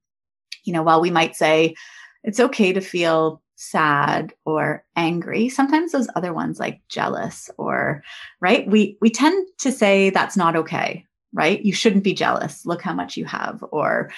you 0.63 0.73
know, 0.73 0.83
while 0.83 1.01
we 1.01 1.09
might 1.09 1.35
say 1.35 1.75
it's 2.23 2.39
okay 2.39 2.71
to 2.71 2.81
feel 2.81 3.41
sad 3.55 4.33
or 4.43 4.83
angry 4.95 5.47
sometimes 5.47 5.91
those 5.91 6.07
other 6.15 6.33
ones 6.33 6.59
like 6.59 6.81
jealous 6.89 7.47
or 7.59 8.03
right 8.39 8.67
we 8.67 8.97
we 9.01 9.09
tend 9.11 9.47
to 9.59 9.71
say 9.71 10.09
that's 10.09 10.35
not 10.35 10.55
okay 10.55 11.05
right? 11.33 11.63
You 11.63 11.73
shouldn't 11.73 12.03
be 12.03 12.13
jealous. 12.13 12.65
Look 12.65 12.81
how 12.81 12.93
much 12.93 13.17
you 13.17 13.25
have 13.25 13.63
or 13.71 14.11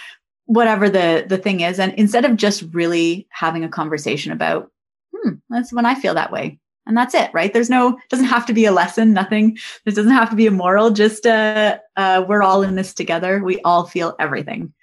whatever 0.45 0.89
the 0.89 1.25
the 1.27 1.37
thing 1.37 1.61
is. 1.61 1.79
And 1.79 1.93
instead 1.93 2.25
of 2.25 2.35
just 2.35 2.63
really 2.73 3.27
having 3.29 3.63
a 3.63 3.69
conversation 3.69 4.31
about 4.31 4.71
hmm 5.15 5.33
that's 5.49 5.71
when 5.71 5.85
i 5.85 5.95
feel 5.95 6.13
that 6.13 6.31
way. 6.31 6.59
And 6.85 6.97
that's 6.97 7.15
it 7.15 7.31
right? 7.33 7.53
There's 7.53 7.69
no 7.69 7.97
doesn't 8.09 8.25
have 8.25 8.45
to 8.47 8.53
be 8.53 8.65
a 8.65 8.71
lesson 8.71 9.13
nothing. 9.13 9.57
This 9.85 9.95
doesn't 9.95 10.11
have 10.11 10.29
to 10.31 10.35
be 10.35 10.47
a 10.47 10.51
moral 10.51 10.91
just 10.91 11.25
uh, 11.25 11.77
uh 11.95 12.25
we're 12.27 12.43
all 12.43 12.61
in 12.61 12.75
this 12.75 12.93
together. 12.93 13.41
We 13.43 13.61
all 13.61 13.85
feel 13.85 14.15
everything. 14.19 14.73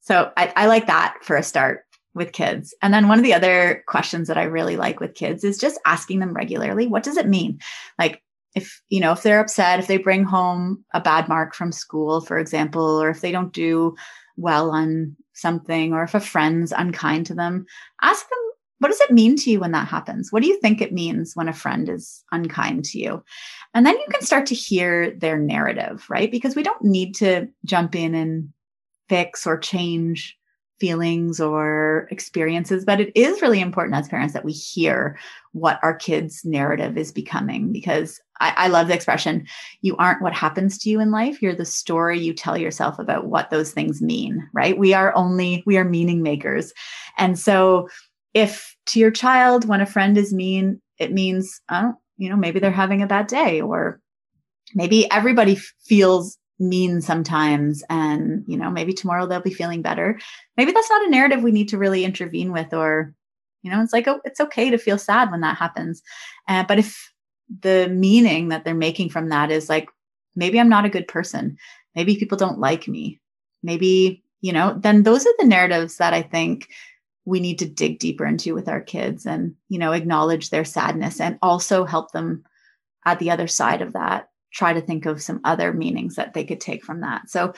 So 0.00 0.32
I, 0.36 0.52
I 0.56 0.66
like 0.66 0.86
that 0.86 1.18
for 1.22 1.36
a 1.36 1.42
start 1.42 1.84
with 2.14 2.32
kids. 2.32 2.74
And 2.82 2.92
then 2.92 3.08
one 3.08 3.18
of 3.18 3.24
the 3.24 3.34
other 3.34 3.82
questions 3.86 4.28
that 4.28 4.36
i 4.36 4.42
really 4.42 4.76
like 4.76 5.00
with 5.00 5.14
kids 5.14 5.44
is 5.44 5.58
just 5.58 5.80
asking 5.86 6.18
them 6.20 6.34
regularly 6.34 6.86
what 6.86 7.02
does 7.02 7.16
it 7.16 7.26
mean? 7.26 7.60
Like 7.98 8.22
if 8.54 8.82
you 8.88 9.00
know 9.00 9.12
if 9.12 9.22
they're 9.22 9.40
upset 9.40 9.78
if 9.78 9.86
they 9.86 9.96
bring 9.96 10.24
home 10.24 10.84
a 10.94 11.00
bad 11.00 11.28
mark 11.28 11.54
from 11.54 11.72
school 11.72 12.20
for 12.20 12.38
example 12.38 13.02
or 13.02 13.10
if 13.10 13.20
they 13.20 13.32
don't 13.32 13.52
do 13.52 13.94
well 14.36 14.70
on 14.70 15.16
something 15.34 15.92
or 15.92 16.02
if 16.02 16.14
a 16.14 16.20
friend's 16.20 16.72
unkind 16.72 17.26
to 17.26 17.34
them 17.34 17.64
ask 18.02 18.28
them 18.28 18.38
what 18.82 18.90
does 18.90 19.00
it 19.02 19.12
mean 19.12 19.36
to 19.36 19.48
you 19.48 19.60
when 19.60 19.70
that 19.70 19.86
happens? 19.86 20.32
What 20.32 20.42
do 20.42 20.48
you 20.48 20.58
think 20.58 20.80
it 20.80 20.92
means 20.92 21.36
when 21.36 21.46
a 21.46 21.52
friend 21.52 21.88
is 21.88 22.24
unkind 22.32 22.84
to 22.86 22.98
you? 22.98 23.22
And 23.74 23.86
then 23.86 23.96
you 23.96 24.04
can 24.10 24.22
start 24.22 24.44
to 24.46 24.56
hear 24.56 25.12
their 25.12 25.38
narrative 25.38 26.04
right? 26.10 26.28
Because 26.28 26.56
we 26.56 26.64
don't 26.64 26.82
need 26.82 27.14
to 27.16 27.46
jump 27.64 27.94
in 27.94 28.16
and 28.16 28.48
fix 29.08 29.46
or 29.46 29.56
change 29.56 30.36
feelings 30.80 31.40
or 31.40 32.08
experiences, 32.10 32.84
but 32.84 33.00
it 33.00 33.12
is 33.14 33.40
really 33.40 33.60
important 33.60 33.94
as 33.94 34.08
parents 34.08 34.34
that 34.34 34.44
we 34.44 34.50
hear 34.50 35.16
what 35.52 35.78
our 35.84 35.94
kids' 35.94 36.44
narrative 36.44 36.98
is 36.98 37.12
becoming 37.12 37.70
because 37.70 38.20
I, 38.42 38.64
I, 38.64 38.68
love 38.68 38.88
the 38.88 38.94
expression 38.94 39.46
you 39.80 39.96
aren't 39.96 40.20
what 40.20 40.34
happens 40.34 40.76
to 40.78 40.90
you 40.90 41.00
in 41.00 41.10
life, 41.10 41.40
you're 41.40 41.54
the 41.54 41.64
story 41.64 42.18
you 42.18 42.34
tell 42.34 42.58
yourself 42.58 42.98
about 42.98 43.26
what 43.26 43.50
those 43.50 43.70
things 43.70 44.02
mean, 44.02 44.46
right? 44.52 44.76
We 44.76 44.92
are 44.94 45.14
only, 45.14 45.62
we 45.64 45.76
are 45.78 45.84
meaning 45.84 46.22
makers. 46.22 46.72
And 47.18 47.38
so 47.38 47.88
if 48.34 48.76
to 48.86 48.98
your 48.98 49.10
child, 49.10 49.68
when 49.68 49.80
a 49.80 49.86
friend 49.86 50.18
is 50.18 50.32
mean, 50.32 50.80
it 50.98 51.12
means, 51.12 51.60
uh, 51.68 51.92
you 52.16 52.28
know, 52.28 52.36
maybe 52.36 52.58
they're 52.58 52.70
having 52.70 53.00
a 53.02 53.06
bad 53.06 53.28
day 53.28 53.60
or 53.60 54.00
maybe 54.74 55.10
everybody 55.10 55.56
feels 55.84 56.36
mean 56.58 57.00
sometimes 57.00 57.82
and 57.90 58.44
you 58.46 58.56
know 58.56 58.70
maybe 58.70 58.92
tomorrow 58.92 59.26
they'll 59.26 59.40
be 59.40 59.52
feeling 59.52 59.82
better 59.82 60.20
maybe 60.56 60.70
that's 60.70 60.88
not 60.88 61.04
a 61.04 61.10
narrative 61.10 61.42
we 61.42 61.50
need 61.50 61.68
to 61.68 61.76
really 61.76 62.04
intervene 62.04 62.52
with 62.52 62.72
or 62.72 63.12
you 63.62 63.70
know 63.70 63.82
it's 63.82 63.92
like 63.92 64.06
oh, 64.06 64.20
it's 64.24 64.40
okay 64.40 64.70
to 64.70 64.78
feel 64.78 64.96
sad 64.96 65.28
when 65.32 65.40
that 65.40 65.56
happens 65.56 66.02
uh, 66.46 66.62
but 66.68 66.78
if 66.78 67.11
the 67.60 67.88
meaning 67.88 68.48
that 68.48 68.64
they're 68.64 68.74
making 68.74 69.08
from 69.08 69.28
that 69.28 69.50
is 69.50 69.68
like 69.68 69.88
maybe 70.34 70.58
i'm 70.58 70.68
not 70.68 70.84
a 70.84 70.90
good 70.90 71.08
person 71.08 71.56
maybe 71.94 72.16
people 72.16 72.38
don't 72.38 72.58
like 72.58 72.88
me 72.88 73.20
maybe 73.62 74.22
you 74.40 74.52
know 74.52 74.76
then 74.78 75.02
those 75.02 75.26
are 75.26 75.34
the 75.38 75.46
narratives 75.46 75.96
that 75.96 76.14
i 76.14 76.22
think 76.22 76.68
we 77.24 77.38
need 77.38 77.58
to 77.58 77.68
dig 77.68 77.98
deeper 77.98 78.26
into 78.26 78.54
with 78.54 78.68
our 78.68 78.80
kids 78.80 79.26
and 79.26 79.54
you 79.68 79.78
know 79.78 79.92
acknowledge 79.92 80.50
their 80.50 80.64
sadness 80.64 81.20
and 81.20 81.38
also 81.42 81.84
help 81.84 82.12
them 82.12 82.42
at 83.04 83.18
the 83.18 83.30
other 83.30 83.46
side 83.46 83.82
of 83.82 83.92
that 83.92 84.28
try 84.52 84.72
to 84.72 84.80
think 84.80 85.06
of 85.06 85.22
some 85.22 85.40
other 85.44 85.72
meanings 85.72 86.16
that 86.16 86.34
they 86.34 86.44
could 86.44 86.60
take 86.60 86.84
from 86.84 87.00
that. 87.00 87.28
So, 87.28 87.54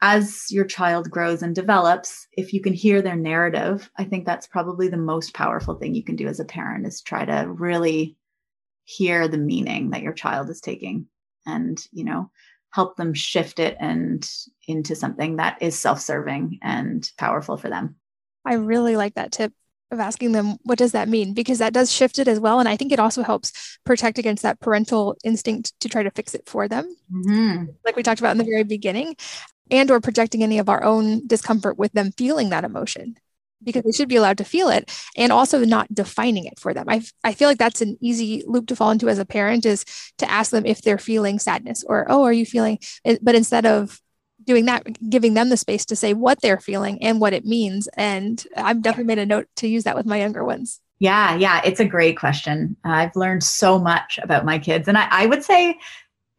as 0.00 0.46
your 0.50 0.66
child 0.66 1.10
grows 1.10 1.42
and 1.42 1.54
develops, 1.54 2.26
if 2.32 2.52
you 2.52 2.60
can 2.60 2.74
hear 2.74 3.00
their 3.00 3.16
narrative, 3.16 3.90
I 3.96 4.04
think 4.04 4.26
that's 4.26 4.46
probably 4.46 4.88
the 4.88 4.98
most 4.98 5.32
powerful 5.32 5.76
thing 5.76 5.94
you 5.94 6.04
can 6.04 6.16
do 6.16 6.26
as 6.26 6.40
a 6.40 6.44
parent 6.44 6.86
is 6.86 7.00
try 7.00 7.24
to 7.24 7.50
really 7.50 8.16
hear 8.84 9.28
the 9.28 9.38
meaning 9.38 9.90
that 9.90 10.02
your 10.02 10.12
child 10.12 10.50
is 10.50 10.60
taking 10.60 11.06
and, 11.46 11.82
you 11.92 12.04
know, 12.04 12.30
help 12.70 12.96
them 12.96 13.14
shift 13.14 13.58
it 13.58 13.76
and 13.78 14.28
into 14.66 14.96
something 14.96 15.36
that 15.36 15.62
is 15.62 15.78
self-serving 15.78 16.58
and 16.62 17.08
powerful 17.18 17.56
for 17.56 17.68
them. 17.68 17.96
I 18.44 18.54
really 18.54 18.96
like 18.96 19.14
that 19.14 19.32
tip 19.32 19.52
of 19.90 20.00
asking 20.00 20.32
them 20.32 20.56
what 20.64 20.78
does 20.78 20.92
that 20.92 21.08
mean 21.08 21.34
because 21.34 21.58
that 21.58 21.72
does 21.72 21.92
shift 21.92 22.18
it 22.18 22.26
as 22.26 22.40
well 22.40 22.58
and 22.58 22.68
i 22.68 22.76
think 22.76 22.90
it 22.90 22.98
also 22.98 23.22
helps 23.22 23.78
protect 23.84 24.18
against 24.18 24.42
that 24.42 24.58
parental 24.60 25.16
instinct 25.24 25.78
to 25.80 25.88
try 25.88 26.02
to 26.02 26.10
fix 26.10 26.34
it 26.34 26.42
for 26.46 26.66
them 26.68 26.94
mm-hmm. 27.12 27.64
like 27.84 27.94
we 27.94 28.02
talked 28.02 28.20
about 28.20 28.32
in 28.32 28.38
the 28.38 28.44
very 28.44 28.64
beginning 28.64 29.14
and 29.70 29.90
or 29.90 30.00
projecting 30.00 30.42
any 30.42 30.58
of 30.58 30.68
our 30.68 30.82
own 30.82 31.26
discomfort 31.26 31.78
with 31.78 31.92
them 31.92 32.12
feeling 32.12 32.50
that 32.50 32.64
emotion 32.64 33.16
because 33.64 33.82
they 33.82 33.92
should 33.92 34.08
be 34.08 34.16
allowed 34.16 34.38
to 34.38 34.44
feel 34.44 34.68
it 34.68 34.92
and 35.16 35.32
also 35.32 35.64
not 35.64 35.92
defining 35.92 36.44
it 36.44 36.58
for 36.60 36.74
them. 36.74 36.86
I, 36.88 37.02
I 37.22 37.32
feel 37.32 37.48
like 37.48 37.58
that's 37.58 37.80
an 37.80 37.96
easy 38.00 38.42
loop 38.46 38.66
to 38.68 38.76
fall 38.76 38.90
into 38.90 39.08
as 39.08 39.18
a 39.18 39.24
parent 39.24 39.66
is 39.66 39.84
to 40.18 40.30
ask 40.30 40.50
them 40.50 40.66
if 40.66 40.82
they're 40.82 40.98
feeling 40.98 41.38
sadness 41.38 41.84
or, 41.86 42.06
oh, 42.08 42.24
are 42.24 42.32
you 42.32 42.46
feeling, 42.46 42.78
but 43.22 43.34
instead 43.34 43.66
of 43.66 44.00
doing 44.44 44.66
that, 44.66 44.84
giving 45.08 45.34
them 45.34 45.48
the 45.48 45.56
space 45.56 45.86
to 45.86 45.96
say 45.96 46.12
what 46.12 46.40
they're 46.42 46.60
feeling 46.60 47.02
and 47.02 47.20
what 47.20 47.32
it 47.32 47.46
means. 47.46 47.88
And 47.96 48.44
I've 48.56 48.82
definitely 48.82 49.06
made 49.14 49.18
a 49.18 49.26
note 49.26 49.48
to 49.56 49.68
use 49.68 49.84
that 49.84 49.96
with 49.96 50.06
my 50.06 50.18
younger 50.18 50.44
ones. 50.44 50.80
Yeah, 50.98 51.34
yeah, 51.36 51.60
it's 51.64 51.80
a 51.80 51.84
great 51.84 52.18
question. 52.18 52.76
I've 52.84 53.16
learned 53.16 53.42
so 53.42 53.78
much 53.78 54.18
about 54.22 54.44
my 54.44 54.58
kids. 54.58 54.86
And 54.86 54.96
I, 54.96 55.08
I 55.10 55.26
would 55.26 55.42
say, 55.42 55.78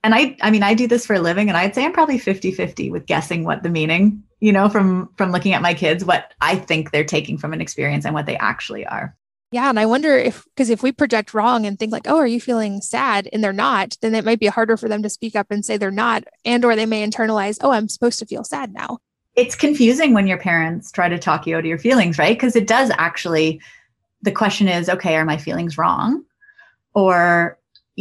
and 0.06 0.14
I, 0.14 0.38
I 0.44 0.52
mean, 0.52 0.62
I 0.62 0.76
do 0.76 0.88
this 0.88 1.04
for 1.04 1.16
a 1.16 1.20
living, 1.20 1.50
and 1.50 1.58
I'd 1.58 1.74
say 1.74 1.84
I'm 1.84 1.92
probably 1.92 2.20
50 2.20 2.52
50 2.52 2.92
with 2.92 3.08
guessing 3.08 3.44
what 3.44 3.64
the 3.64 3.70
meaning, 3.70 4.22
you 4.40 4.54
know, 4.54 4.70
from 4.70 5.10
from 5.18 5.32
looking 5.32 5.54
at 5.54 5.64
my 5.64 5.74
kids, 5.74 6.06
what 6.06 6.34
I 6.42 6.58
think 6.58 6.92
they're 6.92 7.04
taking 7.04 7.40
from 7.40 7.54
an 7.54 7.60
experience 7.60 8.06
and 8.06 8.14
what 8.14 8.28
they 8.28 8.38
actually 8.38 8.86
are. 8.86 9.16
Yeah. 9.52 9.68
And 9.68 9.80
I 9.80 9.88
wonder 9.88 10.16
if, 10.16 10.46
because 10.46 10.70
if 10.70 10.84
we 10.84 10.92
project 10.92 11.34
wrong 11.34 11.66
and 11.66 11.80
think 11.80 11.92
like, 11.92 12.08
oh, 12.08 12.18
are 12.18 12.28
you 12.28 12.40
feeling 12.40 12.82
sad? 12.82 13.28
And 13.34 13.44
they're 13.44 13.54
not, 13.54 13.98
then 14.02 14.14
it 14.14 14.26
might 14.26 14.40
be 14.40 14.48
harder 14.48 14.78
for 14.78 14.88
them 14.88 15.02
to 15.02 15.10
speak 15.10 15.36
up 15.36 15.48
and 15.50 15.66
say 15.66 15.78
they're 15.78 15.92
not. 15.92 16.26
And 16.44 16.64
or 16.64 16.76
they 16.76 16.86
may 16.86 17.08
internalize, 17.08 17.58
oh, 17.62 17.72
I'm 17.72 17.88
supposed 17.88 18.20
to 18.20 18.26
feel 18.26 18.44
sad 18.44 18.74
now. 18.74 19.00
It's 19.36 19.56
confusing 19.56 20.14
when 20.14 20.28
your 20.28 20.38
parents 20.38 20.92
try 20.92 21.10
to 21.10 21.18
talk 21.18 21.48
you 21.48 21.56
out 21.56 21.60
of 21.60 21.66
your 21.66 21.78
feelings, 21.80 22.20
right? 22.20 22.38
Because 22.38 22.56
it 22.56 22.68
does 22.68 22.92
actually, 22.98 23.62
the 24.22 24.32
question 24.32 24.68
is, 24.68 24.88
okay, 24.90 25.16
are 25.16 25.26
my 25.26 25.38
feelings 25.38 25.78
wrong? 25.78 26.24
Or 26.94 27.58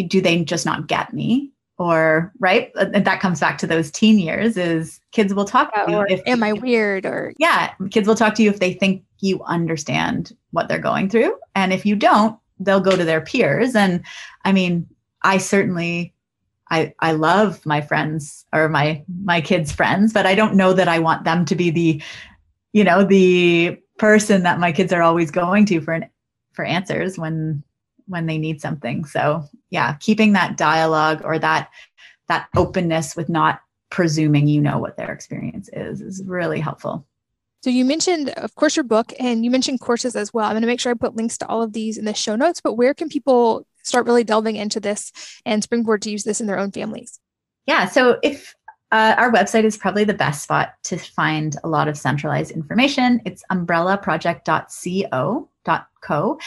do 0.09 0.21
they 0.21 0.45
just 0.45 0.67
not 0.67 0.87
get 0.87 1.15
me? 1.15 1.53
Or 1.79 2.33
right? 2.39 2.71
Uh, 2.77 2.87
that 2.87 3.21
comes 3.21 3.41
back 3.41 3.59
to 3.59 3.67
those 3.67 3.91
teen 3.91 4.19
years 4.19 4.57
is 4.57 5.01
kids 5.13 5.35
will 5.35 5.45
talk 5.45 5.75
to 5.75 5.91
you 5.91 5.97
or 5.97 6.07
if 6.09 6.21
am 6.27 6.43
i 6.43 6.53
weird? 6.53 7.05
or 7.05 7.33
yeah 7.39 7.73
kids 7.91 8.07
will 8.07 8.15
talk 8.15 8.35
to 8.35 8.43
you 8.43 8.51
if 8.51 8.61
they 8.61 8.73
think 8.73 9.03
you 9.21 9.43
understand 9.45 10.37
what 10.51 10.69
they're 10.69 10.79
going 10.79 11.09
through. 11.09 11.37
And 11.55 11.73
if 11.73 11.85
you 11.85 11.97
don't 11.97 12.39
they'll 12.61 12.81
go 12.81 12.97
to 12.97 13.05
their 13.05 13.21
peers. 13.21 13.75
And 13.75 14.05
i 14.45 14.53
mean 14.53 14.87
i 15.23 15.39
certainly 15.39 16.13
I, 16.71 16.95
I 17.01 17.13
love 17.13 17.65
my 17.67 17.81
friends 17.81 18.47
or 18.53 18.69
my 18.69 19.05
my 19.23 19.41
kids 19.41 19.71
friends 19.71 20.13
but 20.13 20.27
i 20.27 20.35
don't 20.35 20.55
know 20.55 20.73
that 20.73 20.89
i 20.89 20.99
want 20.99 21.25
them 21.25 21.45
to 21.45 21.55
be 21.55 21.71
the 21.71 22.03
you 22.73 22.85
know 22.85 23.05
the 23.05 23.79
person 23.99 24.43
that 24.43 24.59
my 24.59 24.73
kids 24.73 24.93
are 24.93 25.03
always 25.03 25.31
going 25.31 25.67
to 25.67 25.81
for 25.81 25.93
an 25.93 26.09
for 26.53 26.65
answers 26.65 27.19
when 27.19 27.63
when 28.07 28.27
they 28.27 28.39
need 28.39 28.61
something. 28.61 29.05
So 29.05 29.45
yeah, 29.71 29.95
keeping 30.01 30.33
that 30.33 30.57
dialogue 30.57 31.23
or 31.25 31.39
that 31.39 31.71
that 32.29 32.49
openness 32.57 33.17
with 33.17 33.29
not 33.29 33.61
presuming 33.91 34.49
you 34.49 34.61
know 34.61 34.79
what 34.79 34.97
their 34.97 35.13
experience 35.13 35.69
is 35.73 36.01
is 36.01 36.23
really 36.25 36.61
helpful. 36.61 37.07
So 37.63 37.71
you 37.71 37.85
mentioned, 37.85 38.29
of 38.31 38.55
course, 38.57 38.77
your 38.77 38.85
book 38.85 39.13
and 39.19 39.43
you 39.45 39.51
mentioned 39.51 39.81
courses 39.81 40.17
as 40.17 40.35
well. 40.35 40.45
I'm 40.45 40.53
going 40.53 40.63
to 40.63 40.67
make 40.67 40.81
sure 40.81 40.93
I 40.93 40.95
put 40.95 41.17
links 41.17 41.39
to 41.39 41.49
all 41.49 41.63
of 41.63 41.73
these 41.73 41.97
in 41.97 42.05
the 42.05 42.13
show 42.13 42.37
notes, 42.37 42.61
but 42.61 42.75
where 42.75 42.93
can 42.93 43.09
people 43.09 43.67
start 43.83 44.05
really 44.05 44.25
delving 44.25 44.57
into 44.57 44.81
this 44.81 45.13
and 45.47 45.63
springboard 45.63 46.03
to 46.03 46.11
use 46.11 46.25
this 46.25 46.43
in 46.43 46.47
their 46.47 46.59
own 46.59 46.73
families? 46.73 47.21
Yeah. 47.67 47.87
So 47.87 48.19
if 48.23 48.55
uh, 48.93 49.15
our 49.19 49.33
website 49.33 49.65
is 49.65 49.77
probably 49.77 50.05
the 50.05 50.15
best 50.15 50.45
spot 50.45 50.75
to 50.85 50.97
find 50.97 51.57
a 51.65 51.69
lot 51.69 51.89
of 51.89 51.99
centralized 51.99 52.53
information. 52.53 53.21
It's 53.25 53.43
umbrellaproject.co 53.51 55.49
co. 56.03 56.39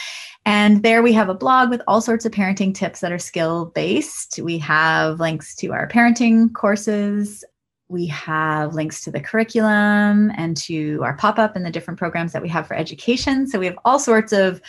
And 0.44 0.82
there 0.82 1.02
we 1.02 1.12
have 1.12 1.28
a 1.28 1.34
blog 1.34 1.70
with 1.70 1.82
all 1.86 2.00
sorts 2.00 2.24
of 2.24 2.32
parenting 2.32 2.74
tips 2.74 3.00
that 3.00 3.12
are 3.12 3.18
skill 3.18 3.66
based. 3.74 4.38
We 4.42 4.58
have 4.58 5.20
links 5.20 5.54
to 5.56 5.72
our 5.72 5.88
parenting 5.88 6.52
courses. 6.54 7.44
We 7.88 8.06
have 8.06 8.74
links 8.74 9.02
to 9.04 9.10
the 9.10 9.20
curriculum 9.20 10.30
and 10.36 10.56
to 10.58 11.00
our 11.02 11.16
pop 11.16 11.38
up 11.38 11.56
and 11.56 11.64
the 11.64 11.70
different 11.70 11.98
programs 11.98 12.32
that 12.32 12.42
we 12.42 12.48
have 12.48 12.66
for 12.66 12.74
education. 12.74 13.46
So 13.46 13.58
we 13.58 13.66
have 13.66 13.78
all 13.84 13.98
sorts 13.98 14.32
of 14.32 14.60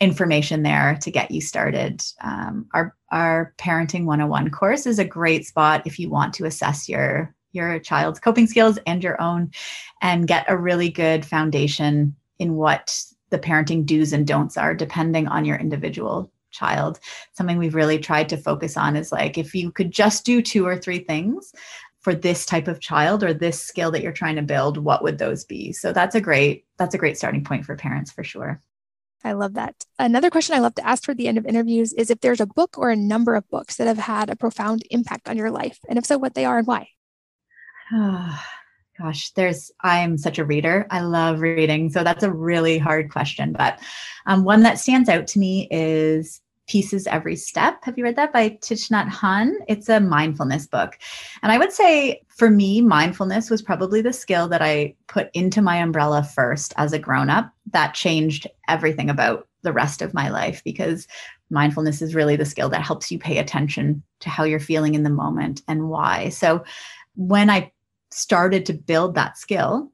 information 0.00 0.62
there 0.62 0.96
to 1.02 1.10
get 1.10 1.30
you 1.30 1.40
started. 1.40 2.02
Um, 2.22 2.66
our 2.72 2.96
our 3.12 3.54
parenting 3.58 4.04
101 4.04 4.50
course 4.50 4.86
is 4.86 4.98
a 4.98 5.04
great 5.04 5.46
spot 5.46 5.82
if 5.84 5.98
you 5.98 6.08
want 6.08 6.32
to 6.34 6.46
assess 6.46 6.88
your 6.88 7.34
your 7.52 7.78
child's 7.80 8.20
coping 8.20 8.46
skills 8.46 8.78
and 8.86 9.02
your 9.02 9.20
own 9.20 9.50
and 10.00 10.28
get 10.28 10.44
a 10.48 10.56
really 10.56 10.88
good 10.88 11.24
foundation 11.24 12.14
in 12.38 12.54
what 12.54 13.04
the 13.30 13.38
parenting 13.38 13.86
do's 13.86 14.12
and 14.12 14.26
don'ts 14.26 14.56
are 14.56 14.74
depending 14.74 15.28
on 15.28 15.44
your 15.44 15.56
individual 15.56 16.30
child. 16.50 17.00
Something 17.32 17.58
we've 17.58 17.74
really 17.74 17.98
tried 17.98 18.28
to 18.30 18.36
focus 18.36 18.76
on 18.76 18.96
is 18.96 19.12
like 19.12 19.38
if 19.38 19.54
you 19.54 19.70
could 19.70 19.90
just 19.90 20.24
do 20.24 20.42
two 20.42 20.66
or 20.66 20.76
three 20.76 21.00
things 21.00 21.52
for 22.00 22.14
this 22.14 22.46
type 22.46 22.66
of 22.66 22.80
child 22.80 23.22
or 23.22 23.34
this 23.34 23.62
skill 23.62 23.90
that 23.90 24.02
you're 24.02 24.12
trying 24.12 24.36
to 24.36 24.42
build, 24.42 24.78
what 24.78 25.02
would 25.02 25.18
those 25.18 25.44
be? 25.44 25.72
So 25.72 25.92
that's 25.92 26.14
a 26.14 26.20
great 26.20 26.64
that's 26.78 26.94
a 26.94 26.98
great 26.98 27.16
starting 27.16 27.44
point 27.44 27.64
for 27.64 27.76
parents 27.76 28.10
for 28.10 28.24
sure. 28.24 28.60
I 29.22 29.32
love 29.32 29.54
that. 29.54 29.84
Another 29.98 30.30
question 30.30 30.56
I 30.56 30.60
love 30.60 30.74
to 30.76 30.86
ask 30.86 31.04
for 31.04 31.14
the 31.14 31.28
end 31.28 31.36
of 31.36 31.44
interviews 31.44 31.92
is 31.92 32.10
if 32.10 32.20
there's 32.20 32.40
a 32.40 32.46
book 32.46 32.78
or 32.78 32.88
a 32.90 32.96
number 32.96 33.34
of 33.34 33.48
books 33.50 33.76
that 33.76 33.86
have 33.86 33.98
had 33.98 34.30
a 34.30 34.36
profound 34.36 34.82
impact 34.90 35.28
on 35.28 35.36
your 35.36 35.50
life, 35.50 35.78
and 35.88 35.98
if 35.98 36.06
so, 36.06 36.16
what 36.16 36.34
they 36.34 36.46
are 36.46 36.56
and 36.56 36.66
why. 36.66 36.88
Gosh 39.00 39.30
there's 39.30 39.72
i'm 39.82 40.18
such 40.18 40.38
a 40.38 40.44
reader. 40.44 40.86
I 40.90 41.00
love 41.00 41.40
reading. 41.40 41.90
So 41.90 42.04
that's 42.04 42.22
a 42.22 42.32
really 42.32 42.76
hard 42.78 43.10
question 43.10 43.52
but 43.52 43.78
um, 44.26 44.44
one 44.44 44.62
that 44.62 44.78
stands 44.78 45.08
out 45.08 45.26
to 45.28 45.38
me 45.38 45.68
is 45.70 46.40
Peace 46.68 46.92
Is 46.92 47.06
Every 47.06 47.34
Step. 47.34 47.82
Have 47.82 47.98
you 47.98 48.04
read 48.04 48.16
that 48.16 48.32
by 48.32 48.50
Thich 48.50 48.92
Nhat 48.92 49.52
it's 49.68 49.88
a 49.88 50.00
mindfulness 50.00 50.66
book. 50.66 50.98
And 51.42 51.50
i 51.50 51.58
would 51.58 51.72
say 51.72 52.20
for 52.28 52.50
me 52.50 52.80
mindfulness 52.80 53.50
was 53.50 53.62
probably 53.62 54.02
the 54.02 54.12
skill 54.12 54.48
that 54.48 54.62
i 54.62 54.94
put 55.08 55.30
into 55.34 55.62
my 55.62 55.76
umbrella 55.76 56.22
first 56.22 56.74
as 56.76 56.92
a 56.92 56.98
grown-up. 56.98 57.50
That 57.72 57.94
changed 57.94 58.46
everything 58.68 59.08
about 59.08 59.48
the 59.62 59.72
rest 59.72 60.02
of 60.02 60.14
my 60.14 60.28
life 60.28 60.62
because 60.64 61.06
mindfulness 61.50 62.00
is 62.02 62.14
really 62.14 62.36
the 62.36 62.44
skill 62.44 62.68
that 62.68 62.82
helps 62.82 63.10
you 63.10 63.18
pay 63.18 63.38
attention 63.38 64.02
to 64.20 64.28
how 64.28 64.44
you're 64.44 64.60
feeling 64.60 64.94
in 64.94 65.02
the 65.02 65.10
moment 65.10 65.62
and 65.68 65.88
why. 65.88 66.28
So 66.28 66.64
when 67.16 67.50
i 67.50 67.72
started 68.10 68.66
to 68.66 68.72
build 68.72 69.14
that 69.14 69.38
skill, 69.38 69.90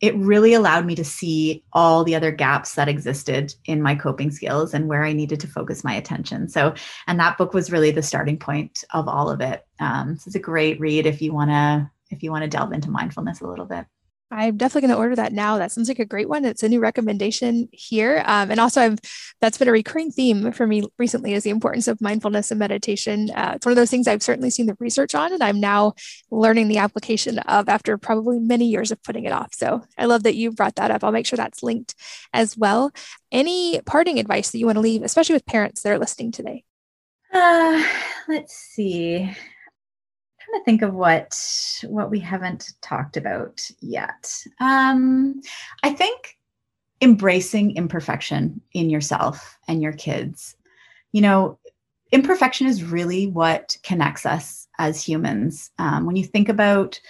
it 0.00 0.16
really 0.16 0.54
allowed 0.54 0.86
me 0.86 0.94
to 0.94 1.04
see 1.04 1.62
all 1.72 2.04
the 2.04 2.14
other 2.14 2.30
gaps 2.30 2.74
that 2.74 2.88
existed 2.88 3.54
in 3.66 3.82
my 3.82 3.94
coping 3.94 4.30
skills 4.30 4.72
and 4.72 4.88
where 4.88 5.04
I 5.04 5.12
needed 5.12 5.40
to 5.40 5.46
focus 5.46 5.84
my 5.84 5.94
attention. 5.94 6.48
So, 6.48 6.74
and 7.06 7.20
that 7.20 7.36
book 7.36 7.52
was 7.52 7.70
really 7.70 7.90
the 7.90 8.02
starting 8.02 8.38
point 8.38 8.82
of 8.94 9.08
all 9.08 9.28
of 9.28 9.40
it. 9.40 9.66
Um, 9.78 10.16
so 10.16 10.28
it's 10.28 10.36
a 10.36 10.40
great 10.40 10.80
read 10.80 11.06
if 11.06 11.20
you 11.20 11.32
want 11.32 11.50
to 11.50 11.90
if 12.10 12.24
you 12.24 12.32
want 12.32 12.42
to 12.42 12.50
delve 12.50 12.72
into 12.72 12.90
mindfulness 12.90 13.40
a 13.40 13.46
little 13.46 13.66
bit. 13.66 13.86
I'm 14.32 14.56
definitely 14.56 14.88
going 14.88 14.96
to 14.96 15.02
order 15.02 15.16
that 15.16 15.32
now. 15.32 15.58
That 15.58 15.72
sounds 15.72 15.88
like 15.88 15.98
a 15.98 16.04
great 16.04 16.28
one. 16.28 16.44
It's 16.44 16.62
a 16.62 16.68
new 16.68 16.80
recommendation 16.80 17.68
here. 17.72 18.22
Um, 18.26 18.50
and 18.50 18.60
also, 18.60 18.80
I've 18.80 18.98
that's 19.40 19.58
been 19.58 19.68
a 19.68 19.72
recurring 19.72 20.12
theme 20.12 20.52
for 20.52 20.66
me 20.66 20.84
recently 20.98 21.32
is 21.32 21.42
the 21.42 21.50
importance 21.50 21.88
of 21.88 22.00
mindfulness 22.00 22.50
and 22.50 22.58
meditation. 22.58 23.30
Uh, 23.34 23.54
it's 23.56 23.66
one 23.66 23.72
of 23.72 23.76
those 23.76 23.90
things 23.90 24.06
I've 24.06 24.22
certainly 24.22 24.50
seen 24.50 24.66
the 24.66 24.76
research 24.78 25.14
on, 25.14 25.32
and 25.32 25.42
I'm 25.42 25.58
now 25.58 25.94
learning 26.30 26.68
the 26.68 26.78
application 26.78 27.40
of 27.40 27.68
after 27.68 27.98
probably 27.98 28.38
many 28.38 28.66
years 28.66 28.92
of 28.92 29.02
putting 29.02 29.24
it 29.24 29.32
off. 29.32 29.52
So 29.52 29.82
I 29.98 30.04
love 30.04 30.22
that 30.22 30.36
you 30.36 30.52
brought 30.52 30.76
that 30.76 30.90
up. 30.90 31.02
I'll 31.02 31.12
make 31.12 31.26
sure 31.26 31.36
that's 31.36 31.62
linked 31.62 31.94
as 32.32 32.56
well. 32.56 32.92
Any 33.32 33.80
parting 33.82 34.20
advice 34.20 34.50
that 34.50 34.58
you 34.58 34.66
want 34.66 34.76
to 34.76 34.80
leave, 34.80 35.02
especially 35.02 35.34
with 35.34 35.46
parents 35.46 35.82
that 35.82 35.92
are 35.92 35.98
listening 35.98 36.30
today? 36.30 36.64
Uh, 37.32 37.84
let's 38.28 38.54
see 38.54 39.34
trying 40.50 40.60
to 40.60 40.64
think 40.64 40.82
of 40.82 40.94
what 40.94 41.36
what 41.84 42.10
we 42.10 42.20
haven't 42.20 42.72
talked 42.80 43.16
about 43.16 43.68
yet. 43.80 44.34
Um, 44.60 45.40
I 45.82 45.90
think 45.90 46.36
embracing 47.00 47.76
imperfection 47.76 48.60
in 48.72 48.90
yourself 48.90 49.58
and 49.68 49.82
your 49.82 49.92
kids. 49.92 50.56
You 51.12 51.22
know, 51.22 51.58
imperfection 52.12 52.66
is 52.66 52.84
really 52.84 53.26
what 53.26 53.76
connects 53.82 54.26
us 54.26 54.68
as 54.78 55.02
humans. 55.02 55.70
Um, 55.78 56.06
when 56.06 56.16
you 56.16 56.24
think 56.24 56.48
about 56.48 57.00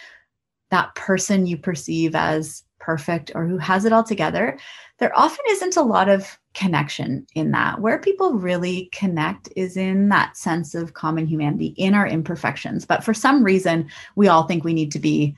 that 0.71 0.95
person 0.95 1.47
you 1.47 1.57
perceive 1.57 2.15
as 2.15 2.63
perfect 2.79 3.33
or 3.35 3.47
who 3.47 3.59
has 3.59 3.85
it 3.85 3.93
all 3.93 4.05
together, 4.05 4.59
there 4.99 5.17
often 5.19 5.45
isn't 5.51 5.77
a 5.77 5.83
lot 5.83 6.09
of 6.09 6.39
connection 6.55 7.27
in 7.35 7.53
that. 7.53 7.81
Where 7.81 7.99
people 7.99 8.35
really 8.35 8.89
connect 8.93 9.49
is 9.57 9.77
in 9.77 10.09
that 10.09 10.37
sense 10.37 10.75
of 10.75 10.95
common 10.95 11.27
humanity, 11.27 11.75
in 11.77 11.95
our 11.95 12.07
imperfections. 12.07 12.85
But 12.85 13.05
for 13.05 13.15
some 13.15 13.45
reason, 13.45 13.89
we 14.17 14.29
all 14.29 14.45
think 14.45 14.65
we 14.65 14.75
need 14.75 14.93
to 14.93 14.99
be 14.99 15.37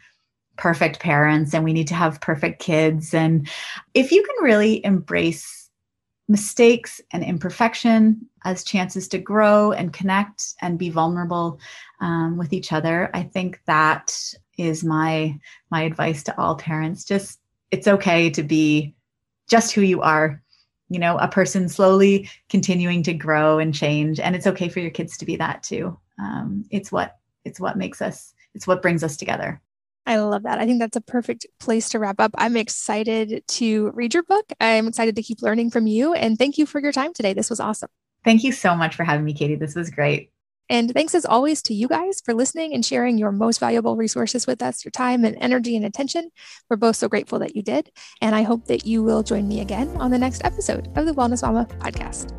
perfect 0.57 1.01
parents 1.01 1.55
and 1.55 1.65
we 1.65 1.73
need 1.73 1.89
to 1.89 1.95
have 1.95 2.21
perfect 2.21 2.61
kids. 2.61 3.15
And 3.15 3.49
if 3.95 4.13
you 4.13 4.23
can 4.23 4.45
really 4.45 4.85
embrace 4.85 5.71
mistakes 6.29 7.01
and 7.11 7.23
imperfection 7.23 8.27
as 8.45 8.65
chances 8.65 9.09
to 9.09 9.19
grow 9.19 9.73
and 9.73 9.93
connect 9.93 10.55
and 10.61 10.79
be 10.79 10.89
vulnerable 10.89 11.59
um, 12.01 12.37
with 12.39 12.53
each 12.53 12.73
other, 12.73 13.11
I 13.13 13.23
think 13.23 13.61
that 13.67 14.17
is 14.59 14.85
my 14.85 15.39
my 15.71 15.83
advice 15.83 16.23
to 16.25 16.39
all 16.41 16.57
parents. 16.57 17.05
Just 17.05 17.41
it's 17.71 17.89
okay 17.89 18.31
to 18.31 18.43
be 18.43 18.95
just 19.49 19.73
who 19.73 19.81
you 19.83 20.01
are 20.03 20.43
you 20.93 20.99
know 20.99 21.17
a 21.19 21.29
person 21.29 21.69
slowly 21.69 22.29
continuing 22.49 23.03
to 23.03 23.15
grow 23.15 23.59
and 23.59 23.75
change 23.75 24.21
and 24.21 24.37
it's 24.37 24.47
okay 24.47 24.69
for 24.69 24.81
your 24.81 24.91
kids 24.91 25.17
to 25.17 25.25
be 25.25 25.37
that 25.37 25.63
too 25.63 25.99
um, 26.19 26.65
it's 26.71 26.93
what 26.93 27.17
it's 27.45 27.61
what 27.61 27.77
makes 27.77 28.03
us 28.03 28.35
it's 28.55 28.67
what 28.67 28.83
brings 28.83 29.03
us 29.03 29.17
together 29.17 29.61
I 30.05 30.17
love 30.17 30.43
that. 30.43 30.59
I 30.59 30.67
think 30.67 30.81
that's 30.81 30.97
a 30.97 31.01
perfect 31.01 31.47
place 31.61 31.89
to 31.91 32.01
wrap 32.01 32.19
up. 32.19 32.33
I'm 32.37 32.57
excited 32.57 33.45
to 33.47 33.93
read 33.95 34.15
your 34.15 34.25
book. 34.25 34.45
I'm 34.61 34.89
excited 34.89 35.15
to 35.15 35.23
keep 35.23 35.43
learning 35.43 35.71
from 35.71 35.87
you. 35.87 36.13
And 36.13 36.37
thank 36.37 36.59
you 36.59 36.67
for 36.67 36.81
your 36.81 36.91
time 36.91 37.13
today. 37.15 37.35
This 37.35 37.49
was 37.49 37.61
awesome. 37.61 37.89
Thank 38.25 38.43
you 38.43 38.51
so 38.51 38.75
much 38.75 38.97
for 38.97 39.05
having 39.05 39.25
me, 39.25 39.33
Katie. 39.33 39.55
This 39.55 39.75
was 39.77 39.91
great. 39.91 40.33
And 40.69 40.93
thanks 40.93 41.15
as 41.15 41.25
always 41.25 41.61
to 41.63 41.75
you 41.75 41.89
guys 41.89 42.23
for 42.25 42.35
listening 42.35 42.73
and 42.73 42.85
sharing 42.85 43.19
your 43.19 43.33
most 43.33 43.61
valuable 43.61 43.97
resources 43.97 44.47
with 44.47 44.63
us, 44.63 44.85
your 44.85 44.91
time 44.91 45.25
and 45.25 45.37
energy 45.41 45.77
and 45.77 45.85
attention. 45.85 46.31
We're 46.71 46.77
both 46.77 46.97
so 46.97 47.09
grateful 47.09 47.39
that 47.41 47.55
you 47.55 47.63
did. 47.63 47.91
And 48.21 48.35
I 48.35 48.43
hope 48.43 48.67
that 48.67 48.87
you 48.87 49.03
will 49.03 49.23
join 49.23 49.49
me 49.49 49.61
again 49.61 49.89
on 49.99 50.11
the 50.11 50.19
next 50.19 50.45
episode 50.45 50.89
of 50.97 51.07
the 51.07 51.13
Wellness 51.13 51.43
Mama 51.43 51.67
podcast. 51.79 52.33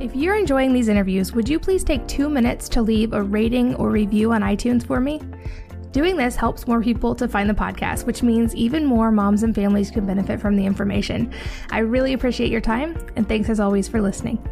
If 0.00 0.16
you're 0.16 0.34
enjoying 0.34 0.72
these 0.72 0.88
interviews, 0.88 1.32
would 1.32 1.48
you 1.48 1.60
please 1.60 1.84
take 1.84 2.06
two 2.08 2.28
minutes 2.28 2.68
to 2.70 2.82
leave 2.82 3.12
a 3.12 3.22
rating 3.22 3.76
or 3.76 3.90
review 3.90 4.32
on 4.32 4.40
iTunes 4.42 4.84
for 4.84 4.98
me? 4.98 5.20
Doing 5.92 6.16
this 6.16 6.34
helps 6.34 6.66
more 6.66 6.80
people 6.80 7.14
to 7.14 7.28
find 7.28 7.48
the 7.48 7.54
podcast, 7.54 8.06
which 8.06 8.22
means 8.22 8.54
even 8.56 8.84
more 8.84 9.12
moms 9.12 9.42
and 9.42 9.54
families 9.54 9.90
can 9.90 10.06
benefit 10.06 10.40
from 10.40 10.56
the 10.56 10.64
information. 10.64 11.32
I 11.70 11.80
really 11.80 12.14
appreciate 12.14 12.50
your 12.50 12.62
time, 12.62 12.96
and 13.14 13.28
thanks 13.28 13.50
as 13.50 13.60
always 13.60 13.88
for 13.88 14.00
listening. 14.00 14.42